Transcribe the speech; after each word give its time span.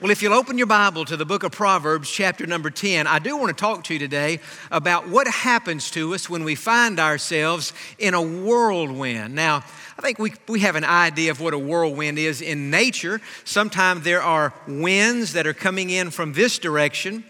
Well, 0.00 0.12
if 0.12 0.22
you'll 0.22 0.34
open 0.34 0.58
your 0.58 0.68
Bible 0.68 1.04
to 1.06 1.16
the 1.16 1.26
book 1.26 1.42
of 1.42 1.50
Proverbs, 1.50 2.08
chapter 2.08 2.46
number 2.46 2.70
10, 2.70 3.08
I 3.08 3.18
do 3.18 3.36
want 3.36 3.48
to 3.48 3.60
talk 3.60 3.82
to 3.82 3.94
you 3.94 3.98
today 3.98 4.38
about 4.70 5.08
what 5.08 5.26
happens 5.26 5.90
to 5.90 6.14
us 6.14 6.30
when 6.30 6.44
we 6.44 6.54
find 6.54 7.00
ourselves 7.00 7.72
in 7.98 8.14
a 8.14 8.22
whirlwind. 8.22 9.34
Now, 9.34 9.64
I 9.98 10.02
think 10.02 10.20
we, 10.20 10.34
we 10.46 10.60
have 10.60 10.76
an 10.76 10.84
idea 10.84 11.32
of 11.32 11.40
what 11.40 11.52
a 11.52 11.58
whirlwind 11.58 12.16
is 12.16 12.40
in 12.40 12.70
nature. 12.70 13.20
Sometimes 13.42 14.04
there 14.04 14.22
are 14.22 14.54
winds 14.68 15.32
that 15.32 15.48
are 15.48 15.52
coming 15.52 15.90
in 15.90 16.12
from 16.12 16.32
this 16.32 16.60
direction 16.60 17.24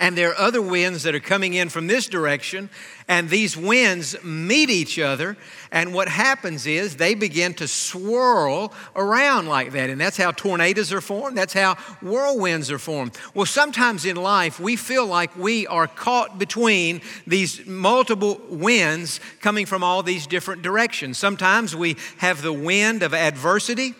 and 0.00 0.16
there 0.16 0.30
are 0.30 0.38
other 0.38 0.62
winds 0.62 1.02
that 1.02 1.14
are 1.14 1.20
coming 1.20 1.54
in 1.54 1.68
from 1.68 1.88
this 1.88 2.06
direction, 2.06 2.70
and 3.08 3.28
these 3.28 3.56
winds 3.56 4.16
meet 4.22 4.70
each 4.70 4.98
other, 4.98 5.36
and 5.72 5.92
what 5.92 6.08
happens 6.08 6.66
is 6.66 6.96
they 6.96 7.14
begin 7.14 7.52
to 7.54 7.66
swirl 7.66 8.72
around 8.94 9.48
like 9.48 9.72
that. 9.72 9.90
And 9.90 10.00
that's 10.00 10.16
how 10.16 10.30
tornadoes 10.30 10.92
are 10.92 11.00
formed, 11.00 11.36
that's 11.36 11.52
how 11.52 11.74
whirlwinds 12.00 12.70
are 12.70 12.78
formed. 12.78 13.18
Well, 13.34 13.46
sometimes 13.46 14.04
in 14.04 14.16
life, 14.16 14.60
we 14.60 14.76
feel 14.76 15.06
like 15.06 15.36
we 15.36 15.66
are 15.66 15.88
caught 15.88 16.38
between 16.38 17.00
these 17.26 17.66
multiple 17.66 18.40
winds 18.48 19.20
coming 19.40 19.66
from 19.66 19.82
all 19.82 20.02
these 20.02 20.26
different 20.26 20.62
directions. 20.62 21.18
Sometimes 21.18 21.74
we 21.74 21.96
have 22.18 22.42
the 22.42 22.52
wind 22.52 23.02
of 23.02 23.14
adversity 23.14 23.94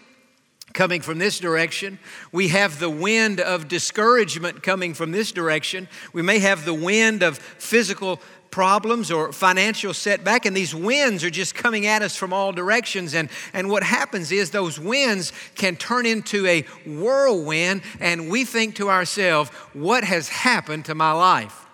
coming 0.73 1.01
from 1.01 1.19
this 1.19 1.39
direction. 1.39 1.99
We 2.33 2.49
have 2.49 2.79
the 2.79 2.91
wind 2.91 3.41
of 3.41 3.69
discouragement 3.69 4.63
coming 4.63 4.95
from 4.95 5.13
this 5.13 5.33
direction. 5.33 5.89
We 6.13 6.23
may 6.23 6.39
have 6.39 6.65
the 6.65 6.75
wind 6.75 7.23
of 7.23 7.39
physical 7.39 8.21
problems 8.51 9.11
or 9.11 9.33
financial 9.33 9.93
setback, 9.95 10.47
and 10.47 10.57
these 10.57 10.75
winds 10.75 11.23
are 11.25 11.31
just 11.31 11.55
coming 11.55 11.87
at 11.87 12.03
us 12.03 12.17
from 12.17 12.33
all 12.33 12.53
directions. 12.53 13.15
And, 13.15 13.29
and 13.53 13.69
what 13.69 13.83
happens 13.83 14.33
is 14.33 14.51
those 14.51 14.79
winds 14.79 15.33
can 15.55 15.77
turn 15.77 16.07
into 16.07 16.47
a 16.47 16.63
whirlwind, 16.87 17.83
and 18.01 18.31
we 18.31 18.45
think 18.45 18.77
to 18.77 18.91
ourselves, 18.91 19.51
what 19.73 20.05
has 20.05 20.29
happened 20.29 20.87
to 20.87 20.95
my 20.95 21.13
life? 21.13 21.67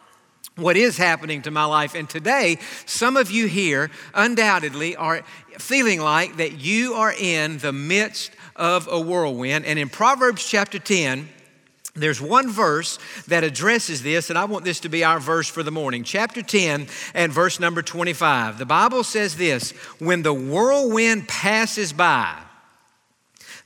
What 0.56 0.76
is 0.76 0.97
happening 0.97 1.42
to 1.42 1.50
my 1.50 1.64
life? 1.64 1.97
And 1.97 2.08
today, 2.08 2.58
some 2.86 3.16
of 3.16 3.30
you 3.30 3.47
here 3.47 3.91
undoubtedly 4.14 4.94
are 4.94 5.22
feeling 5.58 6.00
like 6.00 6.36
that 6.36 6.60
you 6.60 6.94
are 6.94 7.12
in 7.12 7.58
the 7.58 7.72
midst 7.72 8.30
of 8.56 8.88
a 8.91 9.00
whirlwind. 9.00 9.64
And 9.64 9.78
in 9.78 9.88
Proverbs 9.88 10.47
chapter 10.47 10.78
10, 10.78 11.28
there's 11.97 12.20
one 12.20 12.50
verse 12.50 12.98
that 13.28 13.44
addresses 13.44 14.02
this, 14.02 14.28
and 14.28 14.38
I 14.38 14.47
want 14.47 14.64
this 14.64 14.80
to 14.80 14.88
be 14.88 15.05
our 15.05 15.20
verse 15.20 15.48
for 15.48 15.62
the 15.62 15.70
morning. 15.70 16.02
Chapter 16.02 16.42
10 16.42 16.88
and 17.14 17.32
verse 17.32 17.60
number 17.60 17.82
25. 17.82 18.58
The 18.58 18.66
Bible 18.66 19.05
says 19.05 19.36
this 19.36 19.70
When 20.00 20.22
the 20.22 20.34
whirlwind 20.34 21.28
passes 21.28 21.92
by, 21.92 22.36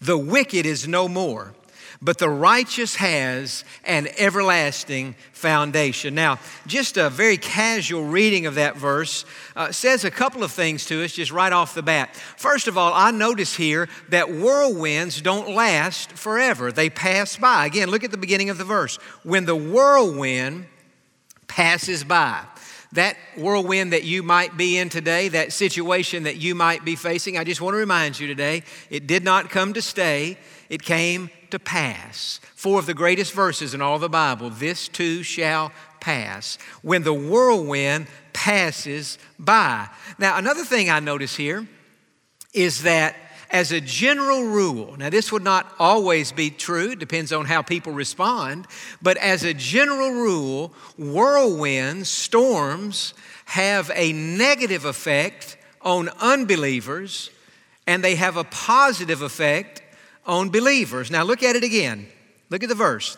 the 0.01 0.19
wicked 0.19 0.67
is 0.67 0.87
no 0.87 1.09
more 1.09 1.55
but 2.01 2.19
the 2.19 2.29
righteous 2.29 2.97
has 2.97 3.65
an 3.85 4.09
everlasting 4.19 5.17
foundation. 5.33 6.15
Now, 6.15 6.39
just 6.67 6.97
a 6.97 7.11
very 7.11 7.37
casual 7.37 8.05
reading 8.05 8.47
of 8.47 8.55
that 8.55 8.77
verse 8.77 9.25
uh, 9.57 9.73
says 9.73 10.05
a 10.05 10.11
couple 10.11 10.45
of 10.45 10.53
things 10.53 10.87
to 10.87 11.03
us 11.03 11.13
just 11.13 11.33
right 11.33 11.53
off 11.53 11.75
the 11.75 11.83
bat. 11.83 12.15
First 12.15 12.69
of 12.69 12.79
all, 12.79 12.93
I 12.95 13.11
notice 13.11 13.57
here 13.57 13.89
that 14.11 14.29
whirlwinds 14.29 15.21
don't 15.21 15.55
last 15.55 16.13
forever, 16.13 16.71
they 16.71 16.89
pass 16.89 17.37
by. 17.37 17.67
Again, 17.67 17.91
look 17.91 18.05
at 18.05 18.13
the 18.13 18.17
beginning 18.17 18.51
of 18.51 18.59
the 18.59 18.65
verse. 18.65 18.97
When 19.25 19.45
the 19.45 19.57
whirlwind 19.57 20.67
passes 21.49 22.05
by, 22.05 22.43
that 22.93 23.17
whirlwind 23.37 23.93
that 23.93 24.05
you 24.05 24.23
might 24.23 24.57
be 24.57 24.79
in 24.79 24.89
today, 24.89 25.29
that 25.29 25.53
situation 25.53 26.23
that 26.23 26.37
you 26.37 26.55
might 26.55 26.85
be 26.85 26.97
facing, 26.97 27.37
I 27.37 27.45
just 27.45 27.61
want 27.61 27.75
to 27.75 27.79
remind 27.79 28.19
you 28.19 28.27
today, 28.27 28.63
it 28.89 29.07
did 29.07 29.25
not 29.25 29.51
come 29.51 29.75
to 29.75 29.83
stay, 29.83 30.39
it 30.69 30.83
came 30.83 31.31
to 31.51 31.59
pass. 31.59 32.41
Four 32.55 32.79
of 32.79 32.87
the 32.87 32.95
greatest 32.95 33.33
verses 33.33 33.75
in 33.75 33.81
all 33.81 33.99
the 33.99 34.09
Bible 34.09 34.51
this 34.51 34.89
too 34.89 35.23
shall 35.23 35.73
pass 36.01 36.59
when 36.83 37.03
the 37.03 37.15
whirlwind 37.15 38.07
passes 38.33 39.19
by. 39.39 39.89
Now, 40.19 40.37
another 40.37 40.65
thing 40.65 40.91
I 40.91 41.01
notice 41.01 41.37
here 41.37 41.67
is 42.53 42.83
that 42.83 43.17
as 43.51 43.73
a 43.73 43.81
general 43.81 44.43
rule, 44.45 44.97
now 44.99 45.09
this 45.09 45.33
would 45.33 45.43
not 45.43 45.73
always 45.79 46.33
be 46.33 46.51
true, 46.51 46.91
it 46.91 46.99
depends 46.99 47.33
on 47.33 47.47
how 47.47 47.63
people 47.63 47.93
respond, 47.93 48.67
but 49.01 49.17
as 49.17 49.43
a 49.43 49.55
general 49.55 50.11
rule, 50.11 50.75
whirlwinds, 50.99 52.07
storms, 52.09 53.15
have 53.47 53.91
a 53.95 54.13
negative 54.13 54.85
effect 54.85 55.57
on 55.81 56.11
unbelievers 56.21 57.31
and 57.87 58.05
they 58.05 58.17
have 58.17 58.37
a 58.37 58.45
positive 58.45 59.23
effect 59.23 59.81
on 60.29 60.51
believers. 60.51 61.11
Now 61.11 61.25
look 61.25 61.43
at 61.43 61.57
it 61.57 61.65
again. 61.65 62.07
Look 62.51 62.63
at 62.63 62.69
the 62.69 62.75
verse. 62.75 63.17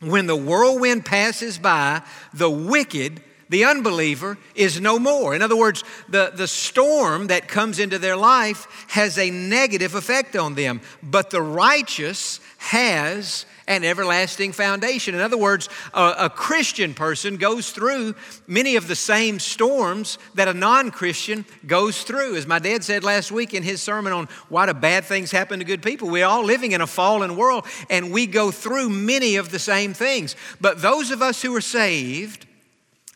When 0.00 0.26
the 0.26 0.36
whirlwind 0.36 1.04
passes 1.04 1.58
by, 1.58 2.02
the 2.34 2.50
wicked, 2.50 3.22
the 3.52 3.64
unbeliever, 3.64 4.38
is 4.54 4.80
no 4.80 4.98
more. 4.98 5.34
In 5.34 5.42
other 5.42 5.56
words, 5.56 5.84
the, 6.08 6.32
the 6.34 6.48
storm 6.48 7.26
that 7.26 7.48
comes 7.48 7.78
into 7.78 7.98
their 7.98 8.16
life 8.16 8.66
has 8.88 9.18
a 9.18 9.30
negative 9.30 9.94
effect 9.94 10.34
on 10.36 10.54
them, 10.54 10.80
but 11.02 11.30
the 11.30 11.42
righteous 11.42 12.40
has 12.58 13.44
an 13.66 13.84
everlasting 13.84 14.52
foundation. 14.52 15.14
In 15.14 15.20
other 15.20 15.36
words, 15.36 15.68
a, 15.94 16.14
a 16.20 16.30
Christian 16.30 16.94
person 16.94 17.36
goes 17.36 17.70
through 17.70 18.14
many 18.46 18.76
of 18.76 18.88
the 18.88 18.96
same 18.96 19.38
storms 19.38 20.18
that 20.34 20.48
a 20.48 20.54
non 20.54 20.90
Christian 20.90 21.44
goes 21.66 22.02
through. 22.02 22.36
As 22.36 22.46
my 22.46 22.58
dad 22.58 22.82
said 22.82 23.04
last 23.04 23.30
week 23.30 23.54
in 23.54 23.62
his 23.62 23.82
sermon 23.82 24.12
on 24.12 24.28
why 24.48 24.66
do 24.66 24.74
bad 24.74 25.04
things 25.04 25.30
happen 25.30 25.58
to 25.58 25.64
good 25.64 25.82
people, 25.82 26.08
we're 26.08 26.26
all 26.26 26.44
living 26.44 26.72
in 26.72 26.80
a 26.80 26.86
fallen 26.86 27.36
world 27.36 27.66
and 27.90 28.12
we 28.12 28.26
go 28.26 28.50
through 28.50 28.88
many 28.88 29.36
of 29.36 29.50
the 29.50 29.58
same 29.58 29.92
things. 29.92 30.36
But 30.60 30.80
those 30.80 31.10
of 31.10 31.22
us 31.22 31.42
who 31.42 31.54
are 31.54 31.60
saved, 31.60 32.46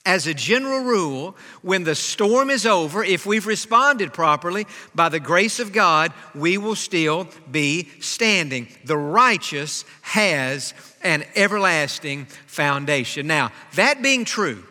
as 0.07 0.27
a 0.27 0.33
general 0.33 0.85
rule, 0.85 1.37
when 1.63 1.85
the 1.85 1.97
storm 1.97 2.49
is 2.49 2.65
over, 2.65 3.05
if 3.05 3.27
we've 3.27 3.47
responded 3.47 4.15
properly, 4.15 4.67
by 4.95 5.09
the 5.09 5.21
grace 5.21 5.59
of 5.59 5.73
God, 5.73 6.13
we 6.35 6.57
will 6.57 6.77
still 6.77 7.29
be 7.51 7.89
standing. 8.01 8.69
The 8.85 8.97
righteous 8.97 9.85
has 10.03 10.73
an 11.03 11.25
everlasting 11.35 12.27
foundation. 12.47 13.27
Now, 13.27 13.51
that 13.75 14.01
being 14.01 14.25
true, 14.25 14.65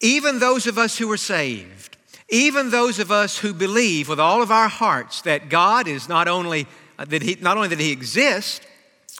even 0.00 0.38
those 0.38 0.66
of 0.66 0.76
us 0.76 0.98
who 0.98 1.10
are 1.10 1.16
saved, 1.16 1.96
even 2.28 2.70
those 2.70 2.98
of 2.98 3.10
us 3.10 3.38
who 3.38 3.54
believe 3.54 4.08
with 4.08 4.20
all 4.20 4.42
of 4.42 4.50
our 4.50 4.68
hearts 4.68 5.22
that 5.22 5.48
God 5.48 5.88
is 5.88 6.08
not 6.08 6.28
only 6.28 6.66
that 6.98 7.22
he, 7.22 7.36
not 7.40 7.56
only 7.56 7.68
that 7.68 7.80
he 7.80 7.90
exists, 7.90 8.60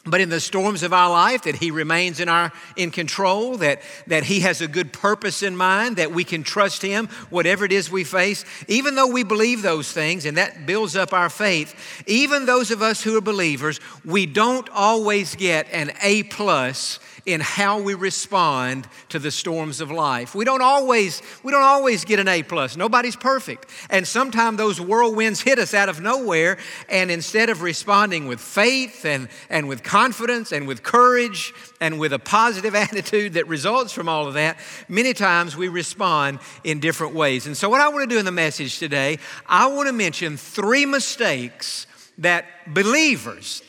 but 0.07 0.21
in 0.21 0.29
the 0.29 0.41
storms 0.41 0.83
of 0.83 0.93
our 0.93 1.11
life 1.11 1.43
that 1.43 1.57
he 1.57 1.71
remains 1.71 2.21
in 2.21 2.29
our 2.29 2.53
in 2.77 2.91
control 2.91 3.57
that 3.59 3.81
that 4.07 4.25
he 4.25 4.41
has 4.41 4.61
a 4.61 4.69
good 4.69 4.93
purpose 4.93 5.43
in 5.43 5.57
mind 5.57 5.97
that 5.97 6.13
we 6.13 6.25
can 6.25 6.43
trust 6.43 6.83
him 6.83 7.07
whatever 7.31 7.65
it 7.65 7.73
is 7.73 7.91
we 7.91 8.05
face. 8.05 8.45
Even 8.69 8.95
though 8.95 9.07
we 9.07 9.23
believe 9.23 9.63
those 9.63 9.91
things 9.93 10.27
and 10.27 10.37
that 10.37 10.67
builds 10.67 10.97
up 10.97 11.13
our 11.13 11.31
faith 11.31 11.75
even 12.07 12.47
those 12.47 12.71
of 12.71 12.83
us 12.83 13.03
who 13.03 13.17
are 13.17 13.21
believers 13.21 13.81
we 14.05 14.27
don't 14.27 14.69
always 14.71 15.35
get 15.35 15.67
an 15.73 15.93
a 16.03 16.23
plus 16.25 16.99
in 17.27 17.41
how 17.41 17.81
we 17.81 17.95
respond 17.95 18.87
to 19.09 19.19
the 19.19 19.31
storms 19.31 19.81
of 19.81 19.91
life. 19.91 20.35
We 20.35 20.45
don't 20.45 20.63
always, 20.63 21.23
we 21.43 21.53
don't 21.53 21.63
always 21.63 22.05
get 22.05 22.19
an 22.19 22.29
A 22.29 22.43
plus. 22.43 22.77
Nobody's 22.77 23.17
perfect. 23.17 23.71
And 23.89 24.07
sometimes 24.07 24.59
those 24.59 24.79
whirlwinds 24.79 25.43
hit 25.43 25.59
us 25.59 25.75
out 25.75 25.89
of 25.89 26.01
nowhere, 26.01 26.59
and 26.89 27.11
instead 27.11 27.51
of 27.51 27.63
responding 27.63 28.27
with 28.27 28.41
faith 28.41 29.05
and, 29.05 29.29
and 29.49 29.69
with 29.69 29.83
confidence 29.83 30.53
and 30.53 30.69
with 30.69 30.83
courage 30.83 31.55
and 31.81 31.99
with 31.99 32.13
a 32.13 32.19
positive 32.19 32.75
attitude 32.85 33.35
that 33.35 33.49
results 33.49 33.93
from 33.93 34.09
all 34.09 34.27
of 34.27 34.35
that, 34.35 34.59
many 34.89 35.15
times 35.15 35.57
we 35.57 35.69
respond 35.69 36.41
in 36.63 36.81
different 36.81 37.15
ways. 37.15 37.47
And 37.47 37.57
so, 37.57 37.69
what 37.69 37.81
I 37.81 37.89
want 37.89 38.09
to 38.09 38.15
do 38.15 38.19
in 38.19 38.25
the 38.25 38.33
message 38.33 38.79
today, 38.79 39.19
I 39.47 39.67
want 39.69 39.87
to 39.89 39.93
mention 39.93 40.37
three 40.37 40.87
mistakes 40.87 41.87
that 42.19 42.47
believers, 42.73 43.63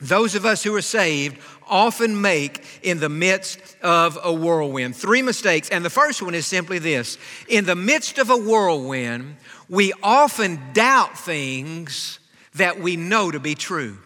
those 0.00 0.34
of 0.34 0.44
us 0.44 0.62
who 0.62 0.74
are 0.74 0.82
saved, 0.82 1.38
often 1.68 2.20
make 2.20 2.64
in 2.82 3.00
the 3.00 3.08
midst 3.08 3.58
of 3.82 4.18
a 4.22 4.32
whirlwind. 4.32 4.96
Three 4.96 5.22
mistakes. 5.22 5.68
And 5.68 5.84
the 5.84 5.90
first 5.90 6.22
one 6.22 6.34
is 6.34 6.46
simply 6.46 6.78
this 6.78 7.18
In 7.48 7.64
the 7.64 7.76
midst 7.76 8.18
of 8.18 8.30
a 8.30 8.36
whirlwind, 8.36 9.36
we 9.68 9.92
often 10.02 10.60
doubt 10.72 11.18
things 11.18 12.18
that 12.54 12.80
we 12.80 12.96
know 12.96 13.30
to 13.30 13.40
be 13.40 13.54
true. 13.54 13.98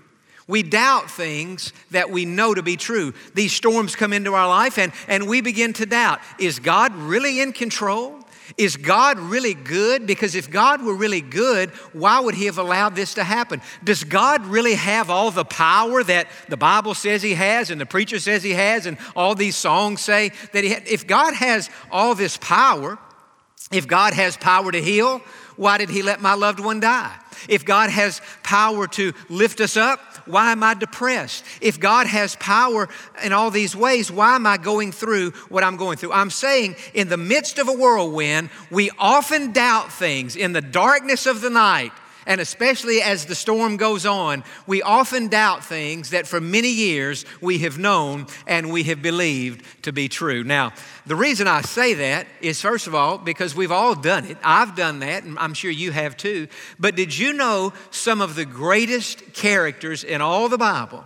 We 0.46 0.62
doubt 0.62 1.10
things 1.10 1.75
that 1.90 2.10
we 2.10 2.25
know 2.25 2.55
to 2.55 2.62
be 2.62 2.76
true. 2.76 3.12
These 3.34 3.52
storms 3.52 3.94
come 3.94 4.14
into 4.14 4.32
our 4.32 4.49
life 4.49 4.78
and, 4.78 4.93
and 5.06 5.28
we 5.28 5.43
begin 5.43 5.75
to 5.75 5.87
doubt 5.87 6.20
is 6.38 6.58
God 6.58 6.94
really 6.94 7.40
in 7.40 7.52
control? 7.52 8.19
Is 8.56 8.77
God 8.77 9.19
really 9.19 9.55
good? 9.55 10.06
Because 10.06 10.35
if 10.35 10.50
God 10.50 10.83
were 10.83 10.95
really 10.95 11.21
good, 11.21 11.71
why 11.93 12.21
would 12.21 12.35
He 12.35 12.47
have 12.47 12.59
allowed 12.59 12.95
this 12.95 13.15
to 13.15 13.25
happen? 13.25 13.61
Does 13.85 14.05
God 14.05 14.47
really 14.47 14.75
have 14.75 15.11
all 15.11 15.31
the 15.31 15.45
power 15.45 16.03
that 16.03 16.29
the 16.49 16.56
Bible 16.56 16.95
says 16.95 17.23
He 17.23 17.35
has 17.35 17.71
and 17.71 17.81
the 17.81 17.87
preacher 17.87 18.19
says 18.19 18.43
He 18.43 18.53
has 18.53 18.87
and 18.87 18.97
all 19.15 19.35
these 19.35 19.56
songs 19.56 20.00
say 20.00 20.33
that 20.53 20.65
He 20.65 20.71
has? 20.71 20.83
If 20.87 21.06
God 21.06 21.35
has 21.35 21.69
all 21.91 22.15
this 22.15 22.37
power, 22.37 22.99
if 23.71 23.87
God 23.87 24.15
has 24.15 24.37
power 24.37 24.73
to 24.73 24.81
heal, 24.81 25.21
why 25.58 25.76
did 25.76 25.90
He 25.90 26.02
let 26.02 26.22
my 26.22 26.34
loved 26.34 26.60
one 26.60 26.81
die? 26.81 27.14
If 27.49 27.64
God 27.64 27.90
has 27.90 28.22
power 28.43 28.87
to 28.88 29.12
lift 29.28 29.60
us 29.60 29.76
up, 29.76 30.00
why 30.26 30.52
am 30.52 30.62
I 30.62 30.75
depressed? 30.75 31.44
If 31.60 31.78
God 31.78 32.06
has 32.06 32.37
power 32.37 32.88
in 33.22 33.32
all 33.32 33.50
these 33.50 33.76
ways, 33.76 34.10
why 34.10 34.34
am 34.34 34.46
I 34.46 34.56
going 34.56 34.93
through 34.93 35.32
what 35.49 35.64
I'm 35.64 35.76
going 35.76 35.99
through? 35.99 36.12
I'm 36.12 36.31
saying 36.31 36.76
in 36.94 37.08
the 37.08 37.16
midst 37.16 37.58
of 37.58 37.69
a 37.69 37.72
whirlwind, 37.72 38.50
we 38.70 38.90
often 38.99 39.52
doubt 39.52 39.93
things 39.93 40.37
in 40.37 40.52
the 40.52 40.60
darkness 40.60 41.26
of 41.26 41.40
the 41.40 41.50
night 41.50 41.93
and 42.29 42.43
especially 42.43 43.01
as 43.01 43.25
the 43.25 43.35
storm 43.35 43.79
goes 43.79 44.07
on, 44.07 44.45
we 44.67 44.83
often 44.83 45.29
doubt 45.29 45.65
things 45.65 46.11
that 46.11 46.27
for 46.27 46.41
many 46.41 46.69
years 46.69 47.25
we 47.41 47.59
have 47.61 47.79
known 47.79 48.27
and 48.47 48.71
we 48.71 48.85
have 48.85 49.03
believed 49.03 49.65
to 49.83 49.93
be 49.93 50.09
true. 50.09 50.45
Now, 50.45 50.73
the 51.07 51.17
reason 51.17 51.49
I 51.49 51.63
say 51.63 51.95
that 51.95 52.27
is, 52.43 52.61
first 52.61 52.87
of 52.87 52.95
all, 52.95 53.17
because 53.17 53.55
we've 53.55 53.73
all 53.73 53.95
done 53.95 54.27
it. 54.27 54.37
I've 54.45 54.77
done 54.77 54.99
that, 54.99 55.25
and 55.25 55.39
I'm 55.39 55.55
sure 55.55 55.71
you 55.71 55.91
have 55.91 56.19
too. 56.19 56.49
But 56.79 56.95
did 56.95 57.17
you 57.17 57.33
know 57.33 57.73
some 57.91 58.21
of 58.21 58.35
the 58.35 58.45
greatest 58.45 59.33
characters 59.33 60.05
in 60.05 60.21
all 60.21 60.51
the 60.51 60.59
Bible? 60.59 61.05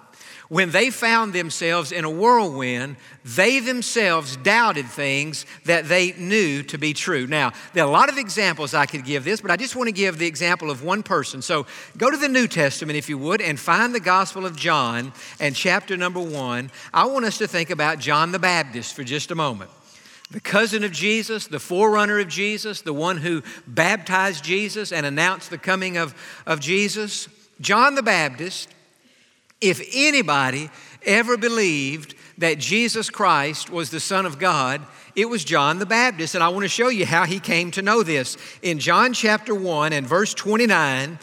When 0.52 0.70
they 0.70 0.90
found 0.90 1.32
themselves 1.32 1.92
in 1.92 2.04
a 2.04 2.10
whirlwind, 2.10 2.96
they 3.24 3.58
themselves 3.58 4.36
doubted 4.36 4.84
things 4.84 5.46
that 5.64 5.88
they 5.88 6.12
knew 6.12 6.62
to 6.64 6.76
be 6.76 6.92
true. 6.92 7.26
Now, 7.26 7.52
there 7.72 7.82
are 7.82 7.88
a 7.88 7.90
lot 7.90 8.10
of 8.10 8.18
examples 8.18 8.74
I 8.74 8.84
could 8.84 9.06
give 9.06 9.24
this, 9.24 9.40
but 9.40 9.50
I 9.50 9.56
just 9.56 9.76
want 9.76 9.88
to 9.88 9.94
give 9.94 10.18
the 10.18 10.26
example 10.26 10.70
of 10.70 10.84
one 10.84 11.02
person. 11.02 11.40
So 11.40 11.64
go 11.96 12.10
to 12.10 12.18
the 12.18 12.28
New 12.28 12.46
Testament, 12.46 12.98
if 12.98 13.08
you 13.08 13.16
would, 13.16 13.40
and 13.40 13.58
find 13.58 13.94
the 13.94 14.00
Gospel 14.00 14.44
of 14.44 14.54
John 14.54 15.14
and 15.40 15.56
chapter 15.56 15.96
number 15.96 16.20
one. 16.20 16.70
I 16.92 17.06
want 17.06 17.24
us 17.24 17.38
to 17.38 17.48
think 17.48 17.70
about 17.70 17.98
John 17.98 18.30
the 18.30 18.38
Baptist 18.38 18.92
for 18.94 19.04
just 19.04 19.30
a 19.30 19.34
moment 19.34 19.70
the 20.32 20.40
cousin 20.40 20.84
of 20.84 20.92
Jesus, 20.92 21.46
the 21.46 21.60
forerunner 21.60 22.18
of 22.18 22.28
Jesus, 22.28 22.82
the 22.82 22.92
one 22.92 23.16
who 23.16 23.42
baptized 23.66 24.44
Jesus 24.44 24.92
and 24.92 25.06
announced 25.06 25.48
the 25.48 25.56
coming 25.56 25.96
of, 25.96 26.14
of 26.46 26.60
Jesus. 26.60 27.28
John 27.58 27.94
the 27.94 28.02
Baptist 28.02 28.68
if 29.62 29.80
anybody 29.94 30.68
ever 31.06 31.36
believed 31.36 32.14
that 32.38 32.58
Jesus 32.58 33.08
Christ 33.08 33.70
was 33.70 33.90
the 33.90 34.00
Son 34.00 34.26
of 34.26 34.38
God, 34.38 34.82
it 35.14 35.28
was 35.28 35.44
John 35.44 35.78
the 35.78 35.86
Baptist. 35.86 36.34
And 36.34 36.42
I 36.42 36.48
want 36.48 36.64
to 36.64 36.68
show 36.68 36.88
you 36.88 37.06
how 37.06 37.24
he 37.24 37.40
came 37.40 37.70
to 37.72 37.82
know 37.82 38.02
this. 38.02 38.36
In 38.62 38.78
John 38.78 39.12
chapter 39.12 39.54
1 39.54 39.92
and 39.92 40.06
verse 40.06 40.34
29, 40.34 41.18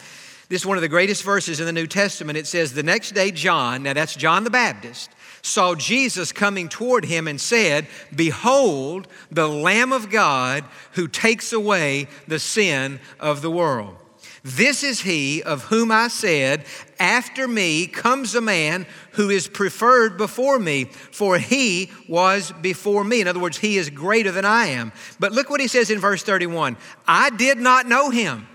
this 0.48 0.62
is 0.62 0.66
one 0.66 0.78
of 0.78 0.82
the 0.82 0.88
greatest 0.88 1.24
verses 1.24 1.60
in 1.60 1.66
the 1.66 1.74
New 1.74 1.88
Testament. 1.88 2.38
It 2.38 2.48
says, 2.48 2.74
The 2.74 2.84
next 2.84 3.12
day, 3.12 3.32
John, 3.32 3.84
now 3.84 3.94
that's 3.94 4.16
John 4.16 4.44
the 4.44 4.50
Baptist, 4.50 5.12
saw 5.42 5.76
Jesus 5.76 6.32
coming 6.32 6.70
toward 6.70 7.06
him 7.06 7.28
and 7.28 7.40
said, 7.40 7.88
Behold, 8.16 9.08
the 9.30 9.48
Lamb 9.48 9.94
of 9.94 10.10
God 10.10 10.64
who 10.94 11.08
takes 11.08 11.54
away 11.54 12.08
the 12.28 12.40
sin 12.40 13.00
of 13.20 13.42
the 13.42 13.52
world. 13.52 13.96
This 14.44 14.84
is 14.84 15.02
he 15.02 15.44
of 15.44 15.64
whom 15.64 15.92
I 15.92 16.08
said, 16.08 16.66
After 17.00 17.48
me 17.48 17.88
comes 17.88 18.36
a 18.36 18.42
man 18.42 18.86
who 19.12 19.30
is 19.30 19.48
preferred 19.48 20.18
before 20.18 20.60
me, 20.60 20.86
for 20.86 21.38
he 21.38 21.92
was 22.08 22.52
before 22.62 23.04
me. 23.04 23.22
In 23.22 23.28
other 23.28 23.40
words, 23.40 23.58
he 23.58 23.78
is 23.78 23.90
greater 23.90 24.32
than 24.32 24.46
I 24.46 24.68
am. 24.68 24.92
But 25.20 25.32
look 25.32 25.50
what 25.50 25.62
he 25.62 25.68
says 25.68 25.90
in 25.90 26.00
verse 26.00 26.24
31 26.24 26.78
I 27.08 27.30
did 27.32 27.58
not 27.58 27.88
know 27.88 28.10
him. 28.10 28.48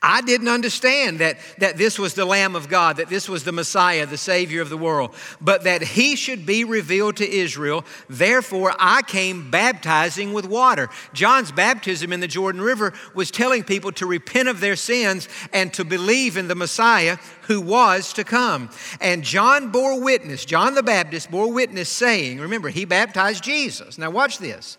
I 0.00 0.20
didn't 0.20 0.48
understand 0.48 1.18
that, 1.18 1.38
that 1.58 1.76
this 1.76 1.98
was 1.98 2.14
the 2.14 2.24
Lamb 2.24 2.54
of 2.54 2.68
God, 2.68 2.98
that 2.98 3.08
this 3.08 3.28
was 3.28 3.42
the 3.42 3.50
Messiah, 3.50 4.06
the 4.06 4.16
Savior 4.16 4.62
of 4.62 4.68
the 4.68 4.76
world, 4.76 5.12
but 5.40 5.64
that 5.64 5.82
He 5.82 6.14
should 6.14 6.46
be 6.46 6.62
revealed 6.62 7.16
to 7.16 7.28
Israel. 7.28 7.84
Therefore, 8.08 8.74
I 8.78 9.02
came 9.02 9.50
baptizing 9.50 10.32
with 10.32 10.46
water. 10.46 10.88
John's 11.12 11.50
baptism 11.50 12.12
in 12.12 12.20
the 12.20 12.28
Jordan 12.28 12.60
River 12.60 12.92
was 13.12 13.32
telling 13.32 13.64
people 13.64 13.90
to 13.92 14.06
repent 14.06 14.48
of 14.48 14.60
their 14.60 14.76
sins 14.76 15.28
and 15.52 15.74
to 15.74 15.84
believe 15.84 16.36
in 16.36 16.46
the 16.46 16.54
Messiah 16.54 17.16
who 17.42 17.60
was 17.60 18.12
to 18.12 18.22
come. 18.22 18.70
And 19.00 19.24
John 19.24 19.72
bore 19.72 20.00
witness, 20.00 20.44
John 20.44 20.74
the 20.74 20.82
Baptist 20.84 21.28
bore 21.28 21.52
witness, 21.52 21.88
saying, 21.88 22.38
Remember, 22.38 22.68
he 22.68 22.84
baptized 22.84 23.42
Jesus. 23.42 23.98
Now, 23.98 24.10
watch 24.10 24.38
this. 24.38 24.78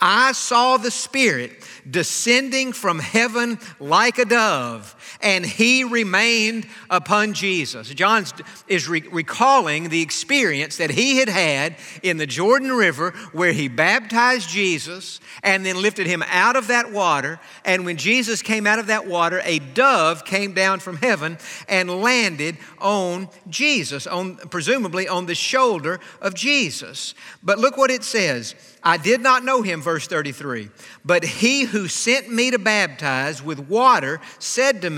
I 0.00 0.32
saw 0.32 0.76
the 0.76 0.90
Spirit 0.90 1.52
descending 1.88 2.72
from 2.72 2.98
heaven 2.98 3.58
like 3.78 4.18
a 4.18 4.24
dove, 4.24 4.95
and 5.20 5.44
he 5.44 5.84
remained 5.84 6.66
upon 6.90 7.32
Jesus. 7.32 7.88
John 7.90 8.24
is 8.68 8.88
re- 8.88 9.04
recalling 9.10 9.88
the 9.88 10.02
experience 10.02 10.76
that 10.76 10.90
he 10.90 11.18
had 11.18 11.28
had 11.28 11.76
in 12.02 12.16
the 12.16 12.26
Jordan 12.26 12.72
River 12.72 13.10
where 13.32 13.52
he 13.52 13.68
baptized 13.68 14.48
Jesus 14.48 15.20
and 15.42 15.64
then 15.64 15.80
lifted 15.80 16.06
him 16.06 16.22
out 16.28 16.56
of 16.56 16.68
that 16.68 16.92
water. 16.92 17.40
And 17.64 17.84
when 17.84 17.96
Jesus 17.96 18.42
came 18.42 18.66
out 18.66 18.78
of 18.78 18.88
that 18.88 19.06
water, 19.06 19.40
a 19.44 19.58
dove 19.58 20.24
came 20.24 20.54
down 20.54 20.80
from 20.80 20.96
heaven 20.96 21.38
and 21.68 22.02
landed 22.02 22.56
on 22.78 23.28
Jesus, 23.48 24.06
on, 24.06 24.36
presumably 24.36 25.08
on 25.08 25.26
the 25.26 25.34
shoulder 25.34 26.00
of 26.20 26.34
Jesus. 26.34 27.14
But 27.42 27.58
look 27.58 27.76
what 27.76 27.90
it 27.90 28.04
says. 28.04 28.54
I 28.82 28.98
did 28.98 29.20
not 29.20 29.44
know 29.44 29.62
him, 29.62 29.82
verse 29.82 30.06
33. 30.06 30.70
But 31.04 31.24
he 31.24 31.64
who 31.64 31.88
sent 31.88 32.30
me 32.30 32.52
to 32.52 32.58
baptize 32.58 33.42
with 33.42 33.68
water 33.68 34.20
said 34.38 34.82
to 34.82 34.90
me, 34.90 34.95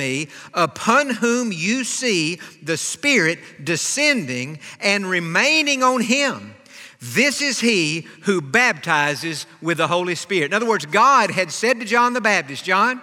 Upon 0.55 1.11
whom 1.11 1.53
you 1.53 1.85
see 1.85 2.41
the 2.63 2.77
Spirit 2.77 3.39
descending 3.65 4.59
and 4.81 5.09
remaining 5.09 5.83
on 5.83 6.01
him. 6.01 6.55
This 7.01 7.41
is 7.41 7.61
he 7.61 8.07
who 8.23 8.41
baptizes 8.41 9.47
with 9.63 9.79
the 9.79 9.87
Holy 9.87 10.15
Spirit. 10.15 10.47
In 10.47 10.55
other 10.55 10.67
words, 10.67 10.87
God 10.87 11.31
had 11.31 11.53
said 11.53 11.79
to 11.81 11.87
John 11.87 12.13
the 12.13 12.21
Baptist, 12.21 12.65
John, 12.65 13.01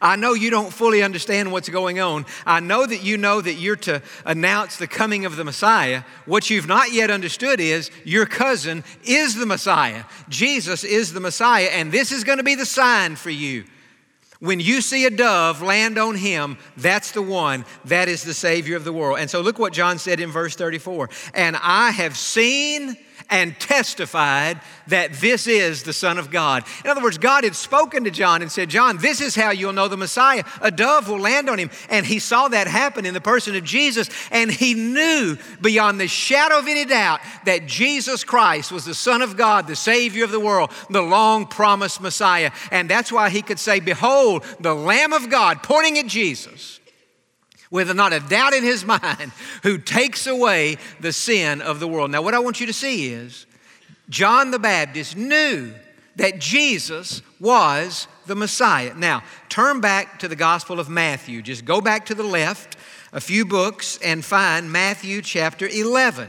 I 0.00 0.16
know 0.16 0.34
you 0.34 0.50
don't 0.50 0.72
fully 0.72 1.02
understand 1.02 1.52
what's 1.52 1.68
going 1.68 2.00
on. 2.00 2.26
I 2.44 2.60
know 2.60 2.84
that 2.84 3.02
you 3.02 3.16
know 3.16 3.40
that 3.40 3.54
you're 3.54 3.76
to 3.76 4.02
announce 4.24 4.76
the 4.76 4.86
coming 4.86 5.24
of 5.24 5.36
the 5.36 5.44
Messiah. 5.44 6.02
What 6.26 6.50
you've 6.50 6.66
not 6.66 6.92
yet 6.92 7.10
understood 7.10 7.60
is 7.60 7.90
your 8.04 8.26
cousin 8.26 8.84
is 9.04 9.34
the 9.34 9.46
Messiah. 9.46 10.04
Jesus 10.28 10.84
is 10.84 11.12
the 11.12 11.20
Messiah, 11.20 11.68
and 11.72 11.92
this 11.92 12.12
is 12.12 12.24
going 12.24 12.38
to 12.38 12.44
be 12.44 12.54
the 12.56 12.66
sign 12.66 13.16
for 13.16 13.30
you. 13.30 13.64
When 14.40 14.60
you 14.60 14.80
see 14.80 15.04
a 15.04 15.10
dove 15.10 15.62
land 15.62 15.98
on 15.98 16.14
him, 16.14 16.58
that's 16.76 17.10
the 17.10 17.22
one. 17.22 17.64
That 17.86 18.08
is 18.08 18.22
the 18.22 18.34
Savior 18.34 18.76
of 18.76 18.84
the 18.84 18.92
world. 18.92 19.18
And 19.18 19.28
so 19.28 19.40
look 19.40 19.58
what 19.58 19.72
John 19.72 19.98
said 19.98 20.20
in 20.20 20.30
verse 20.30 20.54
34 20.54 21.10
And 21.34 21.56
I 21.60 21.90
have 21.90 22.16
seen 22.16 22.96
and 23.30 23.58
testified 23.58 24.60
that 24.88 25.12
this 25.14 25.46
is 25.46 25.82
the 25.82 25.92
Son 25.92 26.18
of 26.18 26.30
God. 26.30 26.64
In 26.84 26.90
other 26.90 27.02
words, 27.02 27.18
God 27.18 27.44
had 27.44 27.54
spoken 27.54 28.04
to 28.04 28.10
John 28.10 28.42
and 28.42 28.50
said, 28.50 28.70
John, 28.70 28.98
this 28.98 29.20
is 29.20 29.34
how 29.34 29.50
you'll 29.50 29.72
know 29.72 29.88
the 29.88 29.96
Messiah. 29.96 30.44
A 30.60 30.70
dove 30.70 31.08
will 31.08 31.20
land 31.20 31.48
on 31.48 31.58
him. 31.58 31.70
And 31.90 32.06
he 32.06 32.18
saw 32.18 32.48
that 32.48 32.66
happen 32.66 33.06
in 33.06 33.14
the 33.14 33.20
person 33.20 33.54
of 33.54 33.64
Jesus, 33.64 34.08
and 34.30 34.50
he 34.50 34.74
knew 34.74 35.36
beyond 35.60 36.00
the 36.00 36.08
shadow 36.08 36.58
of 36.58 36.68
any 36.68 36.84
doubt 36.84 37.20
that 37.44 37.66
Jesus 37.66 38.24
Christ 38.24 38.72
was 38.72 38.84
the 38.84 38.94
Son 38.94 39.22
of 39.22 39.36
God, 39.36 39.66
the 39.66 39.76
Savior 39.76 40.24
of 40.24 40.30
the 40.30 40.40
world, 40.40 40.70
the 40.90 41.02
long 41.02 41.46
promised 41.46 42.00
Messiah. 42.00 42.50
And 42.70 42.88
that's 42.88 43.12
why 43.12 43.30
he 43.30 43.42
could 43.42 43.58
say, 43.58 43.80
Behold, 43.80 44.44
the 44.60 44.74
Lamb 44.74 45.12
of 45.12 45.30
God, 45.30 45.62
pointing 45.62 45.98
at 45.98 46.06
Jesus 46.06 46.77
with 47.70 47.94
not 47.94 48.12
a 48.12 48.20
doubt 48.20 48.54
in 48.54 48.62
his 48.62 48.84
mind, 49.02 49.32
who 49.62 49.78
takes 49.78 50.26
away 50.26 50.76
the 51.00 51.12
sin 51.12 51.60
of 51.60 51.80
the 51.80 51.88
world. 51.88 52.10
Now, 52.10 52.22
what 52.22 52.34
I 52.34 52.38
want 52.38 52.60
you 52.60 52.66
to 52.66 52.72
see 52.72 53.12
is 53.12 53.46
John 54.08 54.50
the 54.50 54.58
Baptist 54.58 55.16
knew 55.16 55.72
that 56.16 56.40
Jesus 56.40 57.22
was 57.38 58.08
the 58.26 58.34
Messiah. 58.34 58.92
Now, 58.94 59.22
turn 59.48 59.80
back 59.80 60.18
to 60.20 60.28
the 60.28 60.36
Gospel 60.36 60.80
of 60.80 60.88
Matthew. 60.88 61.42
Just 61.42 61.64
go 61.64 61.80
back 61.80 62.06
to 62.06 62.14
the 62.14 62.24
left 62.24 62.76
a 63.12 63.20
few 63.20 63.44
books 63.44 63.98
and 64.04 64.24
find 64.24 64.70
Matthew 64.70 65.22
chapter 65.22 65.66
11. 65.66 66.28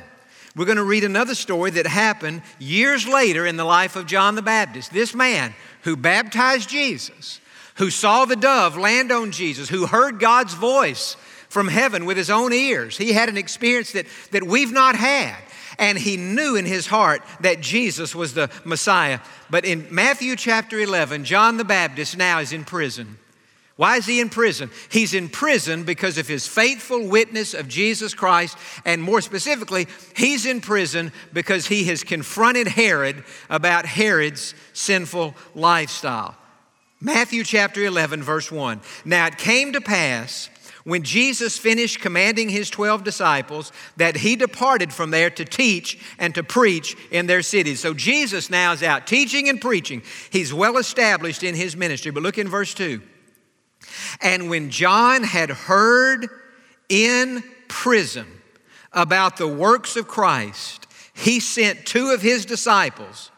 We're 0.55 0.65
going 0.65 0.77
to 0.77 0.83
read 0.83 1.03
another 1.03 1.35
story 1.35 1.71
that 1.71 1.87
happened 1.87 2.41
years 2.57 3.07
later 3.07 3.45
in 3.45 3.57
the 3.57 3.65
life 3.65 3.95
of 3.95 4.05
John 4.05 4.35
the 4.35 4.41
Baptist. 4.41 4.91
This 4.91 5.13
man 5.13 5.53
who 5.83 5.95
baptized 5.95 6.69
Jesus, 6.69 7.39
who 7.75 7.89
saw 7.89 8.25
the 8.25 8.35
dove 8.35 8.77
land 8.77 9.11
on 9.11 9.31
Jesus, 9.31 9.69
who 9.69 9.85
heard 9.85 10.19
God's 10.19 10.53
voice 10.53 11.15
from 11.49 11.67
heaven 11.67 12.05
with 12.05 12.15
his 12.15 12.29
own 12.29 12.53
ears. 12.53 12.97
He 12.97 13.11
had 13.11 13.27
an 13.27 13.37
experience 13.37 13.91
that, 13.91 14.05
that 14.31 14.43
we've 14.43 14.71
not 14.71 14.95
had. 14.95 15.35
And 15.77 15.97
he 15.97 16.17
knew 16.17 16.55
in 16.55 16.65
his 16.65 16.87
heart 16.87 17.21
that 17.41 17.61
Jesus 17.61 18.13
was 18.13 18.33
the 18.33 18.49
Messiah. 18.65 19.19
But 19.49 19.65
in 19.65 19.87
Matthew 19.89 20.35
chapter 20.35 20.79
11, 20.79 21.25
John 21.25 21.57
the 21.57 21.63
Baptist 21.63 22.17
now 22.17 22.39
is 22.39 22.53
in 22.53 22.65
prison. 22.65 23.17
Why 23.79 23.95
is 23.95 24.05
he 24.05 24.19
in 24.19 24.27
prison? 24.27 24.71
He's 24.91 25.13
in 25.13 25.29
prison 25.29 25.85
because 25.85 26.17
of 26.17 26.27
his 26.27 26.45
faithful 26.45 27.07
witness 27.07 27.53
of 27.53 27.69
Jesus 27.69 28.13
Christ, 28.13 28.57
and 28.83 29.01
more 29.01 29.21
specifically, 29.21 29.87
he's 30.17 30.45
in 30.45 30.59
prison 30.59 31.13
because 31.31 31.67
he 31.67 31.85
has 31.85 32.03
confronted 32.03 32.67
Herod 32.67 33.23
about 33.49 33.85
Herod's 33.85 34.53
sinful 34.73 35.33
lifestyle. 35.55 36.35
Matthew 36.99 37.45
chapter 37.45 37.81
11, 37.85 38.21
verse 38.21 38.51
1. 38.51 38.81
Now 39.05 39.27
it 39.27 39.37
came 39.37 39.71
to 39.71 39.79
pass 39.79 40.49
when 40.83 41.03
Jesus 41.03 41.57
finished 41.57 41.99
commanding 41.99 42.49
his 42.49 42.69
12 42.69 43.03
disciples, 43.03 43.71
that 43.97 44.17
he 44.17 44.35
departed 44.35 44.93
from 44.93 45.11
there 45.11 45.29
to 45.29 45.45
teach 45.45 45.99
and 46.17 46.33
to 46.35 46.43
preach 46.43 46.95
in 47.11 47.27
their 47.27 47.41
cities. 47.41 47.79
So 47.79 47.93
Jesus 47.93 48.49
now 48.49 48.71
is 48.71 48.83
out 48.83 49.07
teaching 49.07 49.49
and 49.49 49.59
preaching. 49.59 50.01
He's 50.29 50.53
well 50.53 50.77
established 50.77 51.43
in 51.43 51.55
his 51.55 51.75
ministry. 51.75 52.11
But 52.11 52.23
look 52.23 52.37
in 52.37 52.47
verse 52.47 52.73
2. 52.73 53.01
And 54.21 54.49
when 54.49 54.69
John 54.69 55.23
had 55.23 55.49
heard 55.49 56.27
in 56.89 57.43
prison 57.67 58.27
about 58.91 59.37
the 59.37 59.47
works 59.47 59.95
of 59.95 60.07
Christ, 60.07 60.87
he 61.13 61.39
sent 61.39 61.85
two 61.85 62.11
of 62.11 62.21
his 62.21 62.45
disciples 62.45 63.31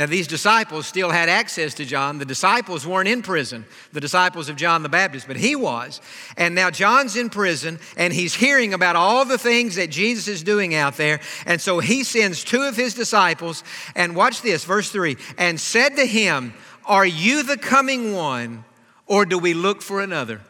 now, 0.00 0.06
these 0.06 0.26
disciples 0.26 0.86
still 0.86 1.10
had 1.10 1.28
access 1.28 1.74
to 1.74 1.84
John. 1.84 2.16
The 2.16 2.24
disciples 2.24 2.86
weren't 2.86 3.06
in 3.06 3.20
prison, 3.20 3.66
the 3.92 4.00
disciples 4.00 4.48
of 4.48 4.56
John 4.56 4.82
the 4.82 4.88
Baptist, 4.88 5.26
but 5.26 5.36
he 5.36 5.54
was. 5.54 6.00
And 6.38 6.54
now 6.54 6.70
John's 6.70 7.16
in 7.16 7.28
prison 7.28 7.78
and 7.98 8.10
he's 8.10 8.32
hearing 8.32 8.72
about 8.72 8.96
all 8.96 9.26
the 9.26 9.36
things 9.36 9.74
that 9.74 9.90
Jesus 9.90 10.26
is 10.26 10.42
doing 10.42 10.74
out 10.74 10.96
there. 10.96 11.20
And 11.44 11.60
so 11.60 11.80
he 11.80 12.02
sends 12.02 12.42
two 12.42 12.62
of 12.62 12.76
his 12.76 12.94
disciples, 12.94 13.62
and 13.94 14.16
watch 14.16 14.40
this, 14.40 14.64
verse 14.64 14.90
3 14.90 15.18
and 15.36 15.60
said 15.60 15.96
to 15.96 16.06
him, 16.06 16.54
Are 16.86 17.04
you 17.04 17.42
the 17.42 17.58
coming 17.58 18.14
one, 18.14 18.64
or 19.06 19.26
do 19.26 19.36
we 19.36 19.52
look 19.52 19.82
for 19.82 20.00
another? 20.00 20.40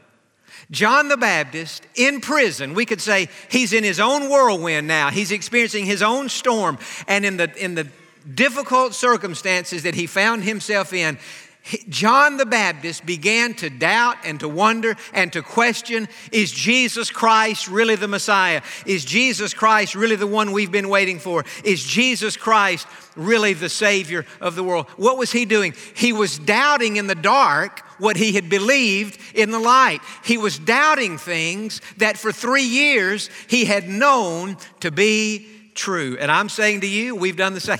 John 0.71 1.09
the 1.09 1.16
Baptist 1.16 1.85
in 1.97 2.21
prison, 2.21 2.75
we 2.75 2.87
could 2.87 3.00
say 3.00 3.28
he's 3.50 3.73
in 3.73 3.83
his 3.83 3.99
own 3.99 4.28
whirlwind 4.28 4.87
now. 4.87 5.11
He's 5.11 5.33
experiencing 5.33 5.87
his 5.87 6.02
own 6.02 6.28
storm. 6.28 6.78
And 7.09 7.26
in 7.26 7.37
the, 7.37 7.52
in 7.57 7.75
the 7.75 7.88
difficult 8.34 8.94
circumstances 8.94 9.82
that 9.82 9.94
he 9.94 10.06
found 10.06 10.44
himself 10.44 10.92
in, 10.92 11.18
John 11.88 12.36
the 12.38 12.46
Baptist 12.46 13.04
began 13.04 13.54
to 13.54 13.68
doubt 13.68 14.16
and 14.24 14.40
to 14.40 14.48
wonder 14.48 14.96
and 15.12 15.32
to 15.34 15.42
question 15.42 16.08
is 16.32 16.50
Jesus 16.50 17.10
Christ 17.10 17.68
really 17.68 17.96
the 17.96 18.08
Messiah? 18.08 18.62
Is 18.86 19.04
Jesus 19.04 19.52
Christ 19.52 19.94
really 19.94 20.16
the 20.16 20.26
one 20.26 20.52
we've 20.52 20.72
been 20.72 20.88
waiting 20.88 21.18
for? 21.18 21.44
Is 21.62 21.84
Jesus 21.84 22.36
Christ 22.36 22.86
really 23.14 23.52
the 23.52 23.68
Savior 23.68 24.24
of 24.40 24.56
the 24.56 24.64
world? 24.64 24.88
What 24.96 25.18
was 25.18 25.32
he 25.32 25.44
doing? 25.44 25.74
He 25.94 26.12
was 26.12 26.38
doubting 26.38 26.96
in 26.96 27.06
the 27.06 27.14
dark 27.14 27.80
what 27.98 28.16
he 28.16 28.32
had 28.32 28.48
believed 28.48 29.20
in 29.34 29.50
the 29.50 29.60
light. 29.60 30.00
He 30.24 30.38
was 30.38 30.58
doubting 30.58 31.18
things 31.18 31.82
that 31.98 32.16
for 32.16 32.32
three 32.32 32.64
years 32.64 33.28
he 33.48 33.66
had 33.66 33.86
known 33.86 34.56
to 34.80 34.90
be 34.90 35.46
true. 35.74 36.16
And 36.18 36.32
I'm 36.32 36.48
saying 36.48 36.80
to 36.80 36.88
you, 36.88 37.14
we've 37.14 37.36
done 37.36 37.52
the 37.52 37.60
same. 37.60 37.78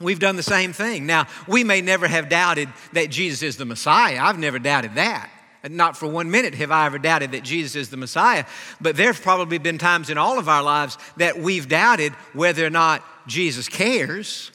We've 0.00 0.18
done 0.18 0.36
the 0.36 0.42
same 0.42 0.72
thing. 0.72 1.04
Now, 1.04 1.26
we 1.46 1.62
may 1.62 1.82
never 1.82 2.08
have 2.08 2.30
doubted 2.30 2.70
that 2.94 3.10
Jesus 3.10 3.42
is 3.42 3.56
the 3.58 3.66
Messiah. 3.66 4.18
I've 4.20 4.38
never 4.38 4.58
doubted 4.58 4.94
that. 4.94 5.30
Not 5.68 5.94
for 5.94 6.08
one 6.08 6.30
minute 6.30 6.54
have 6.54 6.70
I 6.70 6.86
ever 6.86 6.98
doubted 6.98 7.32
that 7.32 7.42
Jesus 7.42 7.76
is 7.76 7.90
the 7.90 7.98
Messiah. 7.98 8.46
But 8.80 8.96
there 8.96 9.08
have 9.12 9.20
probably 9.20 9.58
been 9.58 9.76
times 9.76 10.08
in 10.08 10.16
all 10.16 10.38
of 10.38 10.48
our 10.48 10.62
lives 10.62 10.96
that 11.18 11.38
we've 11.38 11.68
doubted 11.68 12.14
whether 12.32 12.64
or 12.64 12.70
not 12.70 13.04
Jesus 13.26 13.68
cares, 13.68 14.50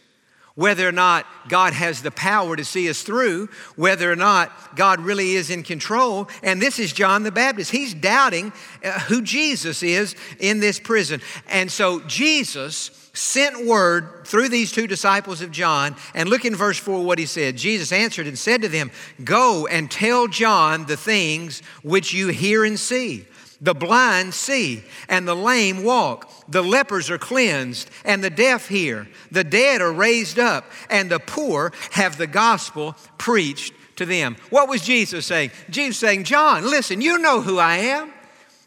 whether 0.55 0.87
or 0.87 0.91
not 0.91 1.27
God 1.47 1.73
has 1.73 2.01
the 2.01 2.09
power 2.09 2.55
to 2.55 2.65
see 2.65 2.89
us 2.89 3.03
through, 3.03 3.49
whether 3.75 4.11
or 4.11 4.15
not 4.15 4.75
God 4.75 4.99
really 4.99 5.35
is 5.35 5.51
in 5.51 5.61
control. 5.61 6.27
And 6.41 6.59
this 6.59 6.79
is 6.79 6.91
John 6.91 7.21
the 7.21 7.31
Baptist. 7.31 7.69
He's 7.69 7.93
doubting 7.93 8.51
uh, 8.83 8.99
who 9.01 9.21
Jesus 9.21 9.83
is 9.83 10.15
in 10.39 10.59
this 10.59 10.79
prison. 10.79 11.21
And 11.47 11.71
so 11.71 11.99
Jesus 12.07 13.04
sent 13.15 13.65
word 13.65 14.25
through 14.25 14.49
these 14.49 14.71
two 14.71 14.87
disciples 14.87 15.41
of 15.41 15.51
John. 15.51 15.95
And 16.13 16.29
look 16.29 16.45
in 16.45 16.55
verse 16.55 16.77
4 16.77 17.03
what 17.03 17.17
he 17.17 17.25
said. 17.25 17.57
Jesus 17.57 17.91
answered 17.91 18.27
and 18.27 18.37
said 18.37 18.61
to 18.61 18.69
them, 18.69 18.91
Go 19.23 19.65
and 19.67 19.89
tell 19.89 20.27
John 20.27 20.85
the 20.85 20.97
things 20.97 21.61
which 21.83 22.13
you 22.13 22.27
hear 22.27 22.63
and 22.63 22.79
see. 22.79 23.25
The 23.61 23.73
blind 23.73 24.33
see, 24.33 24.83
and 25.07 25.27
the 25.27 25.35
lame 25.35 25.83
walk. 25.83 26.29
The 26.49 26.61
lepers 26.61 27.09
are 27.09 27.17
cleansed, 27.17 27.89
and 28.03 28.23
the 28.23 28.29
deaf 28.29 28.67
hear. 28.67 29.07
The 29.31 29.45
dead 29.45 29.81
are 29.81 29.93
raised 29.93 30.37
up, 30.37 30.65
and 30.89 31.09
the 31.09 31.19
poor 31.19 31.71
have 31.91 32.17
the 32.17 32.27
gospel 32.27 32.95
preached 33.17 33.73
to 33.95 34.05
them. 34.05 34.35
What 34.49 34.67
was 34.67 34.81
Jesus 34.81 35.25
saying? 35.25 35.51
Jesus 35.69 35.97
saying, 35.97 36.25
John, 36.25 36.63
listen, 36.63 37.01
you 37.01 37.17
know 37.17 37.41
who 37.41 37.57
I 37.57 37.77
am. 37.77 38.11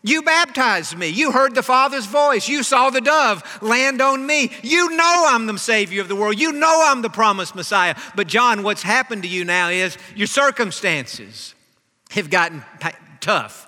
You 0.09 0.23
baptized 0.23 0.97
me. 0.97 1.09
You 1.09 1.33
heard 1.33 1.55
the 1.55 1.63
Father's 1.63 2.07
voice. 2.07 2.49
You 2.49 2.63
saw 2.63 2.89
the 2.89 3.03
dove 3.03 3.45
land 3.61 4.01
on 4.01 4.27
me. 4.27 4.51
You 4.63 4.97
know 4.97 5.25
I'm 5.29 5.45
the 5.45 5.59
Savior 5.59 6.01
of 6.01 6.09
the 6.09 6.17
world. 6.17 6.41
You 6.41 6.53
know 6.53 6.81
I'm 6.87 7.03
the 7.03 7.11
promised 7.11 7.55
Messiah. 7.55 7.95
But, 8.17 8.27
John, 8.27 8.63
what's 8.63 8.83
happened 8.83 9.23
to 9.25 9.29
you 9.29 9.45
now 9.45 9.69
is 9.69 9.99
your 10.17 10.27
circumstances 10.27 11.55
have 12.11 12.31
gotten 12.31 12.65
tough. 13.21 13.68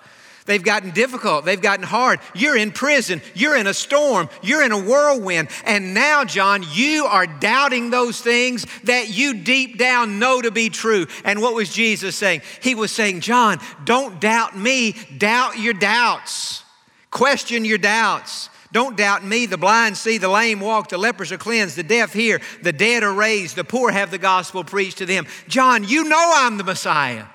They've 0.51 0.61
gotten 0.61 0.91
difficult. 0.91 1.45
They've 1.45 1.63
gotten 1.63 1.85
hard. 1.85 2.19
You're 2.35 2.57
in 2.57 2.73
prison. 2.73 3.23
You're 3.35 3.55
in 3.55 3.69
a 3.69 3.73
storm. 3.73 4.29
You're 4.43 4.65
in 4.65 4.73
a 4.73 4.83
whirlwind. 4.83 5.49
And 5.65 5.95
now, 5.95 6.25
John, 6.25 6.65
you 6.73 7.05
are 7.05 7.25
doubting 7.25 7.91
those 7.91 8.21
things 8.21 8.67
that 8.83 9.11
you 9.11 9.35
deep 9.35 9.79
down 9.79 10.19
know 10.19 10.43
to 10.43 10.51
be 10.51 10.69
true. 10.69 11.07
And 11.25 11.41
what 11.41 11.55
was 11.55 11.73
Jesus 11.73 12.17
saying? 12.17 12.43
He 12.61 12.75
was 12.75 12.91
saying, 12.91 13.21
John, 13.21 13.61
don't 13.85 14.21
doubt 14.21 14.59
me, 14.59 14.97
doubt 15.19 15.57
your 15.57 15.73
doubts. 15.73 16.65
Question 17.13 17.65
your 17.65 17.79
doubts. 17.79 18.51
Don't 18.73 18.97
doubt 18.97 19.25
me. 19.25 19.47
The 19.47 19.57
blind 19.57 19.97
see, 19.97 20.19
the 20.19 20.29
lame 20.29 20.59
walk, 20.59 20.89
the 20.89 20.99
lepers 20.99 21.31
are 21.31 21.39
cleansed, 21.39 21.77
the 21.77 21.85
deaf 21.85 22.13
hear, 22.13 22.41
the 22.61 22.73
dead 22.73 23.05
are 23.05 23.15
raised, 23.15 23.55
the 23.55 23.63
poor 23.63 23.93
have 23.93 24.11
the 24.11 24.19
gospel 24.19 24.65
preached 24.65 24.99
to 24.99 25.07
them. 25.07 25.29
John, 25.47 25.85
you 25.85 26.03
know 26.03 26.33
I'm 26.35 26.57
the 26.57 26.65
Messiah. 26.65 27.27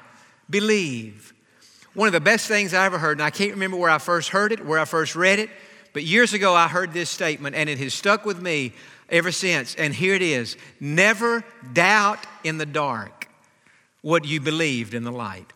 Believe. 0.49 1.24
One 1.95 2.07
of 2.07 2.13
the 2.13 2.19
best 2.19 2.47
things 2.47 2.73
I 2.73 2.85
ever 2.85 2.97
heard, 2.97 3.17
and 3.17 3.23
I 3.23 3.29
can't 3.29 3.51
remember 3.51 3.77
where 3.77 3.89
I 3.89 3.97
first 3.97 4.29
heard 4.29 4.51
it, 4.51 4.65
where 4.65 4.79
I 4.79 4.85
first 4.85 5.15
read 5.15 5.39
it, 5.39 5.49
but 5.93 6.03
years 6.03 6.33
ago 6.33 6.53
I 6.53 6.67
heard 6.67 6.91
this 6.91 7.09
statement 7.09 7.55
and 7.55 7.69
it 7.69 7.79
has 7.79 7.93
stuck 7.93 8.25
with 8.25 8.41
me 8.41 8.73
ever 9.09 9.31
since. 9.31 9.75
And 9.75 9.93
here 9.93 10.13
it 10.13 10.21
is 10.21 10.57
Never 10.81 11.45
doubt 11.71 12.19
in 12.43 12.57
the 12.57 12.65
dark 12.65 13.29
what 14.01 14.25
you 14.25 14.41
believed 14.41 14.93
in 14.93 15.05
the 15.05 15.11
light. 15.11 15.51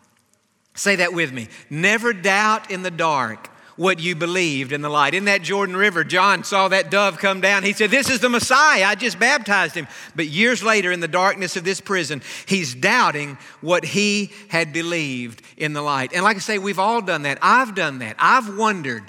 Say 0.74 0.96
that 0.96 1.12
with 1.12 1.30
me. 1.30 1.48
Never 1.68 2.14
doubt 2.14 2.70
in 2.70 2.82
the 2.82 2.90
dark 2.90 3.49
what 3.80 3.98
you 3.98 4.14
believed 4.14 4.72
in 4.72 4.82
the 4.82 4.90
light. 4.90 5.14
In 5.14 5.24
that 5.24 5.40
Jordan 5.40 5.74
River, 5.74 6.04
John 6.04 6.44
saw 6.44 6.68
that 6.68 6.90
dove 6.90 7.16
come 7.16 7.40
down. 7.40 7.62
He 7.62 7.72
said, 7.72 7.90
This 7.90 8.10
is 8.10 8.20
the 8.20 8.28
Messiah. 8.28 8.84
I 8.84 8.94
just 8.94 9.18
baptized 9.18 9.74
him. 9.74 9.88
But 10.14 10.26
years 10.26 10.62
later, 10.62 10.92
in 10.92 11.00
the 11.00 11.08
darkness 11.08 11.56
of 11.56 11.64
this 11.64 11.80
prison, 11.80 12.20
he's 12.44 12.74
doubting 12.74 13.38
what 13.62 13.86
he 13.86 14.32
had 14.48 14.74
believed 14.74 15.40
in 15.56 15.72
the 15.72 15.80
light. 15.80 16.12
And 16.12 16.22
like 16.22 16.36
I 16.36 16.40
say, 16.40 16.58
we've 16.58 16.78
all 16.78 17.00
done 17.00 17.22
that. 17.22 17.38
I've 17.40 17.74
done 17.74 18.00
that. 18.00 18.16
I've 18.18 18.58
wondered. 18.58 19.04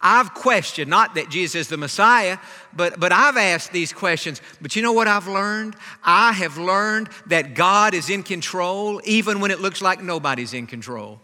I've 0.00 0.34
questioned, 0.34 0.90
not 0.90 1.14
that 1.14 1.30
Jesus 1.30 1.54
is 1.54 1.68
the 1.68 1.76
Messiah, 1.76 2.38
but, 2.74 2.98
but 2.98 3.12
I've 3.12 3.36
asked 3.36 3.70
these 3.70 3.92
questions. 3.92 4.42
But 4.60 4.74
you 4.74 4.82
know 4.82 4.92
what 4.92 5.06
I've 5.06 5.28
learned? 5.28 5.76
I 6.02 6.32
have 6.32 6.58
learned 6.58 7.10
that 7.26 7.54
God 7.54 7.94
is 7.94 8.10
in 8.10 8.24
control 8.24 9.00
even 9.04 9.38
when 9.38 9.52
it 9.52 9.60
looks 9.60 9.80
like 9.80 10.02
nobody's 10.02 10.52
in 10.52 10.66
control. 10.66 11.20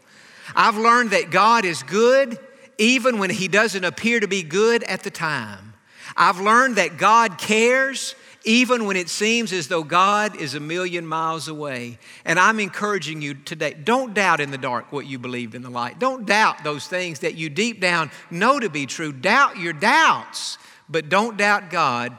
I've 0.55 0.77
learned 0.77 1.11
that 1.11 1.33
God 1.33 1.65
is 1.65 1.83
good 1.83 2.39
even 2.79 3.19
when 3.19 3.31
He 3.31 3.49
doesn't 3.49 3.85
appear 3.85 4.21
to 4.21 4.29
be 4.29 4.43
good 4.43 4.83
at 4.85 5.03
the 5.03 5.11
time. 5.11 5.75
I've 6.17 6.41
learned 6.41 6.77
that 6.77 6.99
God 6.99 7.39
cares 7.39 8.15
even 8.45 8.87
when 8.87 8.97
it 8.97 9.09
seems 9.09 9.53
as 9.53 9.69
though 9.69 9.85
God 9.85 10.37
is 10.37 10.55
a 10.55 10.61
million 10.61 11.07
miles 11.07 11.49
away. 11.49 11.99
And 12.25 12.39
I'm 12.39 12.59
encouraging 12.61 13.23
you 13.23 13.35
today 13.35 13.75
don't 13.75 14.15
doubt 14.15 14.41
in 14.41 14.51
the 14.51 14.59
dark 14.59 14.93
what 14.93 15.07
you 15.07 15.19
believed 15.19 15.55
in 15.55 15.63
the 15.63 15.71
light. 15.71 15.99
Don't 15.99 16.27
doubt 16.27 16.65
those 16.65 16.87
things 16.87 17.21
that 17.21 17.35
you 17.35 17.49
deep 17.49 17.81
down 17.81 18.11
know 18.31 18.59
to 18.59 18.69
be 18.69 18.87
true. 18.87 19.13
Doubt 19.13 19.59
your 19.59 19.73
doubts, 19.73 20.59
but 20.89 21.09
don't 21.09 21.37
doubt 21.37 21.71
God 21.71 22.17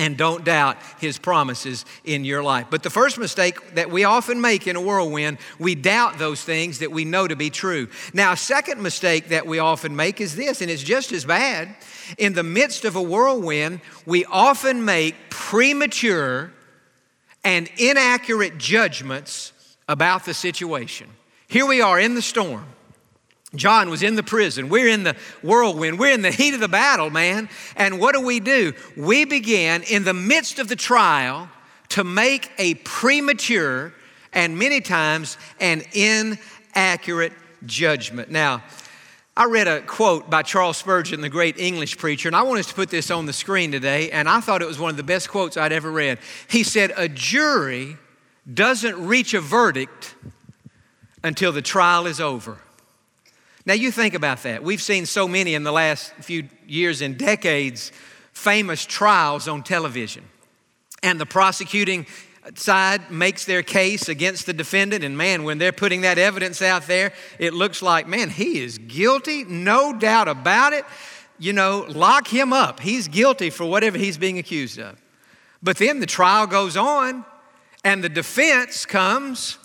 and 0.00 0.16
don't 0.16 0.46
doubt 0.46 0.78
his 0.98 1.18
promises 1.18 1.84
in 2.04 2.24
your 2.24 2.42
life. 2.42 2.68
But 2.70 2.82
the 2.82 2.88
first 2.88 3.18
mistake 3.18 3.74
that 3.74 3.90
we 3.90 4.04
often 4.04 4.40
make 4.40 4.66
in 4.66 4.74
a 4.74 4.80
whirlwind, 4.80 5.36
we 5.58 5.74
doubt 5.74 6.18
those 6.18 6.42
things 6.42 6.78
that 6.78 6.90
we 6.90 7.04
know 7.04 7.28
to 7.28 7.36
be 7.36 7.50
true. 7.50 7.86
Now, 8.14 8.32
a 8.32 8.36
second 8.36 8.82
mistake 8.82 9.28
that 9.28 9.46
we 9.46 9.58
often 9.58 9.94
make 9.94 10.22
is 10.22 10.36
this, 10.36 10.62
and 10.62 10.70
it's 10.70 10.82
just 10.82 11.12
as 11.12 11.26
bad. 11.26 11.76
In 12.16 12.32
the 12.32 12.42
midst 12.42 12.86
of 12.86 12.96
a 12.96 13.02
whirlwind, 13.02 13.82
we 14.06 14.24
often 14.24 14.86
make 14.86 15.16
premature 15.28 16.50
and 17.44 17.68
inaccurate 17.76 18.56
judgments 18.56 19.52
about 19.86 20.24
the 20.24 20.32
situation. 20.32 21.10
Here 21.46 21.66
we 21.66 21.82
are 21.82 22.00
in 22.00 22.14
the 22.14 22.22
storm. 22.22 22.64
John 23.54 23.90
was 23.90 24.02
in 24.02 24.14
the 24.14 24.22
prison. 24.22 24.68
We're 24.68 24.88
in 24.88 25.02
the 25.02 25.16
whirlwind. 25.42 25.98
We're 25.98 26.12
in 26.12 26.22
the 26.22 26.30
heat 26.30 26.54
of 26.54 26.60
the 26.60 26.68
battle, 26.68 27.10
man. 27.10 27.48
And 27.76 27.98
what 27.98 28.14
do 28.14 28.20
we 28.20 28.38
do? 28.38 28.72
We 28.96 29.24
begin 29.24 29.82
in 29.82 30.04
the 30.04 30.14
midst 30.14 30.58
of 30.58 30.68
the 30.68 30.76
trial 30.76 31.48
to 31.90 32.04
make 32.04 32.50
a 32.58 32.74
premature 32.74 33.92
and 34.32 34.56
many 34.56 34.80
times 34.80 35.36
an 35.58 35.82
inaccurate 35.92 37.32
judgment. 37.66 38.30
Now, 38.30 38.62
I 39.36 39.44
read 39.46 39.68
a 39.68 39.80
quote 39.80 40.28
by 40.28 40.42
Charles 40.42 40.76
Spurgeon, 40.76 41.20
the 41.20 41.28
great 41.28 41.58
English 41.58 41.98
preacher, 41.98 42.28
and 42.28 42.36
I 42.36 42.42
want 42.42 42.60
us 42.60 42.66
to 42.66 42.74
put 42.74 42.90
this 42.90 43.10
on 43.10 43.26
the 43.26 43.32
screen 43.32 43.72
today, 43.72 44.10
and 44.10 44.28
I 44.28 44.40
thought 44.40 44.60
it 44.60 44.68
was 44.68 44.78
one 44.78 44.90
of 44.90 44.96
the 44.96 45.02
best 45.02 45.28
quotes 45.28 45.56
I'd 45.56 45.72
ever 45.72 45.90
read. 45.90 46.18
He 46.48 46.62
said, 46.62 46.92
A 46.96 47.08
jury 47.08 47.96
doesn't 48.52 49.06
reach 49.06 49.34
a 49.34 49.40
verdict 49.40 50.14
until 51.22 51.52
the 51.52 51.62
trial 51.62 52.06
is 52.06 52.20
over. 52.20 52.58
Now, 53.66 53.74
you 53.74 53.90
think 53.90 54.14
about 54.14 54.42
that. 54.44 54.62
We've 54.62 54.80
seen 54.80 55.06
so 55.06 55.28
many 55.28 55.54
in 55.54 55.64
the 55.64 55.72
last 55.72 56.12
few 56.14 56.48
years 56.66 57.02
and 57.02 57.18
decades 57.18 57.92
famous 58.32 58.86
trials 58.86 59.48
on 59.48 59.62
television. 59.62 60.24
And 61.02 61.20
the 61.20 61.26
prosecuting 61.26 62.06
side 62.54 63.10
makes 63.10 63.44
their 63.44 63.62
case 63.62 64.08
against 64.08 64.46
the 64.46 64.52
defendant. 64.52 65.04
And 65.04 65.16
man, 65.16 65.44
when 65.44 65.58
they're 65.58 65.72
putting 65.72 66.02
that 66.02 66.18
evidence 66.18 66.62
out 66.62 66.86
there, 66.86 67.12
it 67.38 67.52
looks 67.52 67.82
like, 67.82 68.08
man, 68.08 68.30
he 68.30 68.60
is 68.60 68.78
guilty, 68.78 69.44
no 69.44 69.92
doubt 69.92 70.28
about 70.28 70.72
it. 70.72 70.84
You 71.38 71.52
know, 71.52 71.86
lock 71.88 72.28
him 72.28 72.52
up. 72.52 72.80
He's 72.80 73.08
guilty 73.08 73.50
for 73.50 73.64
whatever 73.64 73.98
he's 73.98 74.18
being 74.18 74.38
accused 74.38 74.78
of. 74.78 75.00
But 75.62 75.76
then 75.76 76.00
the 76.00 76.06
trial 76.06 76.46
goes 76.46 76.76
on, 76.76 77.24
and 77.84 78.02
the 78.04 78.08
defense 78.08 78.86
comes, 78.86 79.58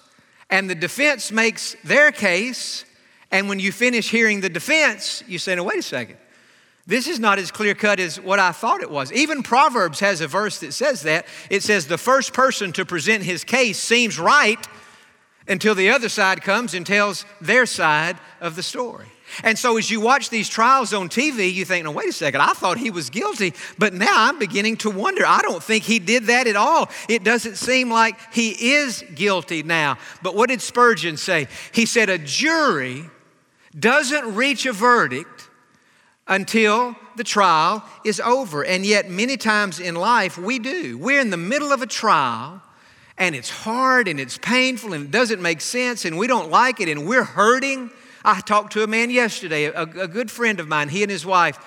and 0.50 0.70
the 0.70 0.76
defense 0.76 1.32
makes 1.32 1.76
their 1.84 2.12
case. 2.12 2.86
And 3.32 3.50
when 3.50 3.60
you 3.60 3.72
finish 3.72 4.10
hearing 4.10 4.42
the 4.42 4.50
defense, 4.50 5.24
you 5.28 5.40
say, 5.40 5.56
no, 5.56 5.64
wait 5.64 5.80
a 5.80 5.84
second. 5.84 6.18
This 6.88 7.08
is 7.08 7.20
not 7.20 7.40
as 7.40 7.50
clear 7.52 7.74
cut 7.74 8.00
as 8.00 8.20
what 8.20 8.38
I 8.38 8.52
thought 8.52 8.82
it 8.82 8.92
was. 8.92 9.12
Even 9.12 9.42
Proverbs 9.42 10.00
has 10.02 10.22
a 10.22 10.28
verse 10.28 10.60
that 10.60 10.72
says 10.74 11.02
that. 11.02 11.26
It 11.50 11.64
says, 11.64 11.88
the 11.88 11.98
first 11.98 12.34
person 12.34 12.72
to 12.74 12.86
present 12.86 13.24
his 13.24 13.44
case 13.44 13.80
seems 13.80 14.20
right 14.20 14.64
until 15.48 15.74
the 15.74 15.90
other 15.90 16.10
side 16.10 16.44
comes 16.44 16.74
and 16.74 16.86
tells 16.86 17.26
their 17.42 17.66
side 17.66 18.18
of 18.40 18.56
the 18.56 18.64
story. 18.64 19.08
And 19.44 19.58
so, 19.58 19.78
as 19.78 19.90
you 19.90 20.00
watch 20.00 20.30
these 20.30 20.48
trials 20.48 20.94
on 20.94 21.10
TV, 21.10 21.52
you 21.52 21.66
think, 21.66 21.84
no, 21.84 21.92
wait 21.92 22.08
a 22.08 22.14
second, 22.14 22.42
I 22.42 22.54
thought 22.54 22.78
he 22.78 22.92
was 22.92 23.10
guilty, 23.10 23.54
but 23.78 23.94
now 23.94 24.14
I'm 24.30 24.38
beginning 24.38 24.78
to 24.78 24.92
wonder. 24.92 25.26
I 25.26 25.40
don't 25.42 25.64
think 25.64 25.84
he 25.84 25.98
did 25.98 26.26
that 26.26 26.46
at 26.46 26.56
all. 26.56 26.90
It 27.10 27.24
doesn't 27.24 27.56
seem 27.56 27.90
like 27.90 28.20
he 28.32 28.76
is 28.76 29.04
guilty 29.16 29.64
now. 29.64 29.98
But 30.22 30.36
what 30.36 30.50
did 30.50 30.62
Spurgeon 30.62 31.18
say? 31.18 31.48
He 31.72 31.88
said, 31.88 32.10
a 32.10 32.20
jury 32.20 33.10
doesn't 33.78 34.36
reach 34.36 34.66
a 34.66 34.74
verdict 34.74 35.50
until 36.28 36.96
the 37.16 37.24
trial 37.24 37.84
is 38.04 38.20
over. 38.20 38.64
And 38.64 38.86
yet, 38.86 39.10
many 39.10 39.38
times 39.38 39.80
in 39.80 39.96
life, 39.96 40.38
we 40.38 40.60
do. 40.60 40.98
We're 40.98 41.20
in 41.20 41.30
the 41.30 41.38
middle 41.38 41.72
of 41.72 41.82
a 41.82 41.88
trial, 41.88 42.62
and 43.18 43.36
it's 43.36 43.50
hard 43.50 44.08
and 44.08 44.20
it's 44.20 44.38
painful 44.38 44.94
and 44.94 45.06
it 45.06 45.12
doesn't 45.12 45.42
make 45.42 45.62
sense, 45.62 46.06
and 46.06 46.18
we 46.18 46.28
don't 46.28 46.50
like 46.50 46.80
it, 46.80 46.90
and 46.90 47.08
we're 47.08 47.24
hurting. 47.24 47.92
I 48.24 48.42
talked 48.42 48.74
to 48.74 48.84
a 48.84 48.88
man 48.88 49.12
yesterday, 49.12 49.66
a, 49.66 49.84
a 49.84 50.08
good 50.08 50.32
friend 50.32 50.60
of 50.60 50.68
mine, 50.68 50.90
he 50.90 51.04
and 51.04 51.12
his 51.12 51.26
wife, 51.26 51.60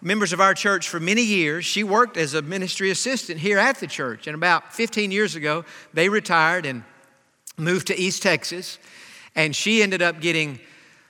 members 0.00 0.32
of 0.32 0.40
our 0.40 0.54
church 0.54 0.88
for 0.88 0.98
many 0.98 1.22
years. 1.22 1.64
She 1.64 1.84
worked 1.84 2.16
as 2.16 2.32
a 2.32 2.40
ministry 2.40 2.90
assistant 2.90 3.38
here 3.38 3.58
at 3.58 3.80
the 3.80 3.86
church, 3.86 4.26
and 4.26 4.34
about 4.34 4.72
15 4.72 5.10
years 5.10 5.34
ago, 5.34 5.64
they 5.92 6.08
retired 6.08 6.64
and 6.64 6.84
moved 7.58 7.88
to 7.88 7.98
East 7.98 8.22
Texas, 8.22 8.78
and 9.34 9.54
she 9.54 9.82
ended 9.82 10.00
up 10.00 10.20
getting 10.20 10.58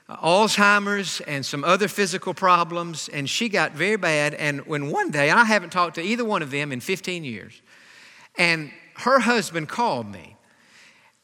Uh, 0.09 0.15
Alzheimer's 0.17 1.21
and 1.21 1.45
some 1.45 1.63
other 1.63 1.87
physical 1.87 2.33
problems, 2.33 3.09
and 3.09 3.29
she 3.29 3.49
got 3.49 3.73
very 3.73 3.97
bad. 3.97 4.33
And 4.33 4.65
when 4.65 4.89
one 4.89 5.11
day, 5.11 5.29
I 5.29 5.43
haven't 5.43 5.71
talked 5.71 5.95
to 5.95 6.01
either 6.01 6.23
one 6.23 6.41
of 6.41 6.51
them 6.51 6.71
in 6.71 6.79
15 6.79 7.23
years, 7.23 7.61
and 8.37 8.71
her 8.95 9.19
husband 9.19 9.69
called 9.69 10.11
me. 10.11 10.37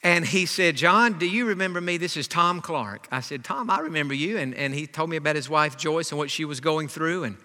And 0.05 0.25
he 0.25 0.45
said, 0.45 0.75
Jon, 0.75 1.17
do 1.17 1.25
you 1.25 1.45
remember 1.45 1.79
me? 1.79 1.95
This 1.95 2.17
is 2.17 2.27
Tom 2.27 2.59
Clark. 2.59 3.07
I 3.09 3.21
said, 3.21 3.45
Tom, 3.45 3.69
I 3.69 3.79
remember 3.79 4.13
you. 4.13 4.37
And, 4.37 4.53
and 4.53 4.73
he 4.73 4.85
told 4.85 5.09
me 5.09 5.15
about 5.15 5.37
his 5.37 5.49
wife, 5.49 5.77
Joyce, 5.77 6.11
and 6.11 6.19
what 6.19 6.29
she 6.29 6.43
was 6.43 6.59
going 6.59 6.89
through. 6.89 7.23
And 7.23 7.37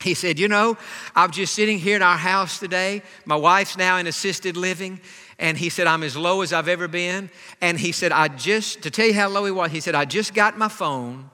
he 0.00 0.14
said, 0.14 0.38
You 0.38 0.48
know, 0.48 0.78
I'm 1.14 1.30
just 1.30 1.52
sitting 1.52 1.78
here 1.78 1.96
in 1.96 2.02
our 2.02 2.16
house 2.16 2.58
today. 2.58 3.02
My 3.26 3.36
wife's 3.36 3.76
now 3.76 3.98
in 3.98 4.06
assisted 4.06 4.56
living, 4.56 4.98
and 5.40 5.56
he 5.56 5.70
said, 5.70 5.86
I'm 5.86 6.02
as 6.02 6.16
low 6.16 6.42
as 6.42 6.52
I've 6.52 6.68
ever 6.68 6.86
been. 6.86 7.30
And 7.62 7.80
he 7.80 7.92
said, 7.92 8.12
I 8.12 8.28
just, 8.28 8.82
to 8.82 8.90
tell 8.90 9.06
you 9.06 9.14
how 9.14 9.28
low 9.28 9.46
he 9.46 9.50
was, 9.50 9.70
he 9.72 9.80
said, 9.80 9.94
I 9.94 10.04
just 10.04 10.34
got 10.34 10.58
my 10.58 10.68
phone 10.68 11.30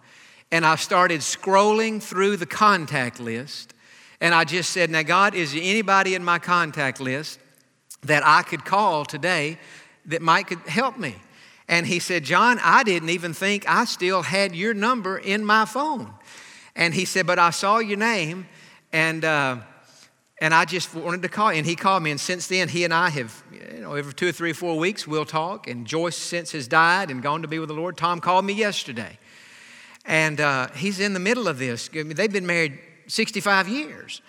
and 0.52 0.64
I 0.64 0.76
started 0.76 1.20
scrolling 1.20 2.00
through 2.00 2.36
the 2.36 2.46
contact 2.46 3.18
list. 3.18 3.74
And 4.20 4.32
I 4.32 4.44
just 4.44 4.70
said, 4.70 4.90
Now, 4.90 5.02
God, 5.02 5.34
is 5.34 5.52
there 5.52 5.62
anybody 5.62 6.14
in 6.14 6.24
my 6.24 6.38
contact 6.38 7.00
list 7.00 7.40
that 8.02 8.24
I 8.24 8.42
could 8.42 8.64
call 8.64 9.04
today 9.04 9.58
that 10.06 10.22
might 10.22 10.46
could 10.46 10.60
help 10.60 10.96
me? 10.96 11.16
And 11.68 11.84
he 11.84 11.98
said, 11.98 12.22
Jon, 12.22 12.60
I 12.62 12.84
didn't 12.84 13.10
even 13.10 13.34
think 13.34 13.68
I 13.68 13.86
still 13.86 14.22
had 14.22 14.54
your 14.54 14.72
number 14.72 15.18
in 15.18 15.44
my 15.44 15.64
phone. 15.64 16.14
And 16.76 16.94
he 16.94 17.04
said, 17.04 17.26
But 17.26 17.40
I 17.40 17.50
saw 17.50 17.78
your 17.78 17.98
name 17.98 18.46
and 18.92 19.24
uh, 19.24 19.58
and 20.38 20.52
I 20.52 20.66
just 20.66 20.94
wanted 20.94 21.22
to 21.22 21.28
call, 21.28 21.48
and 21.48 21.64
he 21.64 21.74
called 21.76 22.02
me. 22.02 22.10
And 22.10 22.20
since 22.20 22.46
then, 22.46 22.68
he 22.68 22.84
and 22.84 22.92
I 22.92 23.08
have, 23.08 23.42
you 23.50 23.80
know, 23.80 23.94
every 23.94 24.12
two 24.12 24.28
or 24.28 24.32
three 24.32 24.50
or 24.50 24.54
four 24.54 24.78
weeks, 24.78 25.06
we'll 25.06 25.24
talk. 25.24 25.66
And 25.66 25.86
Joyce 25.86 26.16
since 26.16 26.52
has 26.52 26.68
died 26.68 27.10
and 27.10 27.22
gone 27.22 27.42
to 27.42 27.48
be 27.48 27.58
with 27.58 27.68
the 27.68 27.74
Lord. 27.74 27.96
Tom 27.96 28.20
called 28.20 28.44
me 28.44 28.52
yesterday. 28.52 29.18
And 30.04 30.40
uh, 30.40 30.68
he's 30.76 31.00
in 31.00 31.14
the 31.14 31.20
middle 31.20 31.48
of 31.48 31.58
this. 31.58 31.88
They've 31.88 32.32
been 32.32 32.46
married 32.46 32.78
65 33.06 33.68
years. 33.68 34.20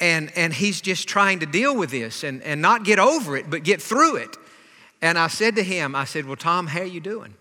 And, 0.00 0.32
and 0.36 0.54
he's 0.54 0.80
just 0.80 1.06
trying 1.06 1.40
to 1.40 1.46
deal 1.46 1.76
with 1.76 1.90
this 1.90 2.24
and, 2.24 2.42
and 2.42 2.62
not 2.62 2.84
get 2.84 2.98
over 2.98 3.36
it, 3.36 3.50
but 3.50 3.62
get 3.62 3.80
through 3.80 4.16
it. 4.16 4.36
And 5.02 5.18
I 5.18 5.28
said 5.28 5.56
to 5.56 5.62
him, 5.62 5.94
I 5.94 6.04
said, 6.04 6.24
Well, 6.24 6.36
Tom, 6.36 6.66
how 6.66 6.80
are 6.80 6.84
you 6.84 7.00
doing? 7.00 7.34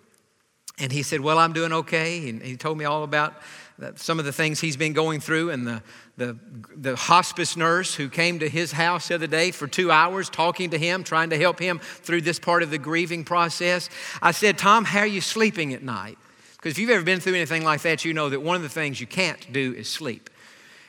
And 0.77 0.91
he 0.91 1.01
said, 1.01 1.21
Well, 1.21 1.39
I'm 1.39 1.53
doing 1.53 1.71
okay. 1.71 2.27
And 2.27 2.41
he 2.41 2.57
told 2.57 2.77
me 2.77 2.85
all 2.85 3.03
about 3.03 3.35
Uh, 3.81 3.91
some 3.95 4.19
of 4.19 4.25
the 4.25 4.31
things 4.31 4.59
he's 4.59 4.77
been 4.77 4.93
going 4.93 5.19
through 5.19 5.49
and 5.49 5.65
the, 5.65 5.81
the, 6.17 6.37
the 6.75 6.95
hospice 6.95 7.57
nurse 7.57 7.95
who 7.95 8.09
came 8.09 8.39
to 8.39 8.47
his 8.47 8.71
house 8.71 9.07
the 9.07 9.15
other 9.15 9.27
day 9.27 9.49
for 9.51 9.67
two 9.67 9.89
hours 9.89 10.29
talking 10.29 10.69
to 10.69 10.77
him, 10.77 11.03
trying 11.03 11.31
to 11.31 11.37
help 11.37 11.59
him 11.59 11.79
through 11.79 12.21
this 12.21 12.37
part 12.37 12.61
of 12.61 12.69
the 12.69 12.77
grieving 12.77 13.23
process. 13.23 13.89
I 14.21 14.31
said, 14.31 14.57
Tom, 14.57 14.85
how 14.85 14.99
are 14.99 15.07
you 15.07 15.21
sleeping 15.21 15.73
at 15.73 15.81
night? 15.81 16.17
Because 16.57 16.73
if 16.73 16.77
you've 16.77 16.91
ever 16.91 17.03
been 17.03 17.19
through 17.19 17.33
anything 17.33 17.63
like 17.63 17.81
that, 17.81 18.05
you 18.05 18.13
know 18.13 18.29
that 18.29 18.41
one 18.41 18.55
of 18.55 18.61
the 18.61 18.69
things 18.69 19.01
you 19.01 19.07
can't 19.07 19.51
do 19.51 19.73
is 19.73 19.89
sleep. 19.89 20.29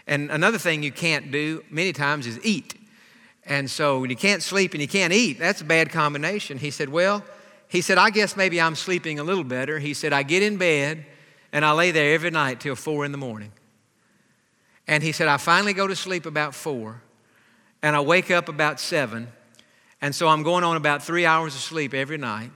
And 0.06 0.30
another 0.30 0.58
thing 0.58 0.82
you 0.82 0.92
can't 0.92 1.30
do 1.30 1.64
many 1.70 1.94
times 1.94 2.26
is 2.26 2.38
eat. 2.44 2.74
And 3.46 3.70
so 3.70 4.00
when 4.00 4.10
you 4.10 4.16
can't 4.16 4.42
sleep 4.42 4.72
and 4.72 4.82
you 4.82 4.88
can't 4.88 5.12
eat, 5.12 5.38
that's 5.38 5.62
a 5.62 5.64
bad 5.64 5.90
combination. 5.90 6.58
He 6.58 6.70
said, 6.70 6.90
Well, 6.90 7.24
he 7.68 7.80
said, 7.80 7.96
I 7.96 8.10
guess 8.10 8.36
maybe 8.36 8.60
I'm 8.60 8.74
sleeping 8.74 9.18
a 9.18 9.24
little 9.24 9.44
better. 9.44 9.78
He 9.78 9.94
said, 9.94 10.12
I 10.12 10.22
get 10.24 10.42
in 10.42 10.58
bed 10.58 11.06
and 11.52 11.64
I 11.64 11.72
lay 11.72 11.90
there 11.90 12.14
every 12.14 12.30
night 12.30 12.60
till 12.60 12.74
four 12.74 13.04
in 13.04 13.12
the 13.12 13.18
morning. 13.18 13.52
And 14.88 15.02
he 15.02 15.12
said, 15.12 15.28
I 15.28 15.36
finally 15.36 15.74
go 15.74 15.86
to 15.86 15.94
sleep 15.94 16.26
about 16.26 16.54
four, 16.54 17.02
and 17.82 17.94
I 17.94 18.00
wake 18.00 18.30
up 18.30 18.48
about 18.48 18.80
seven. 18.80 19.28
And 20.00 20.14
so 20.14 20.26
I'm 20.26 20.42
going 20.42 20.64
on 20.64 20.76
about 20.76 21.02
three 21.02 21.24
hours 21.24 21.54
of 21.54 21.60
sleep 21.60 21.94
every 21.94 22.18
night. 22.18 22.50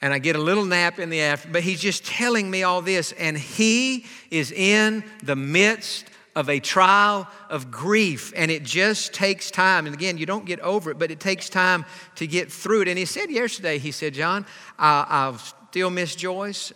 And 0.00 0.14
I 0.14 0.20
get 0.20 0.36
a 0.36 0.40
little 0.40 0.64
nap 0.64 1.00
in 1.00 1.10
the 1.10 1.20
afternoon. 1.20 1.52
But 1.52 1.62
he's 1.64 1.80
just 1.80 2.06
telling 2.06 2.48
me 2.48 2.62
all 2.62 2.80
this. 2.82 3.10
And 3.12 3.36
he 3.36 4.06
is 4.30 4.52
in 4.52 5.02
the 5.24 5.34
midst 5.34 6.06
of 6.36 6.48
a 6.48 6.60
trial 6.60 7.26
of 7.50 7.72
grief. 7.72 8.32
And 8.36 8.48
it 8.48 8.62
just 8.62 9.12
takes 9.12 9.50
time. 9.50 9.86
And 9.86 9.94
again, 9.94 10.18
you 10.18 10.24
don't 10.24 10.44
get 10.44 10.60
over 10.60 10.92
it, 10.92 11.00
but 11.00 11.10
it 11.10 11.18
takes 11.18 11.48
time 11.48 11.84
to 12.14 12.28
get 12.28 12.52
through 12.52 12.82
it. 12.82 12.88
And 12.88 12.96
he 12.96 13.06
said 13.06 13.28
yesterday, 13.28 13.78
he 13.78 13.90
said, 13.90 14.14
Jon, 14.14 14.46
I, 14.78 15.04
I'll 15.08 15.38
still 15.38 15.90
miss 15.90 16.14
Joyce 16.14 16.72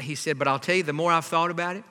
he 0.00 0.14
said, 0.14 0.38
but 0.38 0.48
I'll 0.48 0.58
tell 0.58 0.76
you, 0.76 0.82
the 0.82 0.92
more 0.92 1.12
I've 1.12 1.24
thought 1.24 1.50
about 1.50 1.76
it, 1.76 1.84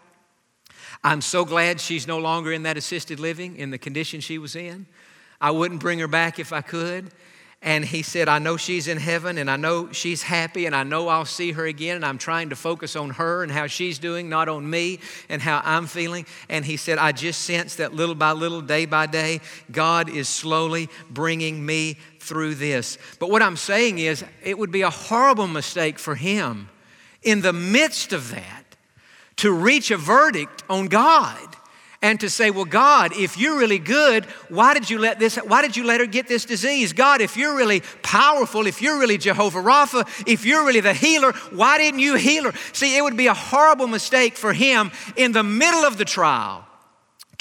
I'm 1.03 1.21
so 1.21 1.43
glad 1.43 1.81
she's 1.81 2.07
no 2.07 2.19
longer 2.19 2.51
in 2.51 2.63
that 2.63 2.77
assisted 2.77 3.19
living 3.19 3.57
in 3.57 3.71
the 3.71 3.77
condition 3.77 4.21
she 4.21 4.37
was 4.37 4.55
in. 4.55 4.85
I 5.41 5.51
wouldn't 5.51 5.81
bring 5.81 5.99
her 5.99 6.07
back 6.07 6.39
if 6.39 6.53
I 6.53 6.61
could. 6.61 7.11
And 7.65 7.85
he 7.85 8.01
said, 8.01 8.27
I 8.27 8.39
know 8.39 8.57
she's 8.57 8.89
in 8.89 8.97
heaven 8.97 9.37
and 9.37 9.49
I 9.49 9.55
know 9.55 9.89
she's 9.93 10.21
happy 10.21 10.65
and 10.65 10.75
I 10.75 10.83
know 10.83 11.07
I'll 11.07 11.23
see 11.23 11.53
her 11.53 11.65
again. 11.65 11.95
And 11.95 12.05
I'm 12.05 12.17
trying 12.17 12.49
to 12.49 12.57
focus 12.57 12.97
on 12.97 13.11
her 13.11 13.41
and 13.41 13.49
how 13.49 13.67
she's 13.67 13.99
doing, 13.99 14.27
not 14.27 14.49
on 14.49 14.69
me 14.69 14.99
and 15.29 15.41
how 15.41 15.61
I'm 15.63 15.87
feeling. 15.87 16.25
And 16.49 16.65
he 16.65 16.75
said, 16.75 16.97
I 16.97 17.13
just 17.13 17.43
sense 17.43 17.75
that 17.75 17.93
little 17.93 18.15
by 18.15 18.33
little, 18.33 18.61
day 18.61 18.85
by 18.85 19.05
day, 19.05 19.39
God 19.71 20.09
is 20.09 20.27
slowly 20.27 20.89
bringing 21.09 21.65
me 21.65 21.95
through 22.19 22.55
this. 22.55 22.97
But 23.19 23.29
what 23.29 23.41
I'm 23.41 23.57
saying 23.57 23.99
is, 23.99 24.25
it 24.43 24.57
would 24.57 24.71
be 24.71 24.81
a 24.81 24.89
horrible 24.89 25.47
mistake 25.47 25.99
for 25.99 26.15
him 26.15 26.69
in 27.23 27.41
the 27.41 27.53
midst 27.53 28.13
of 28.13 28.31
that 28.31 28.63
to 29.37 29.51
reach 29.51 29.91
a 29.91 29.97
verdict 29.97 30.63
on 30.69 30.87
God 30.87 31.37
and 32.01 32.19
to 32.19 32.29
say, 32.29 32.51
well, 32.51 32.65
God, 32.65 33.13
if 33.15 33.37
you're 33.37 33.57
really 33.57 33.79
good, 33.79 34.25
why 34.49 34.73
did 34.73 34.89
you 34.89 34.99
let 34.99 35.19
this, 35.19 35.37
why 35.37 35.61
did 35.61 35.77
you 35.77 35.85
let 35.85 36.01
her 36.01 36.05
get 36.05 36.27
this 36.27 36.43
disease? 36.43 36.91
God, 36.91 37.21
if 37.21 37.37
you're 37.37 37.55
really 37.55 37.81
powerful, 38.01 38.67
if 38.67 38.81
you're 38.81 38.99
really 38.99 39.17
Jehovah 39.17 39.61
Rapha, 39.61 40.05
if 40.27 40.45
you're 40.45 40.65
really 40.65 40.81
the 40.81 40.93
healer, 40.93 41.31
why 41.51 41.77
didn't 41.77 42.01
you 42.01 42.15
heal 42.15 42.43
her? 42.43 42.57
See, 42.73 42.97
it 42.97 43.01
would 43.01 43.15
be 43.15 43.27
a 43.27 43.33
horrible 43.33 43.87
mistake 43.87 44.35
for 44.35 44.51
him 44.51 44.91
in 45.15 45.31
the 45.31 45.43
middle 45.43 45.85
of 45.85 45.97
the 45.97 46.05
trial 46.05 46.67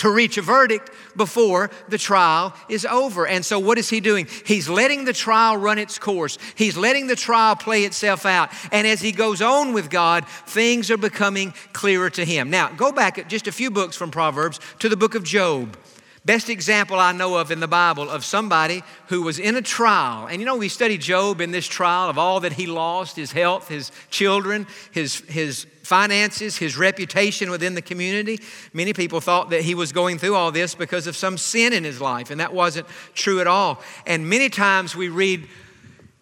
to 0.02 0.10
reach 0.10 0.36
a 0.36 0.42
verdict 0.42 0.90
before 1.16 1.70
the 1.88 1.96
trial 1.96 2.52
is 2.68 2.84
over. 2.84 3.24
And 3.24 3.44
so, 3.44 3.60
what 3.60 3.78
is 3.78 3.88
he 3.88 4.00
doing? 4.00 4.26
He's 4.44 4.68
letting 4.68 5.04
the 5.04 5.12
trial 5.12 5.56
run 5.56 5.78
its 5.78 5.96
course, 5.96 6.38
he's 6.56 6.76
letting 6.76 7.06
the 7.06 7.14
trial 7.14 7.54
play 7.54 7.84
itself 7.84 8.26
out. 8.26 8.50
And 8.72 8.84
as 8.84 9.00
he 9.00 9.12
goes 9.12 9.40
on 9.40 9.72
with 9.72 9.90
God, 9.90 10.26
things 10.26 10.90
are 10.90 10.96
becoming 10.96 11.54
clearer 11.72 12.10
to 12.10 12.24
him. 12.24 12.50
Now, 12.50 12.72
go 12.72 12.90
back 12.90 13.28
just 13.28 13.46
a 13.46 13.52
few 13.52 13.70
books 13.70 13.94
from 13.96 14.10
Proverbs 14.10 14.58
to 14.80 14.88
the 14.88 14.96
book 14.96 15.14
of 15.14 15.22
Job. 15.22 15.76
Best 16.24 16.48
example 16.48 17.00
I 17.00 17.10
know 17.10 17.36
of 17.36 17.50
in 17.50 17.58
the 17.58 17.66
Bible 17.66 18.08
of 18.08 18.24
somebody 18.24 18.84
who 19.08 19.22
was 19.22 19.40
in 19.40 19.56
a 19.56 19.62
trial. 19.62 20.28
And 20.28 20.40
you 20.40 20.46
know, 20.46 20.56
we 20.56 20.68
study 20.68 20.96
Job 20.96 21.40
in 21.40 21.50
this 21.50 21.66
trial 21.66 22.08
of 22.08 22.16
all 22.16 22.38
that 22.40 22.52
he 22.52 22.66
lost 22.66 23.16
his 23.16 23.32
health, 23.32 23.66
his 23.66 23.90
children, 24.08 24.68
his, 24.92 25.18
his 25.22 25.66
finances, 25.82 26.56
his 26.56 26.76
reputation 26.76 27.50
within 27.50 27.74
the 27.74 27.82
community. 27.82 28.38
Many 28.72 28.92
people 28.92 29.20
thought 29.20 29.50
that 29.50 29.62
he 29.62 29.74
was 29.74 29.90
going 29.90 30.18
through 30.18 30.36
all 30.36 30.52
this 30.52 30.76
because 30.76 31.08
of 31.08 31.16
some 31.16 31.36
sin 31.36 31.72
in 31.72 31.82
his 31.82 32.00
life, 32.00 32.30
and 32.30 32.38
that 32.38 32.54
wasn't 32.54 32.86
true 33.14 33.40
at 33.40 33.48
all. 33.48 33.80
And 34.06 34.30
many 34.30 34.48
times 34.48 34.94
we 34.94 35.08
read 35.08 35.48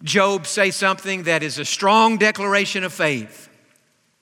Job 0.02 0.46
say 0.46 0.70
something 0.70 1.24
that 1.24 1.42
is 1.42 1.58
a 1.58 1.64
strong 1.66 2.16
declaration 2.16 2.84
of 2.84 2.92
faith. 2.94 3.49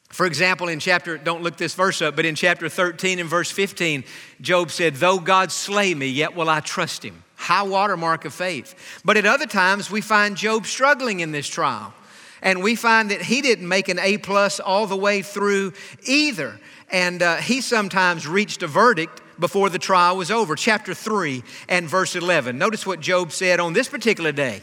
For 0.09 0.25
example, 0.25 0.69
in 0.69 0.81
chapter, 0.81 1.19
don't 1.19 1.43
look 1.43 1.57
this 1.57 1.75
verse 1.75 2.01
up, 2.01 2.17
but 2.17 2.25
in 2.25 2.35
chapter 2.35 2.69
13 2.69 3.19
and 3.19 3.29
verse 3.29 3.51
15, 3.51 4.05
Job 4.41 4.71
said, 4.71 4.97
Though 4.97 5.19
God 5.19 5.53
slay 5.53 5.95
me, 5.95 6.07
yet 6.07 6.35
will 6.35 6.49
I 6.49 6.61
trust 6.61 7.05
him. 7.05 7.23
High 7.37 7.63
watermark 7.63 8.25
of 8.25 8.33
faith. 8.33 8.75
But 9.05 9.17
at 9.17 9.27
other 9.27 9.47
times, 9.47 9.91
we 9.91 10.01
find 10.01 10.37
Job 10.37 10.67
struggling 10.67 11.21
in 11.21 11.33
this 11.33 11.47
trial. 11.47 11.93
And 12.41 12.63
we 12.63 12.75
find 12.75 13.11
that 13.11 13.23
he 13.23 13.43
didn't 13.43 13.69
make 13.69 13.89
an 13.89 13.99
A 13.99 14.19
plus 14.19 14.61
all 14.61 14.87
the 14.87 14.97
way 14.97 15.23
through 15.23 15.73
either. 16.05 16.59
And 16.91 17.23
uh, 17.23 17.37
he 17.37 17.61
sometimes 17.61 18.27
reached 18.27 18.63
a 18.63 18.67
verdict 18.67 19.21
before 19.39 19.69
the 19.69 19.79
trial 19.79 20.17
was 20.17 20.31
over. 20.31 20.57
Chapter 20.57 20.95
3 20.95 21.43
and 21.69 21.89
verse 21.89 22.17
11. 22.17 22.57
Notice 22.57 22.87
what 22.87 23.01
Job 23.01 23.33
said 23.33 23.61
on 23.61 23.73
this 23.73 23.89
particular 23.89 24.33
day. 24.33 24.63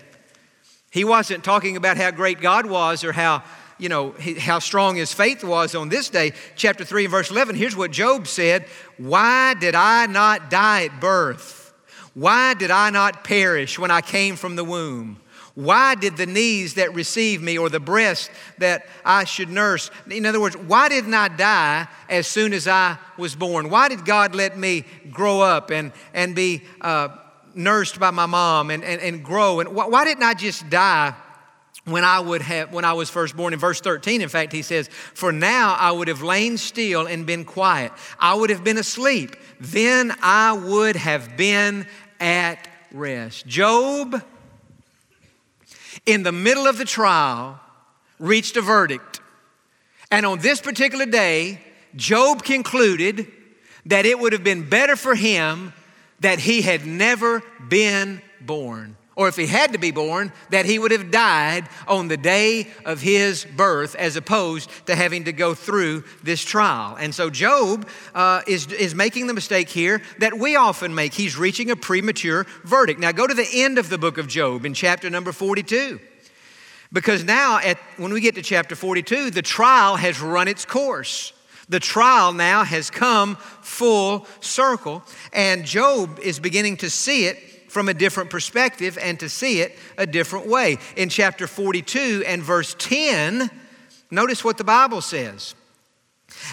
He 0.90 1.04
wasn't 1.04 1.44
talking 1.44 1.76
about 1.76 1.98
how 1.98 2.12
great 2.12 2.40
God 2.40 2.66
was 2.66 3.04
or 3.04 3.12
how 3.12 3.44
you 3.78 3.90
know, 3.90 4.16
how 4.40 4.60
strong 4.60 4.96
his 4.96 5.14
faith 5.14 5.44
was 5.44 5.76
on 5.76 5.90
this 5.90 6.10
day. 6.10 6.34
Chapter 6.56 6.86
3 6.86 7.06
and 7.06 7.12
verse 7.12 7.30
11, 7.30 7.56
here's 7.56 7.76
what 7.76 7.92
Job 7.92 8.28
said 8.28 8.66
Why 8.98 9.54
did 9.54 9.76
I 9.76 10.06
not 10.06 10.50
die 10.50 10.86
at 10.86 11.00
birth? 11.00 11.74
Why 12.14 12.54
did 12.54 12.72
I 12.72 12.90
not 12.92 13.24
perish 13.24 13.78
when 13.78 13.92
I 13.92 14.02
came 14.02 14.38
from 14.38 14.56
the 14.56 14.64
womb? 14.64 15.20
Why 15.54 15.96
did 15.96 16.18
the 16.18 16.26
knees 16.26 16.74
that 16.74 16.94
received 16.94 17.42
me 17.42 17.58
or 17.58 17.70
the 17.70 17.80
breast 17.80 18.30
that 18.58 18.86
I 19.06 19.24
should 19.24 19.50
nurse? 19.50 19.90
In 20.10 20.26
other 20.26 20.40
words, 20.40 20.58
why 20.58 20.90
didn't 20.90 21.14
I 21.14 21.30
die 21.30 21.88
as 22.10 22.28
soon 22.28 22.52
as 22.54 22.68
I 22.68 22.98
was 23.18 23.36
born? 23.36 23.70
Why 23.70 23.88
did 23.88 24.06
God 24.06 24.36
let 24.36 24.58
me 24.58 24.84
grow 25.12 25.40
up 25.40 25.72
and, 25.72 25.94
and 26.14 26.36
be 26.36 26.64
uh, 26.82 27.10
nursed 27.54 28.02
by 28.02 28.12
my 28.12 28.26
mom 28.26 28.70
and, 28.70 28.84
and, 28.84 29.02
and 29.02 29.24
grow? 29.24 29.62
And 29.62 29.70
why, 29.70 29.88
why 29.88 30.04
didn't 30.04 30.24
I 30.24 30.34
just 30.34 30.70
die 30.70 31.16
when 31.86 32.04
I 32.04 32.20
would 32.20 32.42
have 32.42 32.74
when 32.74 32.84
I 32.84 32.94
was 32.94 33.10
first 33.10 33.38
born 33.38 33.54
in 33.54 33.60
verse 33.60 33.80
13 33.80 34.22
in 34.22 34.30
fact 34.30 34.52
he 34.52 34.62
says 34.62 34.88
for 35.14 35.32
now 35.32 35.76
I 35.80 35.92
would 35.92 36.08
have 36.08 36.22
lain 36.22 36.58
still 36.58 37.08
and 37.08 37.26
been 37.26 37.46
quiet. 37.46 37.92
I 38.20 38.34
would 38.34 38.50
have 38.50 38.64
been 38.64 38.78
asleep. 38.78 39.36
Then 39.60 40.14
I 40.22 40.54
would 40.54 40.96
have 40.96 41.38
been 41.38 41.88
at 42.20 42.68
rest. 42.92 43.46
Job 43.48 44.22
in 46.06 46.24
the 46.24 46.32
middle 46.32 46.68
of 46.68 46.78
the 46.78 46.86
trial 46.86 47.60
reached 48.20 48.58
a 48.58 48.62
verdict. 48.62 49.22
And 50.12 50.26
on 50.26 50.40
this 50.40 50.62
particular 50.62 51.06
day 51.06 51.62
Job 51.96 52.44
concluded 52.44 53.32
that 53.86 54.06
it 54.06 54.20
would 54.20 54.34
have 54.34 54.44
been 54.44 54.68
better 54.68 54.96
for 54.96 55.16
him 55.16 55.72
that 56.20 56.40
he 56.40 56.62
had 56.62 56.86
never 56.86 57.44
been 57.70 58.22
born 58.42 58.98
or 59.16 59.30
if 59.30 59.38
he 59.38 59.48
had 59.48 59.72
to 59.72 59.80
be 59.80 59.92
born, 59.92 60.32
that 60.50 60.66
he 60.66 60.78
would 60.78 60.92
have 60.92 61.10
died 61.10 61.70
on 61.88 62.10
the 62.10 62.18
day 62.18 62.68
of 62.84 63.02
his 63.02 63.46
birth 63.46 63.96
as 63.96 64.18
opposed 64.18 64.70
to 64.88 64.96
having 64.96 65.24
to 65.24 65.32
go 65.32 65.54
through 65.54 66.04
this 66.22 66.44
trial. 66.44 66.98
And 67.00 67.16
so 67.16 67.30
Job 67.30 67.88
uh, 68.14 68.42
is, 68.46 68.68
is 68.74 68.94
making 68.94 69.28
the 69.28 69.34
mistake 69.34 69.70
here 69.70 70.02
that 70.20 70.38
we 70.38 70.58
often 70.58 70.94
make. 70.94 71.14
He's 71.14 71.38
reaching 71.38 71.72
a 71.72 71.78
premature 71.78 72.46
verdict. 72.64 73.00
Now 73.00 73.14
go 73.14 73.26
to 73.26 73.34
the 73.34 73.48
end 73.54 73.78
of 73.78 73.90
the 73.90 73.98
book 73.98 74.18
of 74.18 74.28
Job 74.28 74.66
in 74.66 74.74
chapter 74.74 75.10
number 75.10 75.32
42. 75.32 76.00
Because 76.92 77.24
now, 77.24 77.60
at, 77.60 77.78
when 77.98 78.14
we 78.14 78.22
get 78.22 78.36
to 78.36 78.42
chapter 78.42 78.76
42, 78.76 79.32
the 79.32 79.42
trial 79.42 79.96
has 79.96 80.22
run 80.22 80.48
its 80.48 80.66
course. 80.66 81.34
The 81.68 81.80
trial 81.80 82.32
now 82.32 82.64
has 82.64 82.92
come 82.92 83.38
full 83.62 84.28
circle, 84.40 85.04
and 85.34 85.66
Job 85.66 86.20
is 86.20 86.40
beginning 86.40 86.78
to 86.78 86.90
see 86.90 87.26
it 87.26 87.55
from 87.76 87.90
a 87.90 87.94
different 87.94 88.30
perspective 88.30 88.98
and 89.02 89.20
to 89.20 89.28
see 89.28 89.60
it 89.60 89.78
a 89.98 90.08
different 90.08 90.48
way. 90.48 90.78
In 90.96 91.10
chapter 91.10 91.46
42 91.46 92.24
and 92.26 92.42
verse 92.42 92.74
10, 92.80 93.52
notice 94.10 94.46
what 94.46 94.58
the 94.58 94.64
Bible 94.64 95.02
says. 95.02 95.56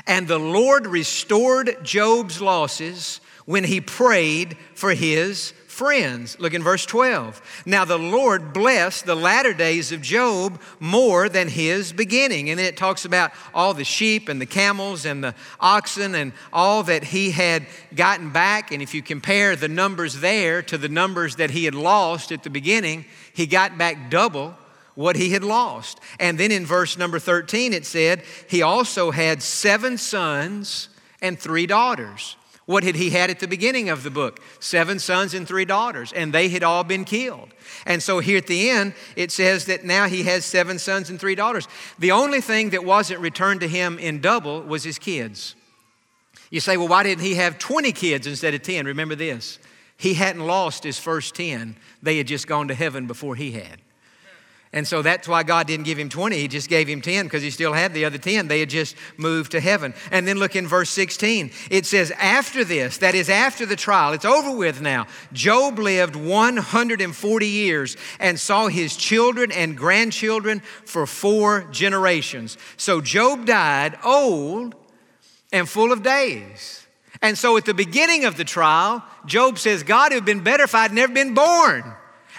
And 0.09 0.27
the 0.27 0.41
Lord 0.41 0.85
restored 0.85 1.77
Job's 1.85 2.41
losses 2.41 3.21
when 3.45 3.63
he 3.63 3.81
prayed 3.81 4.57
for 4.75 4.95
his 4.95 5.55
friends. 5.83 6.39
Look 6.39 6.55
in 6.55 6.63
verse 6.63 6.87
12. 6.87 7.65
Now 7.67 7.85
the 7.85 7.99
Lord 7.99 8.53
blessed 8.53 9.05
the 9.05 9.17
latter 9.17 9.53
days 9.53 9.91
of 9.91 10.01
Job 10.01 10.61
more 10.79 11.29
than 11.29 11.49
his 11.49 11.93
beginning. 11.93 12.51
And 12.51 12.61
then 12.61 12.67
it 12.67 12.77
talks 12.77 13.05
about 13.05 13.33
all 13.53 13.75
the 13.75 13.83
sheep 13.83 14.29
and 14.29 14.41
the 14.41 14.47
camels 14.47 15.05
and 15.05 15.25
the 15.25 15.35
oxen 15.59 16.15
and 16.15 16.35
all 16.53 16.85
that 16.85 17.03
he 17.03 17.33
had 17.33 17.67
gotten 17.97 18.31
back. 18.31 18.71
And 18.71 18.81
if 18.81 18.95
you 18.95 19.03
compare 19.03 19.57
the 19.57 19.67
numbers 19.67 20.21
there 20.21 20.63
to 20.63 20.79
the 20.79 20.89
numbers 20.89 21.35
that 21.37 21.51
he 21.51 21.65
had 21.65 21.75
lost 21.75 22.31
at 22.31 22.45
the 22.45 22.51
beginning, 22.51 23.05
he 23.35 23.49
got 23.49 23.77
back 23.77 24.09
double 24.09 24.55
what 24.95 25.17
he 25.17 25.31
had 25.31 25.43
lost. 25.43 25.99
And 26.21 26.39
then 26.39 26.53
in 26.53 26.65
verse 26.65 26.97
number 26.97 27.19
13, 27.19 27.73
it 27.73 27.87
said, 27.87 28.23
he 28.49 28.63
also 28.63 29.11
had 29.11 29.43
seven 29.43 29.99
sons 29.99 30.91
and 31.21 31.37
three 31.37 31.67
daughters. 31.67 32.37
What 32.67 32.85
had 32.85 32.95
he 32.95 33.11
had 33.11 33.29
at 33.29 33.41
the 33.41 33.49
beginning 33.49 33.89
of 33.89 34.05
the 34.05 34.11
book? 34.11 34.41
Seven 34.61 34.99
sons 34.99 35.35
and 35.35 35.49
three 35.49 35.65
daughters, 35.65 36.13
and 36.13 36.33
they 36.33 36.49
had 36.49 36.63
all 36.63 36.85
been 36.85 37.05
killed. 37.05 37.49
And 37.87 38.03
so 38.03 38.21
here 38.21 38.39
at 38.39 38.47
the 38.47 38.71
end, 38.71 38.95
it 39.17 39.33
says 39.33 39.65
that 39.67 39.85
now 39.85 40.07
he 40.07 40.23
has 40.23 40.45
seven 40.45 40.79
sons 40.79 41.11
and 41.11 41.19
three 41.19 41.35
daughters. 41.35 41.67
The 41.99 42.13
only 42.13 42.41
thing 42.41 42.71
that 42.71 42.85
wasn't 42.85 43.21
returned 43.21 43.61
to 43.61 43.69
him 43.69 43.99
in 43.99 44.21
double 44.21 44.63
was 44.63 44.85
his 44.85 44.99
kids. 44.99 45.57
You 46.51 46.61
say, 46.61 46.77
well, 46.77 46.89
why 46.89 47.03
didn't 47.03 47.25
he 47.25 47.35
have 47.35 47.59
20 47.59 47.93
kids 47.93 48.27
instead 48.27 48.55
of 48.55 48.63
10? 48.63 48.87
Remember 48.87 49.15
this 49.15 49.59
he 49.97 50.15
hadn't 50.15 50.45
lost 50.45 50.83
his 50.83 50.99
first 50.99 51.35
10, 51.37 51.77
they 52.03 52.17
had 52.19 52.27
just 52.27 52.49
gone 52.49 52.67
to 52.69 52.75
heaven 52.75 53.07
before 53.07 53.37
he 53.37 53.53
had. 53.53 53.81
And 54.75 54.89
so 54.89 55.03
that's 55.03 55.29
why 55.29 55.43
God 55.43 55.67
didn't 55.67 55.85
give 55.85 55.99
him 55.99 56.09
20. 56.09 56.39
He 56.39 56.49
just 56.49 56.71
gave 56.71 56.89
him 56.89 57.03
10 57.03 57.27
because 57.27 57.43
he 57.43 57.51
still 57.51 57.75
had 57.75 57.93
the 57.93 58.07
other 58.07 58.17
10. 58.17 58.49
They 58.49 58.61
had 58.61 58.71
just 58.71 58.97
moved 59.19 59.53
to 59.53 59.61
heaven. 59.61 59.93
And 60.11 60.27
then 60.27 60.39
look 60.39 60.57
in 60.57 60.67
verse 60.67 60.89
16. 60.89 61.51
It 61.71 61.85
says, 61.85 62.11
After 62.13 62.65
this, 62.65 62.97
that 62.99 63.15
is 63.15 63.29
after 63.29 63.67
the 63.67 63.77
trial, 63.77 64.15
it's 64.15 64.25
over 64.25 64.57
with 64.57 64.81
now. 64.81 65.09
Job 65.35 65.79
lived 65.79 66.17
140 66.17 67.47
years 67.47 67.99
and 68.19 68.41
saw 68.41 68.69
his 68.69 68.97
children 68.97 69.53
and 69.53 69.77
grandchildren 69.77 70.61
for 70.87 71.07
four 71.07 71.65
generations. 71.71 72.57
So 72.79 73.03
Job 73.03 73.45
died 73.45 73.99
old 74.03 74.75
and 75.53 75.69
full 75.69 75.93
of 75.93 76.03
days. 76.03 76.87
And 77.21 77.37
so 77.37 77.59
at 77.59 77.67
the 77.67 77.75
beginning 77.75 78.25
of 78.25 78.39
the 78.39 78.45
trial, 78.45 79.05
Job 79.27 79.59
says, 79.59 79.83
God, 79.83 80.13
it 80.13 80.15
would 80.15 80.21
have 80.21 80.25
been 80.25 80.43
better 80.43 80.65
if 80.65 80.75
I'd 80.75 80.95
never 80.95 81.13
been 81.13 81.35
born. 81.35 81.95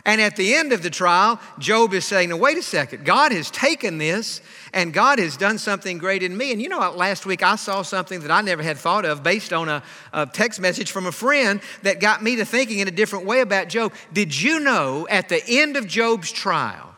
And 0.06 0.20
at 0.20 0.36
the 0.36 0.54
end 0.54 0.74
of 0.74 0.84
the 0.84 0.90
trial, 0.90 1.40
Job 1.60 1.94
is 1.94 2.04
saying, 2.04 2.30
now, 2.30 2.36
wait 2.36 2.58
a 2.58 2.62
second, 2.62 3.06
God 3.06 3.32
has 3.32 3.50
taken 3.50 3.98
this 3.98 4.42
and 4.74 4.94
God 4.94 5.18
has 5.18 5.38
done 5.38 5.58
something 5.58 5.98
great 5.98 6.24
in 6.24 6.36
me. 6.36 6.52
And 6.52 6.62
you 6.62 6.68
know, 6.68 6.80
what? 6.80 6.98
last 6.98 7.26
week 7.26 7.42
I 7.42 7.56
saw 7.56 7.84
something 7.84 8.20
that 8.20 8.32
I 8.32 8.42
never 8.42 8.62
had 8.62 8.78
thought 8.78 9.06
of 9.06 9.24
based 9.24 9.54
on 9.54 9.70
a, 9.70 9.82
a 10.12 10.26
text 10.26 10.60
message 10.60 10.92
from 10.92 11.06
a 11.06 11.12
friend 11.12 11.62
that 11.84 12.02
got 12.02 12.22
me 12.22 12.36
to 12.36 12.46
thinking 12.46 12.80
in 12.80 12.90
a 12.90 12.92
different 12.92 13.26
way 13.26 13.40
about 13.40 13.70
Job. 13.70 13.94
Did 14.12 14.40
you 14.40 14.60
know 14.60 15.08
at 15.10 15.30
the 15.30 15.42
end 15.48 15.78
of 15.78 15.88
Job's 15.88 16.34
trial, 16.34 16.96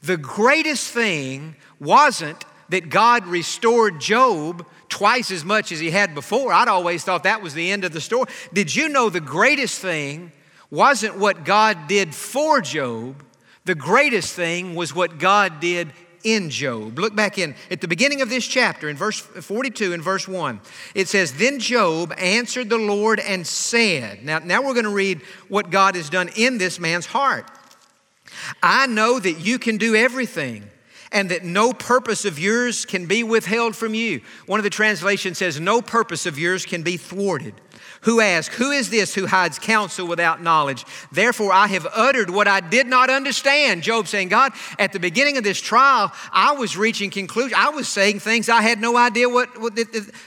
the 0.00 0.16
greatest 0.16 0.92
thing 0.92 1.56
wasn't 1.80 2.44
that 2.68 2.90
God 2.90 3.26
restored 3.26 4.00
Job 4.00 4.64
twice 4.88 5.32
as 5.32 5.44
much 5.44 5.72
as 5.72 5.80
he 5.80 5.90
had 5.90 6.14
before. 6.14 6.52
I'd 6.52 6.68
always 6.68 7.02
thought 7.02 7.24
that 7.24 7.42
was 7.42 7.54
the 7.54 7.72
end 7.72 7.84
of 7.84 7.92
the 7.92 8.00
story. 8.00 8.30
Did 8.52 8.74
you 8.74 8.88
know 8.88 9.10
the 9.10 9.20
greatest 9.20 9.80
thing 9.80 10.30
wasn't 10.70 11.18
what 11.18 11.44
God 11.44 11.88
did 11.88 12.14
for 12.14 12.60
Job, 12.60 13.22
the 13.64 13.74
greatest 13.74 14.34
thing 14.34 14.74
was 14.74 14.94
what 14.94 15.18
God 15.18 15.60
did 15.60 15.92
in 16.24 16.50
Job. 16.50 16.98
Look 16.98 17.14
back 17.14 17.38
in 17.38 17.54
at 17.70 17.80
the 17.80 17.88
beginning 17.88 18.22
of 18.22 18.30
this 18.30 18.46
chapter 18.46 18.88
in 18.88 18.96
verse 18.96 19.20
42 19.20 19.92
and 19.92 20.02
verse 20.02 20.26
1. 20.26 20.60
It 20.94 21.08
says, 21.08 21.34
Then 21.34 21.60
Job 21.60 22.12
answered 22.16 22.70
the 22.70 22.78
Lord 22.78 23.20
and 23.20 23.46
said, 23.46 24.24
Now, 24.24 24.38
now 24.38 24.62
we're 24.62 24.72
going 24.72 24.84
to 24.84 24.90
read 24.90 25.20
what 25.48 25.70
God 25.70 25.94
has 25.94 26.10
done 26.10 26.30
in 26.36 26.58
this 26.58 26.80
man's 26.80 27.06
heart. 27.06 27.48
I 28.62 28.86
know 28.86 29.18
that 29.20 29.40
you 29.40 29.58
can 29.58 29.76
do 29.76 29.94
everything 29.94 30.70
and 31.14 31.30
that 31.30 31.44
no 31.44 31.72
purpose 31.72 32.26
of 32.26 32.38
yours 32.38 32.84
can 32.84 33.06
be 33.06 33.22
withheld 33.22 33.74
from 33.74 33.94
you. 33.94 34.20
One 34.44 34.60
of 34.60 34.64
the 34.64 34.70
translations 34.70 35.38
says, 35.38 35.58
No 35.58 35.80
purpose 35.80 36.26
of 36.26 36.38
yours 36.38 36.66
can 36.66 36.82
be 36.82 36.98
thwarted 36.98 37.54
who 38.04 38.20
ask, 38.20 38.52
Who 38.52 38.70
is 38.70 38.90
this 38.90 39.14
who 39.14 39.26
hides 39.26 39.58
counsel 39.58 40.06
without 40.06 40.42
knowledge? 40.42 40.84
Therefore, 41.10 41.52
I 41.52 41.66
have 41.68 41.86
uttered 41.94 42.30
what 42.30 42.46
I 42.46 42.60
did 42.60 42.86
not 42.86 43.10
understand. 43.10 43.82
Job 43.82 44.06
saying, 44.06 44.28
God, 44.28 44.52
at 44.78 44.92
the 44.92 45.00
beginning 45.00 45.36
of 45.38 45.44
this 45.44 45.60
trial, 45.60 46.12
I 46.30 46.52
was 46.52 46.76
reaching 46.76 47.10
conclusion. 47.10 47.56
I 47.58 47.70
was 47.70 47.88
saying 47.88 48.20
things 48.20 48.48
I 48.48 48.62
had 48.62 48.80
no 48.80 48.96
idea 48.96 49.28
what, 49.28 49.60
what, 49.60 49.78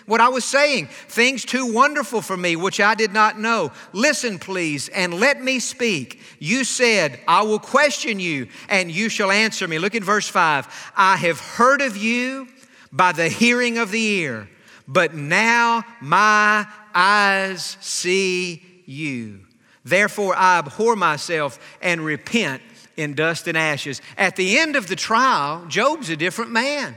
what 0.05 0.21
I 0.21 0.29
was 0.29 0.43
saying, 0.43 0.87
things 1.07 1.45
too 1.45 1.71
wonderful 1.71 2.21
for 2.21 2.35
me, 2.35 2.55
which 2.55 2.79
I 2.79 2.95
did 2.95 3.13
not 3.13 3.39
know. 3.39 3.71
Listen, 3.93 4.39
please, 4.39 4.89
and 4.89 5.13
let 5.13 5.41
me 5.41 5.59
speak. 5.59 6.19
You 6.39 6.63
said, 6.63 7.19
I 7.27 7.43
will 7.43 7.59
question 7.59 8.19
you, 8.19 8.47
and 8.69 8.91
you 8.91 9.09
shall 9.09 9.31
answer 9.31 9.67
me. 9.67 9.77
Look 9.79 9.95
at 9.95 10.03
verse 10.03 10.27
5. 10.27 10.76
I 10.95 11.17
have 11.17 11.39
heard 11.39 11.81
of 11.81 11.97
you 11.97 12.47
by 12.91 13.11
the 13.11 13.29
hearing 13.29 13.77
of 13.77 13.91
the 13.91 14.01
ear, 14.01 14.49
but 14.87 15.13
now 15.13 15.83
my 16.01 16.65
eyes 16.93 17.77
see 17.81 18.63
you. 18.85 19.41
Therefore, 19.83 20.35
I 20.35 20.59
abhor 20.59 20.95
myself 20.95 21.59
and 21.81 22.01
repent 22.01 22.61
in 22.97 23.13
dust 23.13 23.47
and 23.47 23.57
ashes. 23.57 24.01
At 24.17 24.35
the 24.35 24.57
end 24.57 24.75
of 24.75 24.87
the 24.87 24.95
trial, 24.95 25.65
Job's 25.67 26.09
a 26.09 26.15
different 26.15 26.51
man. 26.51 26.95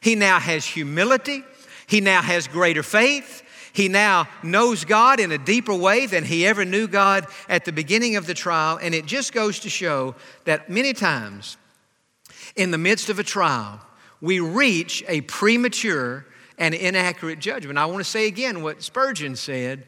He 0.00 0.14
now 0.14 0.40
has 0.40 0.64
humility, 0.64 1.44
he 1.86 2.00
now 2.00 2.22
has 2.22 2.48
greater 2.48 2.82
faith. 2.82 3.42
He 3.74 3.88
now 3.88 4.28
knows 4.44 4.84
God 4.84 5.18
in 5.18 5.32
a 5.32 5.38
deeper 5.38 5.74
way 5.74 6.06
than 6.06 6.22
he 6.22 6.46
ever 6.46 6.64
knew 6.64 6.86
God 6.86 7.26
at 7.48 7.64
the 7.64 7.72
beginning 7.72 8.14
of 8.14 8.24
the 8.24 8.32
trial. 8.32 8.78
And 8.80 8.94
it 8.94 9.04
just 9.04 9.32
goes 9.32 9.58
to 9.60 9.68
show 9.68 10.14
that 10.44 10.70
many 10.70 10.92
times 10.92 11.56
in 12.56 12.70
the 12.70 12.78
midst 12.78 13.08
of 13.08 13.18
a 13.18 13.24
trial, 13.24 13.80
we 14.20 14.40
reach 14.40 15.04
a 15.08 15.20
premature 15.22 16.26
and 16.58 16.74
inaccurate 16.74 17.38
judgment. 17.40 17.78
I 17.78 17.86
want 17.86 17.98
to 17.98 18.04
say 18.04 18.26
again 18.26 18.62
what 18.62 18.82
Spurgeon 18.82 19.36
said 19.36 19.86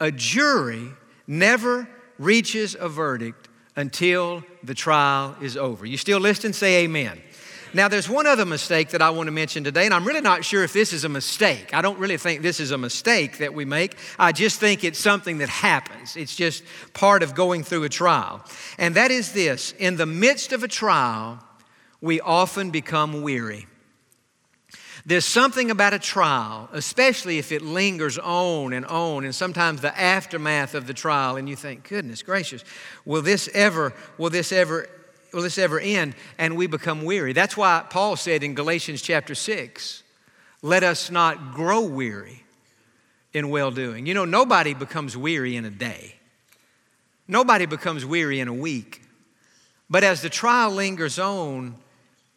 a 0.00 0.10
jury 0.10 0.88
never 1.26 1.86
reaches 2.18 2.74
a 2.78 2.88
verdict 2.88 3.48
until 3.76 4.42
the 4.62 4.74
trial 4.74 5.36
is 5.40 5.56
over. 5.56 5.86
You 5.86 5.96
still 5.96 6.20
listening? 6.20 6.52
Say 6.52 6.84
amen. 6.84 7.20
Now, 7.72 7.86
there's 7.86 8.08
one 8.08 8.26
other 8.26 8.44
mistake 8.44 8.88
that 8.90 9.02
I 9.02 9.10
want 9.10 9.28
to 9.28 9.30
mention 9.30 9.62
today, 9.62 9.84
and 9.84 9.94
I'm 9.94 10.04
really 10.04 10.20
not 10.20 10.44
sure 10.44 10.64
if 10.64 10.72
this 10.72 10.92
is 10.92 11.04
a 11.04 11.08
mistake. 11.08 11.72
I 11.72 11.82
don't 11.82 12.00
really 12.00 12.16
think 12.16 12.42
this 12.42 12.58
is 12.58 12.72
a 12.72 12.78
mistake 12.78 13.38
that 13.38 13.54
we 13.54 13.64
make. 13.64 13.96
I 14.18 14.32
just 14.32 14.58
think 14.58 14.82
it's 14.82 14.98
something 14.98 15.38
that 15.38 15.48
happens. 15.48 16.16
It's 16.16 16.34
just 16.34 16.64
part 16.94 17.22
of 17.22 17.36
going 17.36 17.62
through 17.62 17.84
a 17.84 17.88
trial. 17.88 18.44
And 18.76 18.96
that 18.96 19.12
is 19.12 19.32
this 19.32 19.72
in 19.78 19.96
the 19.96 20.06
midst 20.06 20.52
of 20.52 20.64
a 20.64 20.68
trial, 20.68 21.38
we 22.00 22.20
often 22.20 22.70
become 22.70 23.22
weary. 23.22 23.66
There's 25.06 25.24
something 25.24 25.70
about 25.70 25.94
a 25.94 25.98
trial, 25.98 26.68
especially 26.72 27.38
if 27.38 27.52
it 27.52 27.62
lingers 27.62 28.18
on 28.18 28.72
and 28.72 28.84
on, 28.84 29.24
and 29.24 29.34
sometimes 29.34 29.80
the 29.80 29.98
aftermath 29.98 30.74
of 30.74 30.86
the 30.86 30.94
trial, 30.94 31.36
and 31.36 31.48
you 31.48 31.56
think, 31.56 31.88
goodness 31.88 32.22
gracious, 32.22 32.64
will 33.04 33.22
this 33.22 33.48
ever, 33.54 33.94
will 34.18 34.30
this 34.30 34.52
ever, 34.52 34.88
will 35.32 35.42
this 35.42 35.58
ever 35.58 35.80
end? 35.80 36.14
And 36.38 36.56
we 36.56 36.66
become 36.66 37.04
weary. 37.04 37.32
That's 37.32 37.56
why 37.56 37.84
Paul 37.88 38.16
said 38.16 38.42
in 38.42 38.54
Galatians 38.54 39.00
chapter 39.00 39.34
6, 39.34 40.02
let 40.62 40.82
us 40.82 41.10
not 41.10 41.54
grow 41.54 41.80
weary 41.80 42.44
in 43.32 43.48
well 43.48 43.70
doing. 43.70 44.04
You 44.06 44.12
know, 44.12 44.26
nobody 44.26 44.74
becomes 44.74 45.16
weary 45.16 45.56
in 45.56 45.64
a 45.64 45.70
day, 45.70 46.16
nobody 47.26 47.66
becomes 47.66 48.04
weary 48.04 48.40
in 48.40 48.48
a 48.48 48.54
week. 48.54 49.02
But 49.88 50.04
as 50.04 50.22
the 50.22 50.28
trial 50.28 50.70
lingers 50.70 51.18
on, 51.18 51.74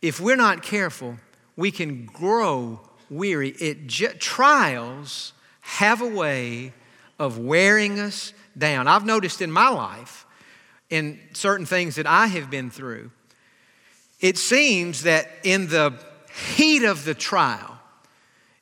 if 0.03 0.19
we're 0.19 0.35
not 0.35 0.61
careful, 0.61 1.15
we 1.55 1.71
can 1.71 2.05
grow 2.05 2.81
weary. 3.09 3.49
It 3.51 3.87
trials 4.19 5.31
have 5.61 6.01
a 6.01 6.07
way 6.07 6.73
of 7.17 7.37
wearing 7.39 7.99
us 8.01 8.33
down. 8.55 8.87
I've 8.87 9.05
noticed 9.05 9.41
in 9.41 9.49
my 9.49 9.69
life, 9.69 10.25
in 10.89 11.19
certain 11.31 11.65
things 11.65 11.95
that 11.95 12.05
I 12.05 12.27
have 12.27 12.51
been 12.51 12.69
through, 12.69 13.11
it 14.19 14.37
seems 14.37 15.03
that 15.03 15.29
in 15.43 15.69
the 15.69 15.93
heat 16.55 16.83
of 16.83 17.05
the 17.05 17.13
trial, 17.13 17.79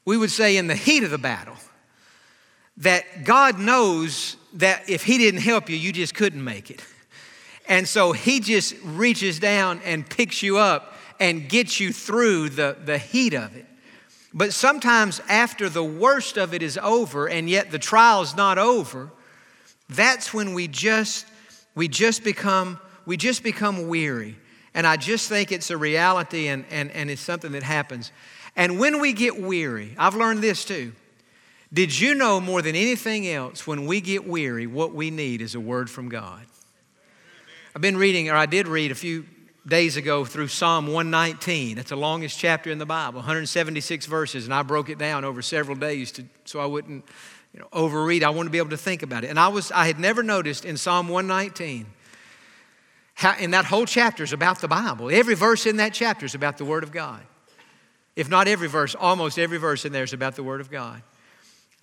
we 0.06 0.18
would 0.18 0.32
say 0.32 0.58
in 0.58 0.68
the 0.68 0.76
heat 0.76 1.04
of 1.04 1.10
the 1.10 1.18
battle, 1.18 1.56
that 2.78 3.24
God 3.24 3.58
knows 3.58 4.38
that 4.54 4.88
if 4.88 5.04
He 5.04 5.18
didn't 5.18 5.42
help 5.42 5.70
you, 5.70 5.76
you 5.76 5.92
just 5.92 6.14
couldn't 6.14 6.44
make 6.44 6.70
it. 6.70 6.86
And 7.68 7.88
so 7.88 8.12
He 8.12 8.42
just 8.42 8.76
reaches 8.84 9.40
down 9.40 9.82
and 9.84 10.08
picks 10.08 10.44
you 10.44 10.60
up 10.60 10.91
and 11.22 11.48
get 11.48 11.80
you 11.80 11.94
through 11.94 12.50
the, 12.50 12.76
the 12.84 12.98
heat 12.98 13.36
of 13.36 13.56
it. 13.56 13.68
But 14.34 14.54
sometimes, 14.54 15.22
after 15.30 15.70
the 15.70 15.84
worst 15.84 16.36
of 16.38 16.54
it 16.54 16.64
is 16.64 16.80
over, 16.82 17.30
and 17.30 17.50
yet 17.50 17.70
the 17.70 17.78
trial's 17.78 18.36
not 18.36 18.58
over, 18.58 19.12
that's 19.88 20.34
when 20.34 20.54
we 20.54 20.68
just 20.68 21.28
we 21.76 21.88
just 21.88 22.24
become 22.24 22.80
we 23.06 23.18
just 23.18 23.44
become 23.44 23.88
weary. 23.88 24.36
And 24.74 24.88
I 24.88 24.98
just 24.98 25.30
think 25.30 25.52
it's 25.52 25.70
a 25.70 25.78
reality 25.78 26.48
and, 26.48 26.66
and, 26.72 26.90
and 26.92 27.10
it's 27.10 27.22
something 27.22 27.52
that 27.52 27.64
happens. 27.64 28.12
And 28.56 28.80
when 28.80 29.02
we 29.02 29.12
get 29.12 29.40
weary, 29.40 29.96
I've 29.98 30.16
learned 30.16 30.42
this 30.42 30.64
too. 30.64 30.94
Did 31.74 31.98
you 31.98 32.16
know 32.16 32.40
more 32.40 32.62
than 32.62 32.76
anything 32.76 33.28
else, 33.28 33.68
when 33.68 33.86
we 33.86 34.02
get 34.02 34.26
weary, 34.26 34.68
what 34.68 34.94
we 34.94 35.12
need 35.12 35.42
is 35.42 35.56
a 35.56 35.60
word 35.60 35.90
from 35.90 36.10
God? 36.10 36.46
I've 37.76 37.82
been 37.82 37.98
reading, 37.98 38.30
or 38.30 38.36
I 38.36 38.46
did 38.46 38.68
read 38.68 38.92
a 38.92 38.96
few 38.96 39.26
days 39.68 39.96
ago 39.98 40.26
through 40.26 40.48
Psalm 40.48 40.88
119. 40.88 41.78
It's 41.78 41.90
the 41.90 41.96
longest 41.96 42.38
chapter 42.40 42.72
in 42.72 42.78
the 42.78 42.86
Bible, 42.86 43.20
176 43.20 44.06
verses, 44.06 44.46
and 44.46 44.54
I 44.54 44.64
broke 44.64 44.90
it 44.90 44.98
down 44.98 45.24
over 45.24 45.42
several 45.42 45.76
days 45.76 46.12
to, 46.14 46.26
so 46.46 46.60
I 46.60 46.66
wouldn't 46.66 47.06
you 47.54 47.60
know, 47.60 47.68
overread. 47.72 48.24
I 48.24 48.30
wanted 48.30 48.50
to 48.50 48.52
be 48.52 48.58
able 48.58 48.70
to 48.72 48.78
think 48.78 49.04
about 49.04 49.24
it. 49.24 49.30
And 49.30 49.40
I, 49.40 49.50
was, 49.50 49.72
I 49.72 49.86
had 49.88 50.00
never 50.00 50.24
noticed 50.24 50.66
in 50.66 50.78
Psalm 50.78 51.08
119, 51.10 51.86
how, 53.14 53.38
in 53.38 53.52
that 53.52 53.66
whole 53.66 53.86
chapter 53.86 54.24
is 54.24 54.34
about 54.34 54.62
the 54.62 54.68
Bible. 54.68 55.12
Every 55.12 55.36
verse 55.36 55.66
in 55.66 55.78
that 55.78 55.94
chapter 55.94 56.26
is 56.26 56.34
about 56.34 56.58
the 56.58 56.66
Word 56.66 56.84
of 56.84 56.92
God. 56.92 57.22
If 58.16 58.30
not 58.30 58.48
every 58.48 58.68
verse, 58.68 58.96
almost 58.96 59.38
every 59.38 59.58
verse 59.58 59.86
in 59.86 59.94
there 59.94 60.04
is 60.04 60.14
about 60.14 60.36
the 60.36 60.44
Word 60.44 60.62
of 60.62 60.72
God. 60.72 61.02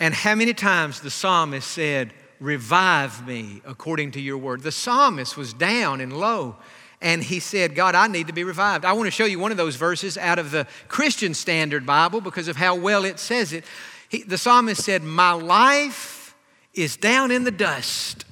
And 0.01 0.15
how 0.15 0.35
many 0.35 0.53
times 0.55 1.01
the 1.01 1.11
psalmist 1.11 1.69
said, 1.69 2.13
Revive 2.41 3.27
me 3.27 3.63
according 3.65 4.13
to 4.13 4.21
your 4.21 4.39
word. 4.39 4.63
The 4.63 4.71
psalmist 4.71 5.37
was 5.37 5.53
down 5.53 6.01
and 6.01 6.13
low 6.13 6.57
and 7.01 7.23
he 7.23 7.39
said, 7.41 7.75
God, 7.75 7.95
I 7.95 8.09
need 8.09 8.27
to 8.27 8.33
be 8.33 8.45
revived. 8.45 8.85
I 8.85 8.93
want 8.93 9.07
to 9.07 9.11
show 9.11 9.25
you 9.25 9.39
one 9.39 9.51
of 9.51 9.57
those 9.57 9.77
verses 9.77 10.19
out 10.19 10.39
of 10.39 10.51
the 10.51 10.67
Christian 10.89 11.33
Standard 11.35 11.87
Bible 11.87 12.21
because 12.21 12.49
of 12.49 12.57
how 12.57 12.75
well 12.75 13.05
it 13.05 13.19
says 13.19 13.53
it. 13.53 13.65
He, 14.09 14.23
the 14.23 14.39
psalmist 14.39 14.83
said, 14.83 15.03
My 15.03 15.33
life 15.33 16.35
is 16.75 16.97
down 16.97 17.31
in 17.31 17.45
the 17.45 17.51
dust. 17.51 18.25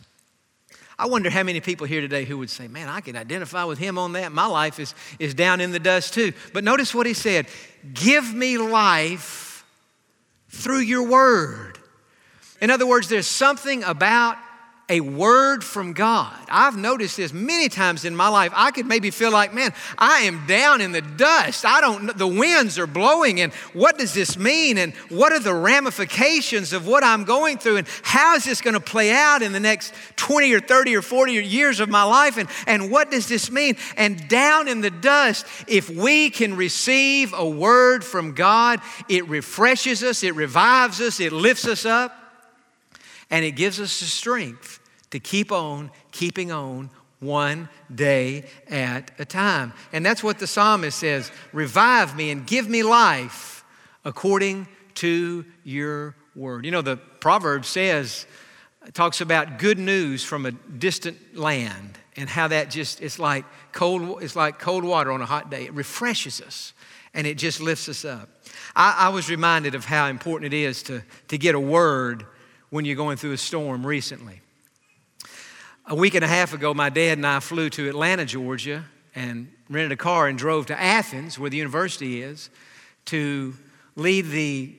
I 0.99 1.07
wonder 1.07 1.29
how 1.29 1.43
many 1.43 1.61
people 1.61 1.87
here 1.87 2.01
today 2.01 2.25
who 2.25 2.39
would 2.39 2.51
say, 2.51 2.67
Man, 2.67 2.89
I 2.89 3.01
can 3.01 3.17
identify 3.17 3.65
with 3.65 3.79
him 3.79 3.99
on 3.99 4.13
that. 4.13 4.33
My 4.33 4.47
life 4.47 4.81
is, 4.81 4.95
is 5.19 5.35
down 5.35 5.61
in 5.61 5.71
the 5.71 5.79
dust 5.79 6.15
too. 6.15 6.33
But 6.53 6.65
notice 6.65 6.95
what 6.95 7.07
he 7.07 7.15
said 7.15 7.47
Give 7.93 8.35
me 8.35 8.59
life 8.59 9.65
through 10.49 10.81
your 10.81 11.07
word. 11.07 11.79
In 12.61 12.71
other 12.71 12.87
words, 12.87 13.09
there's 13.09 13.27
something 13.27 13.85
about 13.85 14.39
a 14.89 15.01
word 15.01 15.65
from 15.65 15.95
God. 15.95 16.37
I've 16.49 16.77
noticed 16.77 17.17
this 17.17 17.33
many 17.33 17.69
times 17.69 18.05
in 18.05 18.15
my 18.15 18.29
life. 18.29 18.53
I 18.55 18.71
could 18.71 18.87
maybe 18.87 19.11
feel 19.11 19.33
like, 19.33 19.53
man, 19.53 19.75
I 19.99 20.21
am 20.21 20.47
down 20.47 20.81
in 20.81 20.93
the 20.93 21.01
dust. 21.01 21.65
I 21.65 21.81
don't 21.81 22.17
the 22.17 22.27
winds 22.27 22.79
are 22.79 22.87
blowing 22.87 23.41
and 23.41 23.53
what 23.73 23.99
does 23.99 24.15
this 24.15 24.39
mean 24.39 24.79
and 24.79 24.95
what 25.09 25.33
are 25.33 25.41
the 25.41 25.55
ramifications 25.55 26.73
of 26.73 26.87
what 26.87 27.03
I'm 27.03 27.25
going 27.25 27.59
through 27.59 27.79
and 27.79 27.89
how 28.03 28.37
is 28.37 28.45
this 28.45 28.61
going 28.61 28.75
to 28.75 28.81
play 28.81 29.11
out 29.13 29.43
in 29.43 29.53
the 29.53 29.59
next 29.59 29.93
20 30.15 30.53
or 30.53 30.61
30 30.61 30.95
or 30.95 31.03
40 31.03 31.33
years 31.33 31.81
of 31.81 31.89
my 31.89 32.05
life 32.05 32.39
and 32.39 32.49
and 32.69 32.89
what 32.89 33.11
does 33.11 33.27
this 33.27 33.51
mean? 33.51 33.77
And 33.97 34.29
down 34.29 34.69
in 34.69 34.83
the 34.83 34.91
dust, 34.91 35.47
if 35.67 35.91
we 35.91 36.31
can 36.31 36.55
receive 36.55 37.33
a 37.33 37.47
word 37.47 38.05
from 38.05 38.35
God, 38.35 38.81
it 39.09 39.29
refreshes 39.29 40.05
us, 40.05 40.23
it 40.23 40.37
revives 40.37 41.01
us, 41.01 41.19
it 41.19 41.33
lifts 41.33 41.67
us 41.67 41.85
up. 41.85 42.26
And 43.31 43.45
it 43.45 43.53
gives 43.53 43.81
us 43.81 44.01
the 44.01 44.07
strength 44.07 44.81
to 45.11 45.21
keep 45.21 45.51
on 45.53 45.91
keeping 46.11 46.53
on 46.53 46.91
one 47.21 47.69
day 47.93 48.45
at 48.69 49.11
a 49.19 49.25
time. 49.25 49.73
And 49.93 50.05
that's 50.05 50.23
what 50.23 50.39
the 50.39 50.47
psalmist 50.47 50.99
says 50.99 51.31
Revive 51.53 52.17
me 52.17 52.31
and 52.31 52.47
give 52.47 52.69
me 52.69 52.83
life 52.83 53.65
according 54.05 54.69
to 54.97 55.45
your 55.65 56.15
word. 56.35 56.65
You 56.65 56.71
know, 56.71 56.83
the 56.83 56.97
proverb 56.97 57.65
says, 57.65 58.27
talks 58.93 59.21
about 59.21 59.59
good 59.59 59.79
news 59.79 60.25
from 60.25 60.47
a 60.47 60.53
distant 60.53 61.37
land 61.37 61.99
and 62.17 62.29
how 62.29 62.49
that 62.49 62.71
just 62.71 63.01
it's 63.01 63.19
like 63.19 63.45
cold 63.73 64.23
it's 64.23 64.37
like 64.37 64.59
cold 64.59 64.85
water 64.85 65.11
on 65.11 65.21
a 65.21 65.27
hot 65.27 65.51
day 65.51 65.65
it 65.65 65.75
refreshes 65.75 66.41
us 66.41 66.73
and 67.13 67.27
it 67.27 67.37
just 67.37 67.61
lifts 67.61 67.89
us 67.89 68.05
up 68.05 68.29
i, 68.75 69.07
I 69.07 69.09
was 69.09 69.29
reminded 69.29 69.75
of 69.75 69.85
how 69.85 70.07
important 70.07 70.53
it 70.53 70.57
is 70.57 70.83
to, 70.85 71.03
to 71.29 71.39
get 71.39 71.55
a 71.55 71.61
word 71.61 72.27
when 72.71 72.85
you're 72.85 72.97
going 72.97 73.17
through 73.17 73.33
a 73.33 73.39
storm 73.39 73.87
recently. 73.87 74.41
A 75.87 75.95
week 75.95 76.15
and 76.15 76.25
a 76.25 76.29
half 76.29 76.53
ago, 76.53 76.75
my 76.75 76.91
dad 76.91 77.19
and 77.19 77.27
I 77.27 77.41
flew 77.41 77.71
to 77.71 77.89
Atlanta, 77.89 78.25
Georgia, 78.25 78.85
and 79.15 79.49
rented 79.71 79.93
a 79.93 79.97
car 79.97 80.27
and 80.27 80.37
drove 80.37 80.67
to 80.67 80.81
Athens, 80.81 81.39
where 81.39 81.49
the 81.49 81.57
university 81.57 82.23
is, 82.23 82.51
to 83.07 83.55
lead 83.95 84.27
the 84.27 84.75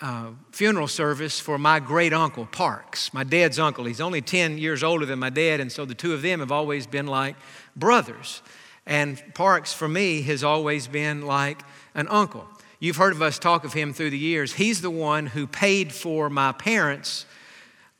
uh, 0.00 0.30
funeral 0.52 0.88
service 0.88 1.40
for 1.40 1.58
my 1.58 1.80
great 1.80 2.12
uncle, 2.12 2.46
Parks, 2.46 3.14
my 3.14 3.24
dad's 3.24 3.58
uncle. 3.58 3.84
He's 3.84 4.00
only 4.00 4.20
10 4.20 4.58
years 4.58 4.82
older 4.82 5.06
than 5.06 5.18
my 5.18 5.30
dad, 5.30 5.60
and 5.60 5.72
so 5.72 5.84
the 5.84 5.94
two 5.94 6.12
of 6.12 6.22
them 6.22 6.40
have 6.40 6.52
always 6.52 6.86
been 6.86 7.06
like 7.06 7.36
brothers. 7.74 8.42
And 8.84 9.22
Parks, 9.34 9.72
for 9.72 9.88
me, 9.88 10.22
has 10.22 10.44
always 10.44 10.86
been 10.86 11.22
like 11.22 11.62
an 11.94 12.08
uncle. 12.08 12.46
You've 12.78 12.96
heard 12.96 13.14
of 13.14 13.22
us 13.22 13.38
talk 13.38 13.64
of 13.64 13.72
him 13.72 13.94
through 13.94 14.10
the 14.10 14.18
years. 14.18 14.52
He's 14.52 14.82
the 14.82 14.90
one 14.90 15.26
who 15.26 15.46
paid 15.46 15.92
for 15.92 16.28
my 16.28 16.52
parents' 16.52 17.24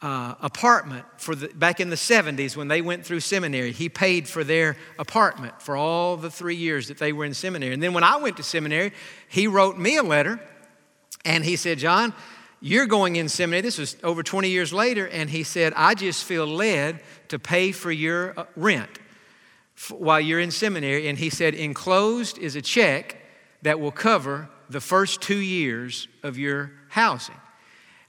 uh, 0.02 0.34
apartment 0.42 1.06
for 1.16 1.34
the, 1.34 1.48
back 1.48 1.80
in 1.80 1.88
the 1.88 1.96
70s 1.96 2.56
when 2.56 2.68
they 2.68 2.82
went 2.82 3.06
through 3.06 3.20
seminary. 3.20 3.72
He 3.72 3.88
paid 3.88 4.28
for 4.28 4.44
their 4.44 4.76
apartment 4.98 5.62
for 5.62 5.76
all 5.76 6.18
the 6.18 6.30
three 6.30 6.56
years 6.56 6.88
that 6.88 6.98
they 6.98 7.14
were 7.14 7.24
in 7.24 7.32
seminary. 7.32 7.72
And 7.72 7.82
then 7.82 7.94
when 7.94 8.04
I 8.04 8.16
went 8.16 8.36
to 8.36 8.42
seminary, 8.42 8.92
he 9.28 9.46
wrote 9.46 9.78
me 9.78 9.96
a 9.96 10.02
letter 10.02 10.38
and 11.24 11.42
he 11.42 11.56
said, 11.56 11.78
Jon, 11.78 12.12
you're 12.60 12.86
going 12.86 13.16
in 13.16 13.30
seminary. 13.30 13.62
This 13.62 13.78
was 13.78 13.96
over 14.02 14.22
20 14.22 14.50
years 14.50 14.74
later. 14.74 15.08
And 15.08 15.30
he 15.30 15.42
said, 15.42 15.72
I 15.74 15.94
just 15.94 16.24
feel 16.24 16.46
led 16.46 17.00
to 17.28 17.38
pay 17.38 17.72
for 17.72 17.90
your 17.90 18.38
uh, 18.38 18.44
rent 18.56 18.90
while 19.90 20.20
you're 20.20 20.40
in 20.40 20.50
seminary. 20.50 21.08
And 21.08 21.16
he 21.16 21.30
said, 21.30 21.54
enclosed 21.54 22.36
is 22.36 22.56
a 22.56 22.62
check 22.62 23.16
that 23.62 23.80
will 23.80 23.90
cover 23.90 24.50
the 24.68 24.80
first 24.80 25.22
two 25.22 25.38
years 25.38 26.08
of 26.22 26.38
your 26.38 26.72
housing. 26.88 27.36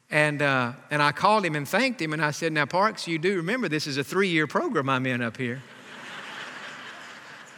And, 0.10 0.42
uh, 0.42 0.74
and 0.90 1.02
I 1.02 1.12
called 1.12 1.46
him 1.46 1.56
and 1.56 1.68
thanked 1.68 2.02
him, 2.02 2.14
and 2.14 2.24
I 2.24 2.32
said, 2.32 2.54
Now, 2.54 2.66
Parks, 2.66 3.08
you 3.08 3.20
do 3.20 3.38
remember 3.38 3.68
this 3.68 3.88
is 3.88 3.98
a 3.98 4.04
three 4.04 4.30
year 4.30 4.48
program 4.48 4.90
I'm 4.90 5.06
in 5.06 5.22
up 5.22 5.38
here. 5.38 5.62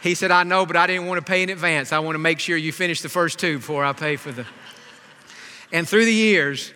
he 0.02 0.16
said, 0.16 0.32
I 0.32 0.44
know, 0.44 0.66
but 0.66 0.76
I 0.76 0.88
didn't 0.88 1.06
want 1.06 1.24
to 1.24 1.30
pay 1.30 1.44
in 1.44 1.50
advance. 1.50 1.94
I 1.94 2.00
want 2.00 2.16
to 2.16 2.20
make 2.20 2.40
sure 2.40 2.58
you 2.58 2.72
finish 2.72 3.02
the 3.02 3.10
first 3.10 3.38
two 3.38 3.58
before 3.58 3.84
I 3.86 3.94
pay 3.94 4.16
for 4.16 4.32
the. 4.32 4.46
And 5.72 5.88
through 5.88 6.06
the 6.06 6.14
years, 6.14 6.74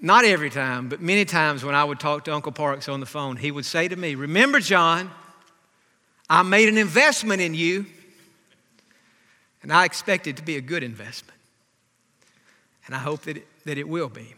not 0.00 0.24
every 0.24 0.50
time, 0.50 0.88
but 0.88 1.02
many 1.02 1.26
times 1.26 1.64
when 1.64 1.74
I 1.74 1.84
would 1.84 2.00
talk 2.00 2.24
to 2.24 2.34
Uncle 2.34 2.52
Parks 2.52 2.88
on 2.88 3.00
the 3.00 3.06
phone, 3.06 3.36
he 3.36 3.50
would 3.50 3.66
say 3.66 3.88
to 3.88 3.96
me, 3.96 4.14
Remember, 4.14 4.58
Jon, 4.58 5.10
I 6.30 6.42
made 6.42 6.70
an 6.70 6.78
investment 6.78 7.42
in 7.42 7.52
you, 7.52 7.84
and 9.62 9.70
I 9.70 9.84
expect 9.84 10.26
it 10.26 10.38
to 10.38 10.42
be 10.42 10.56
a 10.56 10.62
good 10.62 10.82
investment. 10.82 11.38
And 12.86 12.94
I 12.94 12.98
hope 12.98 13.22
that 13.22 13.38
it, 13.38 13.46
that 13.64 13.78
it 13.78 13.88
will 13.88 14.08
be. 14.08 14.34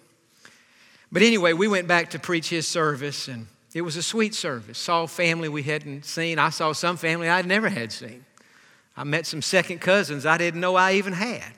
But 1.10 1.22
anyway, 1.22 1.52
we 1.52 1.68
went 1.68 1.88
back 1.88 2.10
to 2.10 2.18
preach 2.18 2.48
his 2.48 2.66
service, 2.66 3.28
and 3.28 3.46
it 3.74 3.82
was 3.82 3.96
a 3.96 4.02
sweet 4.02 4.34
service. 4.34 4.78
Saw 4.78 5.06
family 5.06 5.48
we 5.48 5.62
hadn't 5.62 6.04
seen. 6.04 6.38
I 6.38 6.50
saw 6.50 6.72
some 6.72 6.96
family 6.96 7.28
I'd 7.28 7.46
never 7.46 7.68
had 7.68 7.92
seen. 7.92 8.24
I 8.96 9.04
met 9.04 9.26
some 9.26 9.42
second 9.42 9.80
cousins 9.80 10.24
I 10.24 10.38
didn't 10.38 10.60
know 10.60 10.74
I 10.74 10.94
even 10.94 11.12
had. 11.12 11.52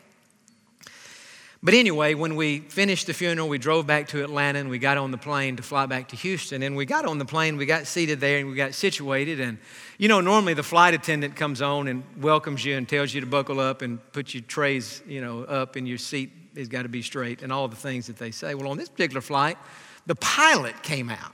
But 1.61 1.75
anyway, 1.75 2.15
when 2.15 2.37
we 2.37 2.61
finished 2.61 3.09
the 3.09 3.13
funeral, 3.13 3.49
we 3.49 3.59
drove 3.59 3.85
back 3.85 4.09
to 4.09 4.23
Atlanta 4.23 4.61
and 4.61 4.71
we 4.71 4.79
got 4.79 4.97
on 4.97 5.11
the 5.11 5.19
plane 5.19 5.57
to 5.57 5.63
fly 5.63 5.87
back 5.87 6.09
to 6.09 6.17
Houston. 6.17 6.63
And 6.63 6.77
we 6.77 6.87
got 6.87 7.05
on 7.05 7.19
the 7.19 7.25
plane, 7.25 7.57
we 7.57 7.67
got 7.67 7.89
seated 7.89 8.21
there 8.21 8.39
and 8.39 8.49
we 8.49 8.55
got 8.55 8.75
situated. 8.75 9.41
And 9.41 9.59
you 9.99 10.07
know, 10.07 10.21
normally 10.21 10.55
the 10.55 10.63
flight 10.63 10.95
attendant 10.95 11.35
comes 11.35 11.61
on 11.61 11.89
and 11.89 12.05
welcomes 12.21 12.65
you 12.65 12.77
and 12.77 12.89
tells 12.89 13.13
you 13.13 13.21
to 13.23 13.27
buckle 13.27 13.59
up 13.59 13.83
and 13.83 13.99
put 14.13 14.35
your 14.35 14.45
trays, 14.45 15.03
you 15.09 15.21
know, 15.21 15.43
up 15.43 15.77
in 15.77 15.85
your 15.85 15.99
seat 15.99 16.31
has 16.57 16.69
got 16.69 16.83
to 16.83 16.89
be 16.89 17.03
straight 17.03 17.43
and 17.43 17.53
all 17.53 17.69
the 17.69 17.77
things 17.77 18.07
that 18.07 18.17
they 18.17 18.31
say. 18.31 18.55
Well, 18.55 18.69
on 18.69 18.77
this 18.77 18.89
particular 18.89 19.21
flight, 19.21 19.59
the 20.07 20.15
pilot 20.17 20.83
came 20.83 21.11
out. 21.11 21.33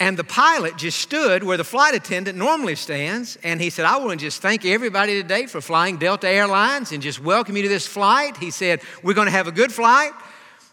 And 0.00 0.16
the 0.16 0.24
pilot 0.24 0.76
just 0.76 1.00
stood 1.00 1.42
where 1.42 1.56
the 1.56 1.64
flight 1.64 1.94
attendant 1.94 2.38
normally 2.38 2.76
stands, 2.76 3.36
and 3.42 3.60
he 3.60 3.68
said, 3.68 3.84
I 3.84 3.96
want 3.96 4.12
to 4.12 4.26
just 4.26 4.40
thank 4.40 4.64
everybody 4.64 5.20
today 5.20 5.46
for 5.46 5.60
flying 5.60 5.96
Delta 5.96 6.28
Airlines 6.28 6.92
and 6.92 7.02
just 7.02 7.20
welcome 7.20 7.56
you 7.56 7.64
to 7.64 7.68
this 7.68 7.86
flight. 7.86 8.36
He 8.36 8.52
said, 8.52 8.80
We're 9.02 9.14
going 9.14 9.26
to 9.26 9.32
have 9.32 9.48
a 9.48 9.52
good 9.52 9.72
flight. 9.72 10.12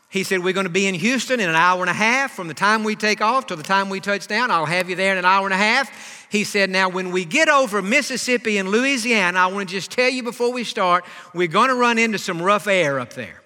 He 0.10 0.24
said, 0.24 0.44
We're 0.44 0.54
going 0.54 0.68
to 0.68 0.72
be 0.72 0.86
in 0.86 0.94
Houston 0.94 1.40
in 1.40 1.50
an 1.50 1.56
hour 1.56 1.82
and 1.82 1.90
a 1.90 1.94
half. 1.94 2.34
From 2.34 2.48
the 2.48 2.54
time 2.54 2.84
we 2.84 2.96
take 2.96 3.20
off 3.20 3.48
till 3.48 3.58
the 3.58 3.64
time 3.64 3.90
we 3.90 4.00
touch 4.00 4.28
down, 4.28 4.52
I'll 4.52 4.68
have 4.68 4.92
you 4.92 4.96
there 4.96 5.12
in 5.12 5.18
an 5.18 5.26
hour 5.26 5.46
and 5.48 5.54
a 5.54 5.58
half. 5.58 6.25
He 6.30 6.44
said, 6.44 6.70
Now, 6.70 6.90
when 6.90 7.12
we 7.12 7.26
get 7.26 7.50
over 7.50 7.82
Mississippi 7.82 8.58
and 8.58 8.70
Louisiana, 8.70 9.40
I 9.40 9.48
want 9.48 9.70
to 9.70 9.76
just 9.76 9.92
tell 9.92 10.10
you 10.10 10.24
before 10.24 10.52
we 10.52 10.64
start, 10.64 11.06
we're 11.34 11.48
going 11.48 11.70
to 11.70 11.76
run 11.76 11.98
into 11.98 12.18
some 12.18 12.42
rough 12.42 12.68
air 12.68 13.00
up 13.00 13.14
there, 13.14 13.42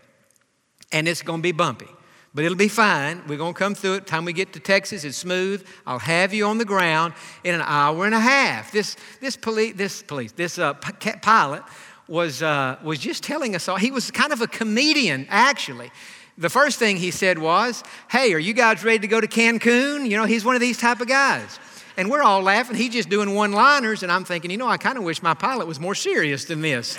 and 0.92 1.08
it's 1.08 1.22
going 1.22 1.40
to 1.40 1.44
be 1.44 1.52
bumpy 1.52 1.88
but 2.34 2.46
it'll 2.46 2.58
be 2.58 2.68
fine. 2.68 3.24
We're 3.28 3.38
going 3.38 3.54
to 3.54 3.60
come 3.60 3.76
through 3.76 3.96
it. 3.96 4.08
Time 4.08 4.26
we 4.26 4.34
get 4.34 4.54
to 4.54 4.60
Texas, 4.60 5.04
it's 5.04 5.18
smooth. 5.18 5.66
I'll 5.86 6.00
have 6.00 6.34
you 6.34 6.46
on 6.46 6.58
the 6.58 6.66
ground 6.66 7.14
in 7.44 7.56
an 7.56 7.62
hour 7.62 8.06
and 8.06 8.14
a 8.14 8.20
half. 8.20 8.72
This, 8.72 8.96
this 9.20 9.36
police, 9.36 9.76
this 9.76 10.04
police, 10.04 10.32
this 10.34 10.60
uh, 10.60 10.74
pilot 10.76 11.64
was, 12.08 12.44
uh, 12.44 12.78
was 12.84 13.00
just 13.00 13.24
telling 13.24 13.56
us 13.56 13.68
all. 13.68 13.78
He 13.78 13.92
was 13.92 14.12
kind 14.12 14.32
of 14.32 14.42
a 14.42 14.48
comedian, 14.48 15.26
actually. 15.30 15.92
The 16.38 16.50
first 16.50 16.80
thing 16.80 16.96
he 16.96 17.12
said 17.12 17.38
was, 17.38 17.84
"Hey, 18.10 18.34
are 18.34 18.40
you 18.40 18.54
guys 18.54 18.82
ready 18.86 19.00
to 19.00 19.08
go 19.08 19.20
to 19.20 19.28
Cancun?" 19.28 20.10
You 20.10 20.16
know, 20.16 20.24
he's 20.24 20.46
one 20.46 20.56
of 20.56 20.62
these 20.62 20.78
type 20.78 21.02
of 21.02 21.10
guys. 21.10 21.60
And 22.00 22.10
we're 22.10 22.24
all 22.24 22.42
laughing. 22.42 22.78
He's 22.78 22.94
just 22.94 23.10
doing 23.10 23.36
one-liners, 23.36 24.04
and 24.04 24.12
I'm 24.12 24.24
thinking, 24.24 24.52
you 24.52 24.56
know, 24.56 24.70
I 24.70 24.78
kind 24.78 24.98
of 24.98 25.04
wish 25.04 25.22
my 25.22 25.34
pilot 25.34 25.68
was 25.68 25.82
more 25.82 25.94
serious 25.94 26.46
than 26.46 26.62
this. 26.62 26.98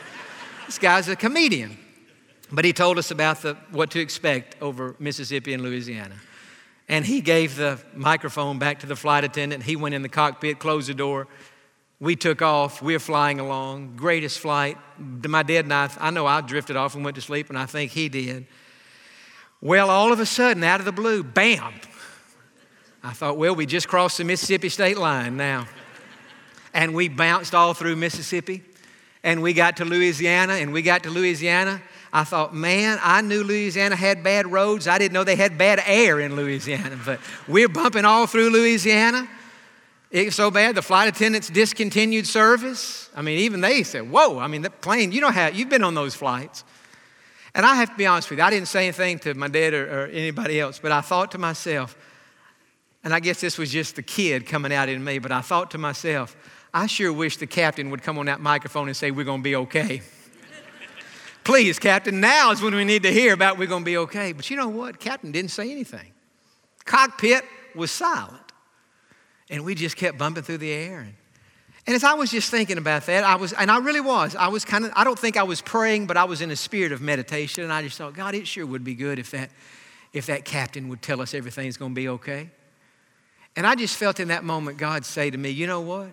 this 0.67 0.79
guy's 0.79 1.09
a 1.09 1.17
comedian. 1.17 1.79
But 2.53 2.67
he 2.67 2.75
told 2.75 2.99
us 2.99 3.11
about 3.11 3.41
the, 3.41 3.55
what 3.71 3.93
to 3.93 3.99
expect 3.99 4.61
over 4.61 4.97
Mississippi 4.99 5.55
and 5.55 5.63
Louisiana. 5.63 6.17
And 6.87 7.07
he 7.07 7.23
gave 7.23 7.57
the 7.57 7.81
microphone 7.95 8.59
back 8.59 8.81
to 8.81 8.87
the 8.87 8.95
flight 8.95 9.25
attendant. 9.25 9.63
He 9.63 9.75
went 9.75 9.95
in 9.95 10.03
the 10.03 10.11
cockpit, 10.11 10.59
closed 10.59 10.91
the 10.91 10.95
door. 10.95 11.29
We 11.99 12.15
took 12.15 12.43
off. 12.43 12.83
We 12.83 12.93
we're 12.93 12.99
flying 12.99 13.41
along. 13.41 13.97
Greatest 13.97 14.39
flight. 14.39 14.77
My 14.99 15.43
dad 15.43 15.65
and 15.65 15.73
I, 15.73 15.91
I 15.99 16.11
know 16.11 16.27
I 16.27 16.43
drifted 16.43 16.77
off 16.77 16.95
and 16.95 17.03
went 17.03 17.15
to 17.15 17.23
sleep, 17.23 17.49
and 17.49 17.59
I 17.59 17.65
think 17.65 17.93
he 17.93 18.11
did. 18.11 18.47
Well, 19.63 19.89
all 19.89 20.13
of 20.13 20.21
a 20.21 20.27
sudden, 20.27 20.63
out 20.63 20.81
of 20.81 20.85
the 20.85 20.93
blue, 20.93 21.23
bam. 21.23 21.73
I 23.03 23.13
thought, 23.13 23.37
well, 23.39 23.55
we 23.55 23.67
just 23.67 23.89
crossed 23.89 24.19
the 24.19 24.25
Mississippi 24.25 24.69
state 24.69 24.99
line 24.99 25.37
now. 25.37 25.67
And 26.75 26.95
we 26.95 27.09
bounced 27.09 27.55
all 27.55 27.75
through 27.75 27.97
Mississippi. 27.97 28.63
And 29.23 29.43
we 29.43 29.53
got 29.53 29.79
to 29.79 29.85
Louisiana, 29.85 30.55
and 30.55 30.73
we 30.73 30.83
got 30.83 31.03
to 31.03 31.11
Louisiana. 31.11 31.83
I 32.13 32.25
thought, 32.25 32.55
man, 32.55 32.99
I 33.03 33.21
knew 33.21 33.45
Louisiana 33.45 33.95
had 33.95 34.23
bad 34.23 34.51
roads. 34.51 34.89
I 34.89 34.99
didn't 34.99 35.13
know 35.13 35.25
they 35.25 35.37
had 35.37 35.59
bad 35.59 35.81
air 35.85 36.21
in 36.21 36.37
Louisiana, 36.37 36.99
but 37.05 37.21
we're 37.47 37.69
bumping 37.69 38.05
all 38.05 38.27
through 38.27 38.51
Louisiana. 38.51 39.29
It 40.11 40.27
was 40.27 40.35
so 40.35 40.51
bad, 40.51 40.75
the 40.75 40.83
flight 40.83 41.09
attendants 41.09 41.49
discontinued 41.49 42.27
service. 42.27 43.11
I 43.15 43.23
mean, 43.23 43.39
even 43.41 43.61
they 43.61 43.85
said, 43.85 44.11
whoa, 44.11 44.39
I 44.39 44.49
mean, 44.49 44.63
the 44.63 44.71
plane, 44.71 45.13
you 45.13 45.21
know 45.21 45.31
how, 45.31 45.49
you've 45.49 45.69
been 45.69 45.85
on 45.85 45.95
those 45.95 46.17
flights. 46.17 46.65
And 47.55 47.65
I 47.65 47.77
have 47.77 47.91
to 47.91 47.97
be 47.97 48.07
honest 48.07 48.29
with 48.31 48.41
you, 48.41 48.45
I 48.45 48.51
didn't 48.51 48.69
say 48.69 48.85
anything 48.85 49.21
to 49.21 49.35
my 49.35 49.49
dad 49.49 49.73
or, 49.73 50.05
or 50.05 50.07
anybody 50.07 50.59
else, 50.59 50.81
but 50.81 50.91
I 50.91 51.01
thought 51.01 51.31
to 51.33 51.39
myself, 51.39 51.97
and 53.03 53.15
I 53.15 53.21
guess 53.21 53.41
this 53.41 53.57
was 53.57 53.71
just 53.71 53.97
the 53.97 54.03
kid 54.03 54.47
coming 54.47 54.73
out 54.73 54.89
in 54.89 55.03
me, 55.03 55.19
but 55.19 55.33
I 55.33 55.41
thought 55.41 55.71
to 55.73 55.79
myself, 55.79 56.37
I 56.73 56.87
sure 56.87 57.13
wish 57.13 57.39
the 57.39 57.47
captain 57.47 57.91
would 57.91 58.03
come 58.03 58.19
on 58.19 58.27
that 58.27 58.41
microphone 58.41 58.89
and 58.89 58.97
say, 58.97 59.11
We're 59.11 59.25
going 59.25 59.41
to 59.41 59.45
be 59.45 59.57
okay. 59.57 60.03
Please, 61.45 61.79
Captain, 61.79 62.21
now 62.21 62.51
is 62.53 62.61
when 62.61 62.75
we 62.75 62.85
need 62.85 63.03
to 63.03 63.13
hear 63.13 63.33
about 63.33 63.59
we're 63.59 63.67
going 63.67 63.83
to 63.83 63.87
be 63.87 63.97
okay. 63.97 64.33
But 64.33 64.51
you 64.51 64.57
know 64.57 64.69
what? 64.69 65.01
Captain 65.01 65.33
didn't 65.33 65.51
say 65.51 65.71
anything. 65.71 66.13
Cockpit 66.85 67.45
was 67.75 67.91
silent. 67.91 68.37
And 69.49 69.65
we 69.65 69.75
just 69.75 69.97
kept 69.97 70.19
bumping 70.19 70.43
through 70.43 70.59
the 70.59 70.71
air. 70.71 71.01
And, 71.01 71.15
and 71.87 71.97
as 71.97 72.05
I 72.05 72.13
was 72.13 72.31
just 72.31 72.51
thinking 72.51 72.79
about 72.79 73.07
that, 73.07 73.25
I 73.25 73.37
was, 73.37 73.53
and 73.55 73.71
I 73.71 73.79
really 73.79 74.03
was, 74.03 74.37
I 74.37 74.49
was 74.49 74.65
kind 74.65 74.85
of, 74.85 74.93
I 74.95 75.03
don't 75.03 75.19
think 75.19 75.37
I 75.37 75.43
was 75.43 75.61
praying, 75.61 76.07
but 76.07 76.17
I 76.17 76.25
was 76.25 76.41
in 76.41 76.51
a 76.51 76.57
spirit 76.57 76.93
of 76.93 77.01
meditation. 77.01 77.65
And 77.65 77.73
I 77.73 77.83
just 77.83 77.97
thought, 77.97 78.15
God, 78.15 78.35
it 78.35 78.47
sure 78.47 78.67
would 78.67 78.85
be 78.85 78.95
good 78.95 79.19
if 79.19 79.31
that, 79.31 79.51
if 80.13 80.27
that 80.27 80.45
captain 80.45 80.89
would 80.89 81.01
tell 81.01 81.21
us 81.21 81.35
everything's 81.35 81.79
going 81.79 81.93
to 81.93 81.97
be 81.97 82.09
okay. 82.09 82.51
And 83.57 83.67
I 83.67 83.75
just 83.75 83.97
felt 83.97 84.21
in 84.21 84.29
that 84.29 84.45
moment 84.45 84.79
God 84.79 85.05
say 85.05 85.31
to 85.31 85.39
me, 85.39 85.51
you 85.51 85.67
know 85.67 85.81
what? 85.81 86.11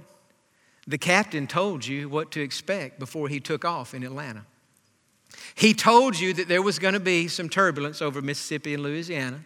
The 0.88 0.98
captain 0.98 1.48
told 1.48 1.86
you 1.86 2.10
what 2.10 2.32
to 2.32 2.42
expect 2.42 3.00
before 3.00 3.28
he 3.28 3.40
took 3.40 3.66
off 3.66 3.94
in 3.94 4.04
Atlanta. 4.04 4.46
He 5.54 5.74
told 5.74 6.18
you 6.18 6.34
that 6.34 6.48
there 6.48 6.62
was 6.62 6.80
going 6.80 6.94
to 6.94 7.00
be 7.00 7.28
some 7.28 7.50
turbulence 7.50 8.02
over 8.02 8.22
Mississippi 8.22 8.74
and 8.74 8.84
Louisiana. 8.84 9.44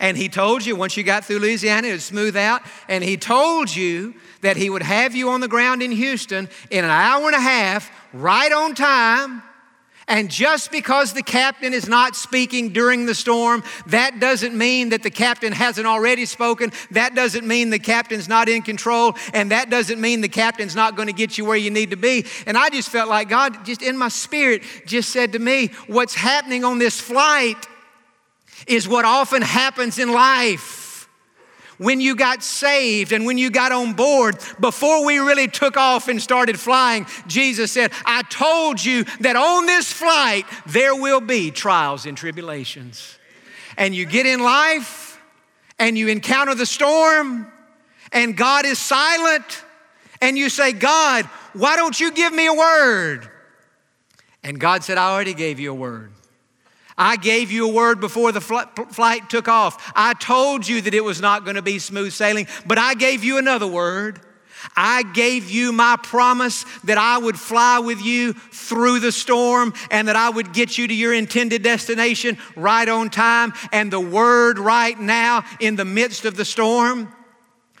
And 0.00 0.16
he 0.16 0.28
told 0.28 0.64
you 0.64 0.76
once 0.76 0.96
you 0.96 1.02
got 1.02 1.24
through 1.24 1.40
Louisiana, 1.40 1.88
it 1.88 1.92
would 1.92 2.02
smooth 2.02 2.36
out. 2.36 2.62
And 2.86 3.02
he 3.02 3.16
told 3.16 3.74
you 3.74 4.14
that 4.42 4.56
he 4.56 4.70
would 4.70 4.82
have 4.82 5.14
you 5.14 5.30
on 5.30 5.40
the 5.40 5.48
ground 5.48 5.82
in 5.82 5.90
Houston 5.90 6.48
in 6.70 6.84
an 6.84 6.90
hour 6.90 7.26
and 7.26 7.34
a 7.34 7.40
half, 7.40 7.90
right 8.12 8.52
on 8.52 8.74
time, 8.74 9.42
and 10.08 10.30
just 10.30 10.72
because 10.72 11.12
the 11.12 11.22
captain 11.22 11.74
is 11.74 11.86
not 11.86 12.16
speaking 12.16 12.70
during 12.70 13.04
the 13.04 13.14
storm, 13.14 13.62
that 13.86 14.18
doesn't 14.20 14.56
mean 14.56 14.88
that 14.88 15.02
the 15.02 15.10
captain 15.10 15.52
hasn't 15.52 15.86
already 15.86 16.24
spoken. 16.24 16.72
That 16.92 17.14
doesn't 17.14 17.46
mean 17.46 17.68
the 17.68 17.78
captain's 17.78 18.26
not 18.26 18.48
in 18.48 18.62
control. 18.62 19.14
And 19.34 19.50
that 19.50 19.68
doesn't 19.68 20.00
mean 20.00 20.22
the 20.22 20.28
captain's 20.28 20.74
not 20.74 20.96
going 20.96 21.08
to 21.08 21.12
get 21.12 21.36
you 21.36 21.44
where 21.44 21.56
you 21.56 21.70
need 21.70 21.90
to 21.90 21.96
be. 21.96 22.24
And 22.46 22.56
I 22.56 22.70
just 22.70 22.88
felt 22.88 23.10
like 23.10 23.28
God, 23.28 23.66
just 23.66 23.82
in 23.82 23.98
my 23.98 24.08
spirit, 24.08 24.62
just 24.86 25.10
said 25.10 25.32
to 25.32 25.38
me, 25.38 25.68
What's 25.86 26.14
happening 26.14 26.64
on 26.64 26.78
this 26.78 26.98
flight 26.98 27.68
is 28.66 28.88
what 28.88 29.04
often 29.04 29.42
happens 29.42 29.98
in 29.98 30.12
life. 30.12 30.77
When 31.78 32.00
you 32.00 32.14
got 32.14 32.42
saved 32.42 33.12
and 33.12 33.24
when 33.24 33.38
you 33.38 33.50
got 33.50 33.72
on 33.72 33.94
board, 33.94 34.36
before 34.60 35.04
we 35.04 35.18
really 35.18 35.48
took 35.48 35.76
off 35.76 36.08
and 36.08 36.20
started 36.20 36.58
flying, 36.58 37.06
Jesus 37.26 37.72
said, 37.72 37.92
I 38.04 38.22
told 38.22 38.84
you 38.84 39.04
that 39.20 39.36
on 39.36 39.66
this 39.66 39.92
flight 39.92 40.44
there 40.66 40.94
will 40.94 41.20
be 41.20 41.50
trials 41.50 42.04
and 42.04 42.16
tribulations. 42.16 43.18
And 43.76 43.94
you 43.94 44.04
get 44.06 44.26
in 44.26 44.42
life 44.42 45.20
and 45.78 45.96
you 45.96 46.08
encounter 46.08 46.54
the 46.56 46.66
storm, 46.66 47.46
and 48.12 48.36
God 48.36 48.66
is 48.66 48.80
silent, 48.80 49.62
and 50.20 50.36
you 50.36 50.50
say, 50.50 50.72
God, 50.72 51.24
why 51.52 51.76
don't 51.76 51.98
you 51.98 52.10
give 52.10 52.32
me 52.32 52.46
a 52.46 52.52
word? 52.52 53.30
And 54.42 54.58
God 54.58 54.82
said, 54.82 54.98
I 54.98 55.12
already 55.12 55.34
gave 55.34 55.60
you 55.60 55.70
a 55.70 55.74
word. 55.74 56.10
I 56.98 57.16
gave 57.16 57.50
you 57.50 57.68
a 57.68 57.72
word 57.72 58.00
before 58.00 58.32
the 58.32 58.40
flight 58.40 59.30
took 59.30 59.48
off. 59.48 59.92
I 59.94 60.14
told 60.14 60.66
you 60.66 60.80
that 60.82 60.92
it 60.92 61.04
was 61.04 61.20
not 61.20 61.44
going 61.44 61.56
to 61.56 61.62
be 61.62 61.78
smooth 61.78 62.12
sailing, 62.12 62.48
but 62.66 62.76
I 62.76 62.94
gave 62.94 63.22
you 63.22 63.38
another 63.38 63.66
word. 63.68 64.20
I 64.76 65.04
gave 65.04 65.48
you 65.48 65.72
my 65.72 65.96
promise 66.02 66.64
that 66.82 66.98
I 66.98 67.16
would 67.16 67.38
fly 67.38 67.78
with 67.78 68.02
you 68.02 68.32
through 68.32 68.98
the 68.98 69.12
storm 69.12 69.72
and 69.90 70.08
that 70.08 70.16
I 70.16 70.30
would 70.30 70.52
get 70.52 70.76
you 70.76 70.88
to 70.88 70.94
your 70.94 71.14
intended 71.14 71.62
destination 71.62 72.38
right 72.56 72.88
on 72.88 73.08
time. 73.08 73.52
And 73.72 73.92
the 73.92 74.00
word 74.00 74.58
right 74.58 74.98
now 74.98 75.44
in 75.60 75.76
the 75.76 75.84
midst 75.84 76.24
of 76.24 76.36
the 76.36 76.44
storm 76.44 77.14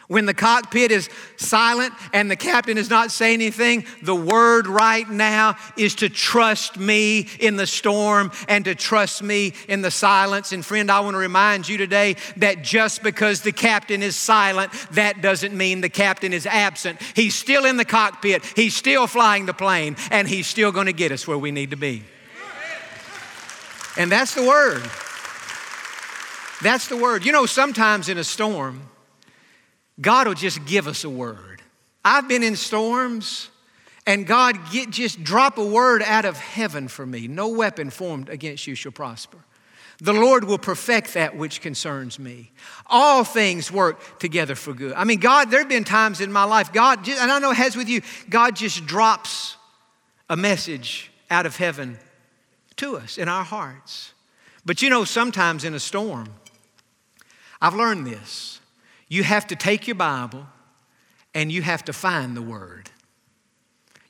when 0.08 0.24
the 0.24 0.34
cockpit 0.34 0.90
is 0.90 1.08
silent 1.36 1.92
and 2.12 2.30
the 2.30 2.36
captain 2.36 2.78
is 2.78 2.90
not 2.90 3.12
saying 3.12 3.34
anything, 3.34 3.84
the 4.02 4.14
word 4.14 4.66
right 4.66 5.08
now 5.08 5.56
is 5.76 5.94
to 5.96 6.08
trust 6.08 6.78
me 6.78 7.28
in 7.38 7.56
the 7.56 7.66
storm 7.66 8.32
and 8.48 8.64
to 8.64 8.74
trust 8.74 9.22
me 9.22 9.52
in 9.68 9.82
the 9.82 9.90
silence. 9.90 10.52
And 10.52 10.64
friend, 10.64 10.90
I 10.90 11.00
want 11.00 11.14
to 11.14 11.18
remind 11.18 11.68
you 11.68 11.76
today 11.76 12.16
that 12.38 12.62
just 12.62 13.02
because 13.02 13.42
the 13.42 13.52
captain 13.52 14.02
is 14.02 14.16
silent, 14.16 14.72
that 14.92 15.20
doesn't 15.20 15.54
mean 15.54 15.82
the 15.82 15.90
captain 15.90 16.32
is 16.32 16.46
absent. 16.46 17.00
He's 17.14 17.34
still 17.34 17.66
in 17.66 17.76
the 17.76 17.84
cockpit, 17.84 18.44
he's 18.56 18.74
still 18.74 19.06
flying 19.06 19.44
the 19.44 19.54
plane, 19.54 19.96
and 20.10 20.26
he's 20.26 20.46
still 20.46 20.72
going 20.72 20.86
to 20.86 20.92
get 20.92 21.12
us 21.12 21.28
where 21.28 21.38
we 21.38 21.50
need 21.50 21.70
to 21.70 21.76
be. 21.76 22.02
And 23.98 24.10
that's 24.10 24.34
the 24.34 24.46
word. 24.46 24.82
That's 26.62 26.88
the 26.88 26.96
word. 26.96 27.26
You 27.26 27.32
know, 27.32 27.46
sometimes 27.46 28.08
in 28.08 28.16
a 28.16 28.24
storm, 28.24 28.88
God 30.00 30.28
will 30.28 30.34
just 30.34 30.64
give 30.64 30.86
us 30.86 31.04
a 31.04 31.10
word. 31.10 31.62
I've 32.04 32.28
been 32.28 32.42
in 32.42 32.56
storms, 32.56 33.50
and 34.06 34.26
God 34.26 34.56
get, 34.70 34.90
just 34.90 35.22
drop 35.22 35.58
a 35.58 35.64
word 35.64 36.02
out 36.02 36.24
of 36.24 36.38
heaven 36.38 36.88
for 36.88 37.04
me. 37.04 37.28
No 37.28 37.48
weapon 37.48 37.90
formed 37.90 38.28
against 38.28 38.66
you 38.66 38.74
shall 38.74 38.92
prosper. 38.92 39.38
The 40.00 40.12
Lord 40.12 40.44
will 40.44 40.58
perfect 40.58 41.14
that 41.14 41.36
which 41.36 41.60
concerns 41.60 42.20
me. 42.20 42.52
All 42.86 43.24
things 43.24 43.72
work 43.72 44.20
together 44.20 44.54
for 44.54 44.72
good. 44.72 44.92
I 44.92 45.02
mean, 45.02 45.18
God, 45.18 45.50
there 45.50 45.58
have 45.58 45.68
been 45.68 45.82
times 45.82 46.20
in 46.20 46.30
my 46.30 46.44
life, 46.44 46.72
God, 46.72 47.04
just, 47.04 47.20
and 47.20 47.32
I 47.32 47.40
know 47.40 47.50
it 47.50 47.56
has 47.56 47.74
with 47.74 47.88
you, 47.88 48.02
God 48.30 48.54
just 48.54 48.86
drops 48.86 49.56
a 50.30 50.36
message 50.36 51.10
out 51.30 51.46
of 51.46 51.56
heaven 51.56 51.98
to 52.76 52.96
us 52.96 53.18
in 53.18 53.28
our 53.28 53.42
hearts. 53.42 54.12
But 54.64 54.82
you 54.82 54.90
know, 54.90 55.04
sometimes 55.04 55.64
in 55.64 55.74
a 55.74 55.80
storm, 55.80 56.28
I've 57.60 57.74
learned 57.74 58.06
this. 58.06 58.60
You 59.08 59.22
have 59.22 59.46
to 59.48 59.56
take 59.56 59.86
your 59.86 59.96
Bible 59.96 60.46
and 61.34 61.50
you 61.50 61.62
have 61.62 61.84
to 61.86 61.92
find 61.92 62.36
the 62.36 62.42
Word. 62.42 62.90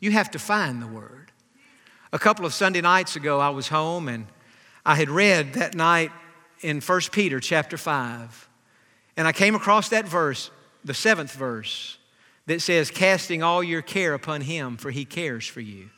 You 0.00 0.10
have 0.12 0.30
to 0.32 0.38
find 0.38 0.82
the 0.82 0.86
Word. 0.86 1.32
A 2.12 2.18
couple 2.18 2.46
of 2.46 2.54
Sunday 2.54 2.80
nights 2.80 3.16
ago, 3.16 3.38
I 3.38 3.50
was 3.50 3.68
home 3.68 4.08
and 4.08 4.26
I 4.84 4.94
had 4.94 5.10
read 5.10 5.54
that 5.54 5.74
night 5.74 6.10
in 6.60 6.80
1 6.80 7.00
Peter 7.12 7.40
chapter 7.40 7.76
5. 7.76 8.48
And 9.16 9.26
I 9.26 9.32
came 9.32 9.54
across 9.54 9.88
that 9.90 10.06
verse, 10.06 10.50
the 10.84 10.94
seventh 10.94 11.32
verse, 11.32 11.98
that 12.46 12.62
says, 12.62 12.90
Casting 12.90 13.42
all 13.42 13.62
your 13.62 13.82
care 13.82 14.14
upon 14.14 14.40
Him, 14.40 14.76
for 14.76 14.90
He 14.90 15.04
cares 15.04 15.46
for 15.46 15.60
you. 15.60 15.90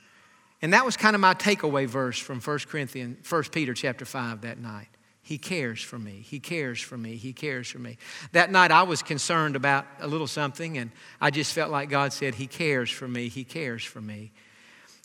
And 0.62 0.72
that 0.72 0.84
was 0.84 0.96
kind 0.96 1.14
of 1.14 1.20
my 1.20 1.34
takeaway 1.34 1.86
verse 1.86 2.18
from 2.18 2.40
1 2.40 2.58
Corinthians, 2.68 3.30
1 3.30 3.44
Peter 3.44 3.72
chapter 3.72 4.04
5 4.04 4.42
that 4.42 4.58
night. 4.58 4.88
He 5.22 5.38
cares 5.38 5.82
for 5.82 5.98
me. 5.98 6.24
He 6.26 6.40
cares 6.40 6.80
for 6.80 6.96
me. 6.96 7.16
He 7.16 7.32
cares 7.32 7.68
for 7.68 7.78
me. 7.78 7.98
That 8.32 8.50
night 8.50 8.70
I 8.70 8.82
was 8.82 9.02
concerned 9.02 9.54
about 9.54 9.86
a 10.00 10.08
little 10.08 10.26
something, 10.26 10.78
and 10.78 10.90
I 11.20 11.30
just 11.30 11.52
felt 11.52 11.70
like 11.70 11.88
God 11.88 12.12
said, 12.12 12.34
He 12.34 12.46
cares 12.46 12.90
for 12.90 13.06
me. 13.06 13.28
He 13.28 13.44
cares 13.44 13.84
for 13.84 14.00
me. 14.00 14.32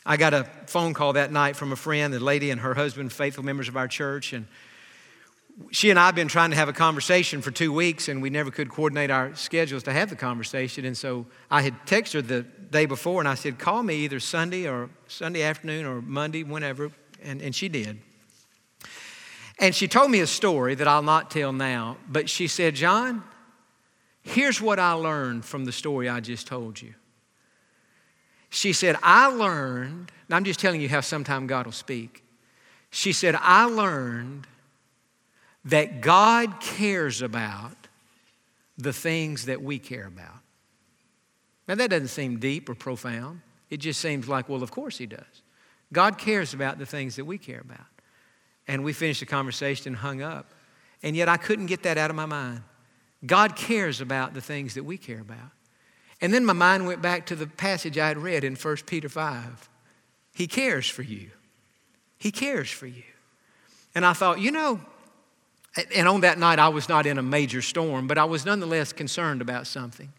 I 0.06 0.18
got 0.18 0.34
a 0.34 0.44
phone 0.68 0.94
call 0.94 1.14
that 1.14 1.32
night 1.32 1.56
from 1.56 1.72
a 1.72 1.76
friend, 1.76 2.14
a 2.14 2.20
lady 2.20 2.52
and 2.52 2.62
her 2.62 2.74
husband, 2.74 3.12
faithful 3.12 3.44
members 3.44 3.68
of 3.68 3.76
our 3.76 3.88
church, 3.88 4.34
and 4.34 4.46
she 5.72 5.90
and 5.90 5.98
I 5.98 6.08
have 6.08 6.16
been 6.16 6.28
trying 6.28 6.50
to 6.50 6.56
have 6.56 6.68
a 6.68 6.74
conversation 6.74 7.42
for 7.42 7.52
two 7.52 7.72
weeks, 7.72 8.10
and 8.10 8.22
we 8.22 8.30
never 8.30 8.52
could 8.52 8.70
coordinate 8.70 9.10
our 9.10 9.34
schedules 9.36 9.84
to 9.84 9.94
have 9.94 10.10
the 10.10 10.16
conversation. 10.16 10.86
And 10.86 10.98
so 10.98 11.26
I 11.50 11.62
had 11.62 11.74
texted 11.86 12.14
her 12.14 12.22
the 12.22 12.42
day 12.44 12.86
before, 12.86 13.22
and 13.22 13.28
I 13.28 13.36
said, 13.36 13.58
Call 13.58 13.82
me 13.82 13.96
either 14.04 14.20
Sunday 14.20 14.68
or 14.68 14.90
Sunday 15.08 15.44
afternoon 15.44 15.86
or 15.86 16.02
Monday, 16.02 16.44
whenever. 16.44 16.92
And, 17.24 17.42
and 17.42 17.56
she 17.56 17.70
did. 17.70 18.00
And 19.60 19.74
she 19.74 19.88
told 19.88 20.12
me 20.12 20.20
a 20.20 20.28
story 20.28 20.76
that 20.76 20.88
I'll 20.88 21.02
not 21.02 21.32
tell 21.32 21.54
now, 21.54 21.98
but 22.10 22.30
she 22.30 22.48
said, 22.48 22.76
Jon, 22.76 23.24
here's 24.22 24.60
what 24.60 24.80
I 24.80 24.94
learned 24.94 25.46
from 25.46 25.66
the 25.66 25.72
story 25.72 26.10
I 26.10 26.20
just 26.20 26.48
told 26.48 26.82
you. 26.82 26.94
She 28.50 28.74
said, 28.74 28.98
I 29.02 29.28
learned, 29.28 30.12
I'm 30.30 30.44
just 30.44 30.60
telling 30.60 30.82
you 30.82 30.90
how 30.90 31.02
sometime 31.02 31.48
God 31.48 31.66
will 31.66 31.74
speak. 31.74 32.24
She 32.90 33.12
said, 33.12 33.36
I 33.40 33.66
learned 33.66 34.48
that 35.66 36.02
God 36.02 36.60
cares 36.62 37.22
about 37.22 37.76
the 38.78 38.94
things 38.94 39.46
that 39.46 39.62
we 39.62 39.80
care 39.80 40.08
about. 40.08 40.40
Now, 41.68 41.76
that 41.76 41.90
doesn't 41.90 42.10
seem 42.10 42.40
deep 42.40 42.70
or 42.70 42.76
profound. 42.76 43.42
It 43.70 43.78
just 43.78 44.00
seems 44.00 44.28
like, 44.28 44.48
well, 44.48 44.62
of 44.62 44.72
course 44.72 44.98
He 44.98 45.06
does. 45.06 45.42
God 45.92 46.18
cares 46.18 46.54
about 46.54 46.78
the 46.78 46.86
things 46.86 47.16
that 47.16 47.26
we 47.26 47.38
care 47.38 47.62
about. 47.62 47.88
And 48.68 48.84
we 48.84 48.94
finished 48.94 49.20
the 49.20 49.26
conversation 49.26 49.90
and 49.90 49.98
hung 49.98 50.22
up. 50.22 50.48
And 51.04 51.16
yet 51.16 51.30
I 51.30 51.38
couldn't 51.38 51.68
get 51.68 51.84
that 51.84 51.98
out 51.98 52.10
of 52.10 52.16
my 52.16 52.26
mind. 52.26 52.64
God 53.26 53.56
cares 53.56 54.02
about 54.02 54.34
the 54.34 54.42
things 54.42 54.74
that 54.74 54.84
we 54.84 54.98
care 54.98 55.22
about. 55.22 55.52
And 56.22 56.34
then 56.34 56.46
my 56.46 56.54
mind 56.54 56.88
went 56.88 57.02
back 57.02 57.26
to 57.28 57.36
the 57.36 57.48
passage 57.48 57.98
I 57.98 58.08
had 58.08 58.18
read 58.18 58.44
in 58.44 58.56
1 58.56 58.78
Peter 58.86 59.10
5. 59.10 59.70
He 60.34 60.48
cares 60.48 60.88
for 60.88 61.04
you. 61.04 61.30
He 62.18 62.32
cares 62.32 62.70
for 62.70 62.88
you. 62.88 63.04
And 63.94 64.06
I 64.06 64.14
thought, 64.14 64.40
you 64.40 64.52
know, 64.52 64.80
and 65.94 66.08
on 66.08 66.22
that 66.22 66.38
night 66.38 66.60
I 66.60 66.70
was 66.70 66.88
not 66.88 67.06
in 67.06 67.18
a 67.18 67.24
major 67.24 67.62
storm, 67.62 68.08
but 68.08 68.18
I 68.18 68.26
was 68.26 68.46
nonetheless 68.46 68.94
concerned 68.94 69.42
about 69.42 69.68
something. 69.68 70.12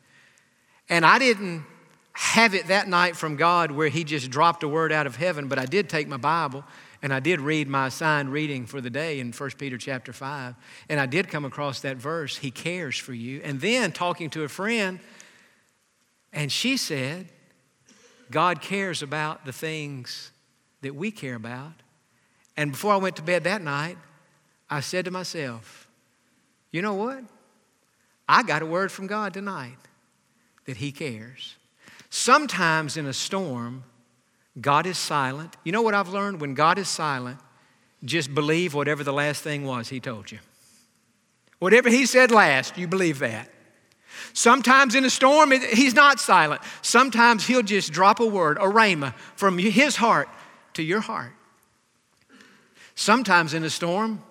And 0.89 1.05
I 1.05 1.19
didn't 1.19 1.65
have 2.13 2.55
it 2.55 2.69
that 2.69 2.89
night 2.89 3.17
from 3.17 3.37
God 3.37 3.71
where 3.71 3.89
He 3.89 4.05
just 4.05 4.31
dropped 4.31 4.63
a 4.63 4.69
word 4.69 4.93
out 4.93 5.07
of 5.07 5.17
heaven, 5.17 5.49
but 5.49 5.59
I 5.59 5.67
did 5.67 5.89
take 5.89 6.09
my 6.09 6.17
Bible 6.17 6.65
and 7.07 7.15
I 7.15 7.21
did 7.21 7.41
read 7.41 7.69
my 7.69 7.87
assigned 7.87 8.33
reading 8.33 8.67
for 8.67 8.81
the 8.81 8.91
day 8.91 9.21
in 9.21 9.31
1 9.31 9.51
Peter 9.59 9.79
chapter 9.79 10.13
5. 10.13 10.57
And 10.89 10.99
I 10.99 11.07
did 11.07 11.29
come 11.29 11.45
across 11.45 11.79
that 11.83 11.99
verse, 11.99 12.39
He 12.39 12.51
cares 12.51 12.99
for 12.99 13.15
you. 13.15 13.41
And 13.45 13.61
then 13.61 13.93
talking 13.93 14.29
to 14.31 14.43
a 14.43 14.49
friend, 14.49 14.99
and 16.33 16.51
she 16.51 16.77
said, 16.77 17.29
God 18.29 18.61
cares 18.61 19.03
about 19.03 19.45
the 19.45 19.53
things 19.53 20.33
that 20.81 20.97
we 20.97 21.13
care 21.13 21.37
about. 21.37 21.75
And 22.57 22.73
before 22.73 22.93
I 22.93 22.97
went 22.97 23.15
to 23.17 23.23
bed 23.23 23.45
that 23.45 23.63
night, 23.63 23.99
I 24.69 24.81
said 24.81 25.05
to 25.05 25.13
myself, 25.13 25.89
you 26.73 26.83
know 26.83 26.95
what? 26.95 27.23
I 28.29 28.43
got 28.43 28.63
a 28.63 28.67
word 28.67 28.91
from 28.91 29.07
God 29.07 29.33
tonight 29.33 29.79
that 30.65 30.79
He 30.79 30.91
cares. 30.91 31.55
Sometimes 32.11 32.97
in 32.97 33.07
a 33.07 33.13
storm, 33.13 33.85
God 34.61 34.87
is 34.87 34.97
silent. 34.97 35.57
You 35.65 35.73
know 35.73 35.83
what 35.83 35.95
I've 35.95 36.09
learned? 36.09 36.41
When 36.41 36.55
God 36.55 36.79
is 36.79 36.89
silent, 36.89 37.39
just 38.05 38.35
believe 38.35 38.75
whatever 38.75 39.05
the 39.05 39.13
last 39.13 39.43
thing 39.43 39.65
was 39.65 39.89
He 39.89 40.01
told 40.01 40.31
you. 40.31 40.39
Whatever 41.59 41.89
He 41.89 42.07
said 42.07 42.31
last, 42.31 42.79
you 42.79 42.87
believe 42.87 43.19
that. 43.19 43.51
Sometimes 44.33 44.95
in 44.95 45.05
a 45.05 45.11
storm, 45.11 45.51
He's 45.51 45.95
not 45.95 46.21
silent. 46.21 46.63
Sometimes 46.83 47.47
He'll 47.47 47.63
just 47.63 47.93
drop 47.93 48.21
a 48.21 48.27
word, 48.27 48.57
a 48.59 48.67
rhema, 48.67 49.15
from 49.35 49.59
His 49.59 49.97
heart 49.97 50.29
to 50.75 50.83
your 50.83 51.01
heart. 51.01 51.33
Sometimes 52.95 53.53
in 53.53 53.63
a 53.63 53.71
storm, 53.71 54.23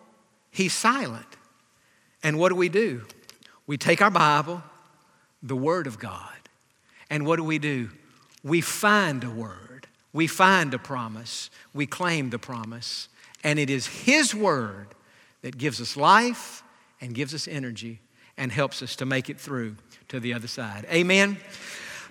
He's 0.49 0.73
silent. 0.73 1.25
And 2.23 2.39
what 2.39 2.49
do 2.49 2.55
we 2.55 2.69
do? 2.69 3.05
We 3.67 3.77
take 3.77 4.01
our 4.01 4.09
Bible, 4.09 4.63
the 5.43 5.55
Word 5.55 5.85
of 5.85 5.99
God, 5.99 6.33
and 7.09 7.25
what 7.25 7.35
do 7.35 7.43
we 7.43 7.59
do? 7.59 7.89
We 8.43 8.61
find 8.61 9.23
a 9.23 9.29
word 9.29 9.64
we 10.15 10.27
find 10.27 10.73
a 10.73 10.79
promise, 10.79 11.49
we 11.73 11.85
claim 11.85 12.29
the 12.29 12.39
promise, 12.39 13.09
and 13.43 13.59
it 13.59 13.69
is 13.69 13.85
His 13.85 14.33
word 14.33 14.87
that 15.41 15.57
gives 15.57 15.81
us 15.81 15.97
life 15.97 16.63
and 17.01 17.13
gives 17.13 17.33
us 17.33 17.49
energy 17.49 17.99
and 18.37 18.49
helps 18.49 18.81
us 18.81 18.95
to 18.95 19.05
make 19.05 19.29
it 19.29 19.37
through 19.37 19.75
to 20.07 20.21
the 20.21 20.33
other 20.33 20.47
side. 20.47 20.87
Amen. 20.89 21.35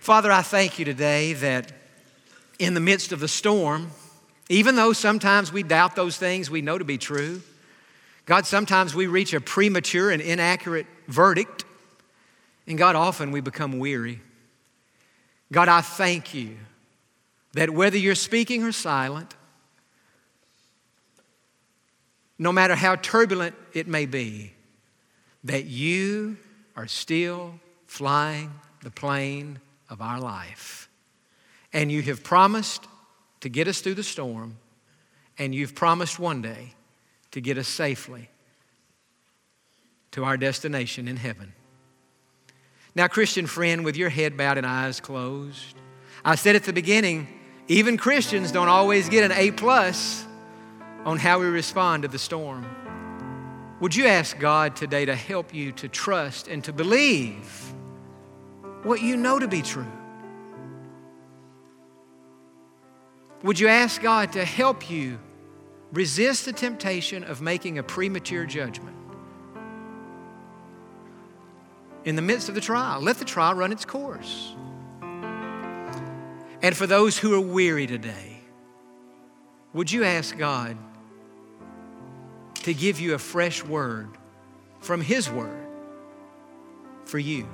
Father, 0.00 0.30
I 0.30 0.42
thank 0.42 0.78
you 0.78 0.84
today 0.84 1.32
that 1.32 1.72
in 2.58 2.74
the 2.74 2.80
midst 2.80 3.10
of 3.10 3.20
the 3.20 3.28
storm, 3.28 3.90
even 4.50 4.76
though 4.76 4.92
sometimes 4.92 5.50
we 5.50 5.62
doubt 5.62 5.96
those 5.96 6.18
things 6.18 6.50
we 6.50 6.60
know 6.60 6.76
to 6.76 6.84
be 6.84 6.98
true, 6.98 7.40
God, 8.26 8.44
sometimes 8.44 8.94
we 8.94 9.06
reach 9.06 9.32
a 9.32 9.40
premature 9.40 10.10
and 10.10 10.20
inaccurate 10.20 10.86
verdict. 11.08 11.64
And 12.66 12.76
God, 12.76 12.96
often 12.96 13.30
we 13.30 13.40
become 13.40 13.78
weary. 13.78 14.20
God, 15.50 15.70
I 15.70 15.80
thank 15.80 16.34
you 16.34 16.58
that 17.54 17.70
whether 17.70 17.96
you're 17.96 18.14
speaking 18.14 18.62
or 18.62 18.72
silent, 18.72 19.34
no 22.38 22.52
matter 22.52 22.74
how 22.74 22.96
turbulent 22.96 23.54
it 23.72 23.86
may 23.86 24.06
be, 24.06 24.52
that 25.44 25.64
you 25.64 26.36
are 26.76 26.86
still 26.86 27.54
flying 27.86 28.52
the 28.82 28.90
plane 28.90 29.60
of 29.88 30.00
our 30.00 30.20
life. 30.20 30.88
And 31.72 31.90
you 31.90 32.02
have 32.02 32.22
promised 32.22 32.86
to 33.40 33.48
get 33.48 33.68
us 33.68 33.80
through 33.80 33.94
the 33.94 34.02
storm, 34.02 34.56
and 35.38 35.54
you've 35.54 35.74
promised 35.74 36.18
one 36.18 36.42
day 36.42 36.74
to 37.30 37.40
get 37.40 37.58
us 37.58 37.68
safely 37.68 38.28
to 40.12 40.24
our 40.24 40.36
destination 40.36 41.08
in 41.08 41.16
heaven. 41.16 41.52
Now, 42.94 43.08
Christian 43.08 43.46
friend, 43.46 43.84
with 43.84 43.96
your 43.96 44.08
head 44.08 44.36
bowed 44.36 44.56
and 44.56 44.66
eyes 44.66 45.00
closed, 45.00 45.74
I 46.24 46.36
said 46.36 46.56
at 46.56 46.64
the 46.64 46.72
beginning, 46.72 47.26
even 47.68 47.96
Christians 47.96 48.52
don't 48.52 48.68
always 48.68 49.08
get 49.08 49.24
an 49.24 49.32
A 49.32 49.50
plus 49.50 50.26
on 51.04 51.18
how 51.18 51.38
we 51.38 51.46
respond 51.46 52.02
to 52.02 52.08
the 52.08 52.18
storm. 52.18 52.66
Would 53.80 53.94
you 53.94 54.06
ask 54.06 54.38
God 54.38 54.76
today 54.76 55.04
to 55.04 55.14
help 55.14 55.54
you 55.54 55.72
to 55.72 55.88
trust 55.88 56.48
and 56.48 56.62
to 56.64 56.72
believe 56.72 57.74
what 58.82 59.02
you 59.02 59.16
know 59.16 59.38
to 59.38 59.48
be 59.48 59.62
true? 59.62 59.86
Would 63.42 63.60
you 63.60 63.68
ask 63.68 64.00
God 64.00 64.32
to 64.32 64.44
help 64.44 64.90
you 64.90 65.18
resist 65.92 66.46
the 66.46 66.52
temptation 66.52 67.24
of 67.24 67.42
making 67.42 67.78
a 67.78 67.82
premature 67.82 68.46
judgment? 68.46 68.96
In 72.04 72.16
the 72.16 72.22
midst 72.22 72.48
of 72.48 72.54
the 72.54 72.60
trial, 72.60 73.00
let 73.00 73.18
the 73.18 73.24
trial 73.24 73.54
run 73.54 73.72
its 73.72 73.84
course. 73.84 74.54
And 76.64 76.74
for 76.74 76.86
those 76.86 77.18
who 77.18 77.34
are 77.34 77.40
weary 77.42 77.86
today, 77.86 78.38
would 79.74 79.92
you 79.92 80.02
ask 80.02 80.38
God 80.38 80.78
to 82.62 82.72
give 82.72 82.98
you 82.98 83.12
a 83.12 83.18
fresh 83.18 83.62
word 83.62 84.08
from 84.80 85.02
His 85.02 85.28
Word 85.28 85.66
for 87.04 87.18
you? 87.18 87.46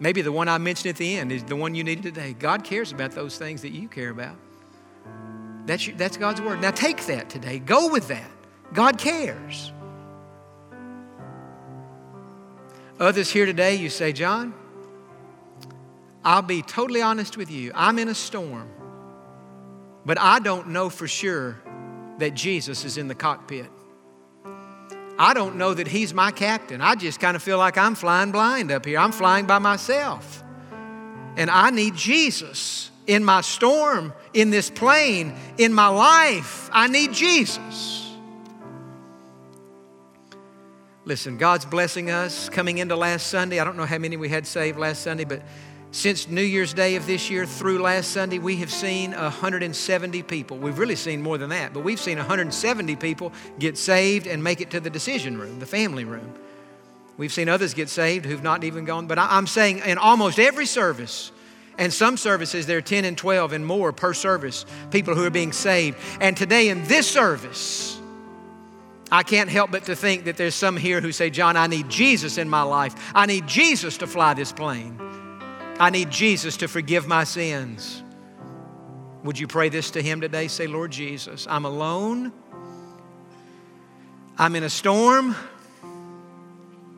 Maybe 0.00 0.20
the 0.20 0.32
one 0.32 0.48
I 0.48 0.58
mentioned 0.58 0.90
at 0.90 0.96
the 0.96 1.16
end 1.16 1.30
is 1.30 1.44
the 1.44 1.54
one 1.54 1.76
you 1.76 1.84
needed 1.84 2.02
today. 2.02 2.32
God 2.36 2.64
cares 2.64 2.90
about 2.90 3.12
those 3.12 3.38
things 3.38 3.62
that 3.62 3.70
you 3.70 3.86
care 3.86 4.10
about. 4.10 4.34
That's, 5.66 5.86
your, 5.86 5.96
that's 5.96 6.16
God's 6.16 6.40
Word. 6.40 6.60
Now 6.60 6.72
take 6.72 7.06
that 7.06 7.30
today. 7.30 7.60
Go 7.60 7.86
with 7.88 8.08
that. 8.08 8.32
God 8.72 8.98
cares. 8.98 9.72
Others 12.98 13.30
here 13.30 13.46
today, 13.46 13.76
you 13.76 13.88
say, 13.88 14.12
Jon, 14.12 14.54
I'll 16.24 16.42
be 16.42 16.62
totally 16.62 17.02
honest 17.02 17.36
with 17.36 17.50
you. 17.50 17.72
I'm 17.74 17.98
in 17.98 18.08
a 18.08 18.14
storm, 18.14 18.68
but 20.04 20.18
I 20.20 20.38
don't 20.38 20.68
know 20.68 20.88
for 20.88 21.08
sure 21.08 21.60
that 22.18 22.34
Jesus 22.34 22.84
is 22.84 22.96
in 22.96 23.08
the 23.08 23.14
cockpit. 23.14 23.66
I 25.18 25.34
don't 25.34 25.56
know 25.56 25.74
that 25.74 25.88
He's 25.88 26.14
my 26.14 26.30
captain. 26.30 26.80
I 26.80 26.94
just 26.94 27.20
kind 27.20 27.36
of 27.36 27.42
feel 27.42 27.58
like 27.58 27.76
I'm 27.76 27.94
flying 27.94 28.32
blind 28.32 28.70
up 28.70 28.84
here. 28.84 28.98
I'm 28.98 29.12
flying 29.12 29.46
by 29.46 29.58
myself. 29.58 30.42
And 31.36 31.50
I 31.50 31.70
need 31.70 31.96
Jesus 31.96 32.90
in 33.06 33.24
my 33.24 33.40
storm, 33.40 34.12
in 34.32 34.50
this 34.50 34.70
plane, 34.70 35.34
in 35.58 35.72
my 35.72 35.88
life. 35.88 36.68
I 36.72 36.88
need 36.88 37.12
Jesus. 37.12 38.10
Listen, 41.04 41.36
God's 41.36 41.64
blessing 41.64 42.10
us 42.10 42.48
coming 42.48 42.78
into 42.78 42.94
last 42.94 43.26
Sunday. 43.26 43.58
I 43.58 43.64
don't 43.64 43.76
know 43.76 43.86
how 43.86 43.98
many 43.98 44.16
we 44.16 44.28
had 44.28 44.46
saved 44.46 44.78
last 44.78 45.02
Sunday, 45.02 45.24
but 45.24 45.42
since 45.92 46.26
New 46.26 46.42
Year's 46.42 46.72
Day 46.72 46.96
of 46.96 47.06
this 47.06 47.28
year 47.28 47.44
through 47.44 47.78
last 47.80 48.12
Sunday, 48.12 48.38
we 48.38 48.56
have 48.56 48.72
seen 48.72 49.12
170 49.12 50.22
people. 50.22 50.56
We've 50.56 50.78
really 50.78 50.96
seen 50.96 51.20
more 51.20 51.36
than 51.36 51.50
that, 51.50 51.74
but 51.74 51.84
we've 51.84 52.00
seen 52.00 52.16
170 52.16 52.96
people 52.96 53.32
get 53.58 53.76
saved 53.76 54.26
and 54.26 54.42
make 54.42 54.62
it 54.62 54.70
to 54.70 54.80
the 54.80 54.88
decision 54.88 55.38
room, 55.38 55.60
the 55.60 55.66
family 55.66 56.04
room. 56.04 56.32
We've 57.18 57.32
seen 57.32 57.50
others 57.50 57.74
get 57.74 57.90
saved 57.90 58.24
who've 58.24 58.42
not 58.42 58.64
even 58.64 58.86
gone, 58.86 59.06
but 59.06 59.18
I'm 59.18 59.46
saying 59.46 59.80
in 59.80 59.98
almost 59.98 60.38
every 60.38 60.66
service, 60.66 61.30
and 61.78 61.92
some 61.92 62.16
services, 62.16 62.66
there 62.66 62.78
are 62.78 62.82
10 62.82 63.04
and 63.04 63.16
12 63.16 63.52
and 63.52 63.64
more 63.64 63.92
per 63.92 64.14
service, 64.14 64.64
people 64.90 65.14
who 65.14 65.24
are 65.24 65.30
being 65.30 65.52
saved. 65.52 65.98
And 66.20 66.36
today 66.36 66.68
in 66.68 66.84
this 66.84 67.06
service, 67.06 67.98
I 69.10 69.22
can't 69.22 69.50
help 69.50 69.70
but 69.70 69.84
to 69.84 69.96
think 69.96 70.24
that 70.24 70.36
there's 70.38 70.54
some 70.54 70.76
here 70.76 71.00
who 71.00 71.12
say, 71.12 71.28
Jon, 71.28 71.56
I 71.56 71.66
need 71.66 71.88
Jesus 71.88 72.38
in 72.38 72.48
my 72.48 72.62
life. 72.62 72.94
I 73.14 73.26
need 73.26 73.46
Jesus 73.46 73.98
to 73.98 74.06
fly 74.06 74.34
this 74.34 74.52
plane. 74.52 74.98
I 75.82 75.90
need 75.90 76.10
Jesus 76.10 76.58
to 76.58 76.68
forgive 76.68 77.08
my 77.08 77.24
sins. 77.24 78.04
Would 79.24 79.36
you 79.36 79.48
pray 79.48 79.68
this 79.68 79.90
to 79.90 80.00
Him 80.00 80.20
today? 80.20 80.46
Say, 80.46 80.68
Lord 80.68 80.92
Jesus, 80.92 81.44
I'm 81.50 81.64
alone. 81.64 82.32
I'm 84.38 84.54
in 84.54 84.62
a 84.62 84.70
storm. 84.70 85.34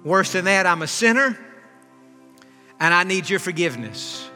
Worse 0.04 0.32
than 0.32 0.44
that, 0.44 0.66
I'm 0.66 0.82
a 0.82 0.86
sinner. 0.86 1.38
And 2.78 2.92
I 2.92 3.04
need 3.04 3.30
your 3.30 3.38
forgiveness. 3.38 4.28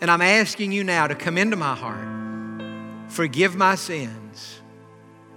And 0.00 0.12
I'm 0.12 0.22
asking 0.22 0.70
you 0.70 0.84
now 0.84 1.08
to 1.08 1.16
come 1.16 1.36
into 1.36 1.56
my 1.56 1.74
heart, 1.74 2.06
forgive 3.08 3.56
my 3.56 3.74
sins, 3.74 4.60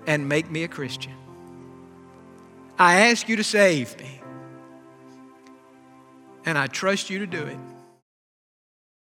and 0.05 0.29
make 0.29 0.51
me 0.51 0.63
a 0.63 0.67
Christian. 0.67 1.15
I 2.77 3.09
ask 3.09 3.27
you 3.27 3.37
to 3.37 3.43
save 3.43 3.97
me. 3.97 4.21
And 6.45 6.59
I 6.59 6.67
trust 6.67 7.09
you 7.09 7.17
to 7.17 7.25
do 7.25 7.41
it. 7.41 7.57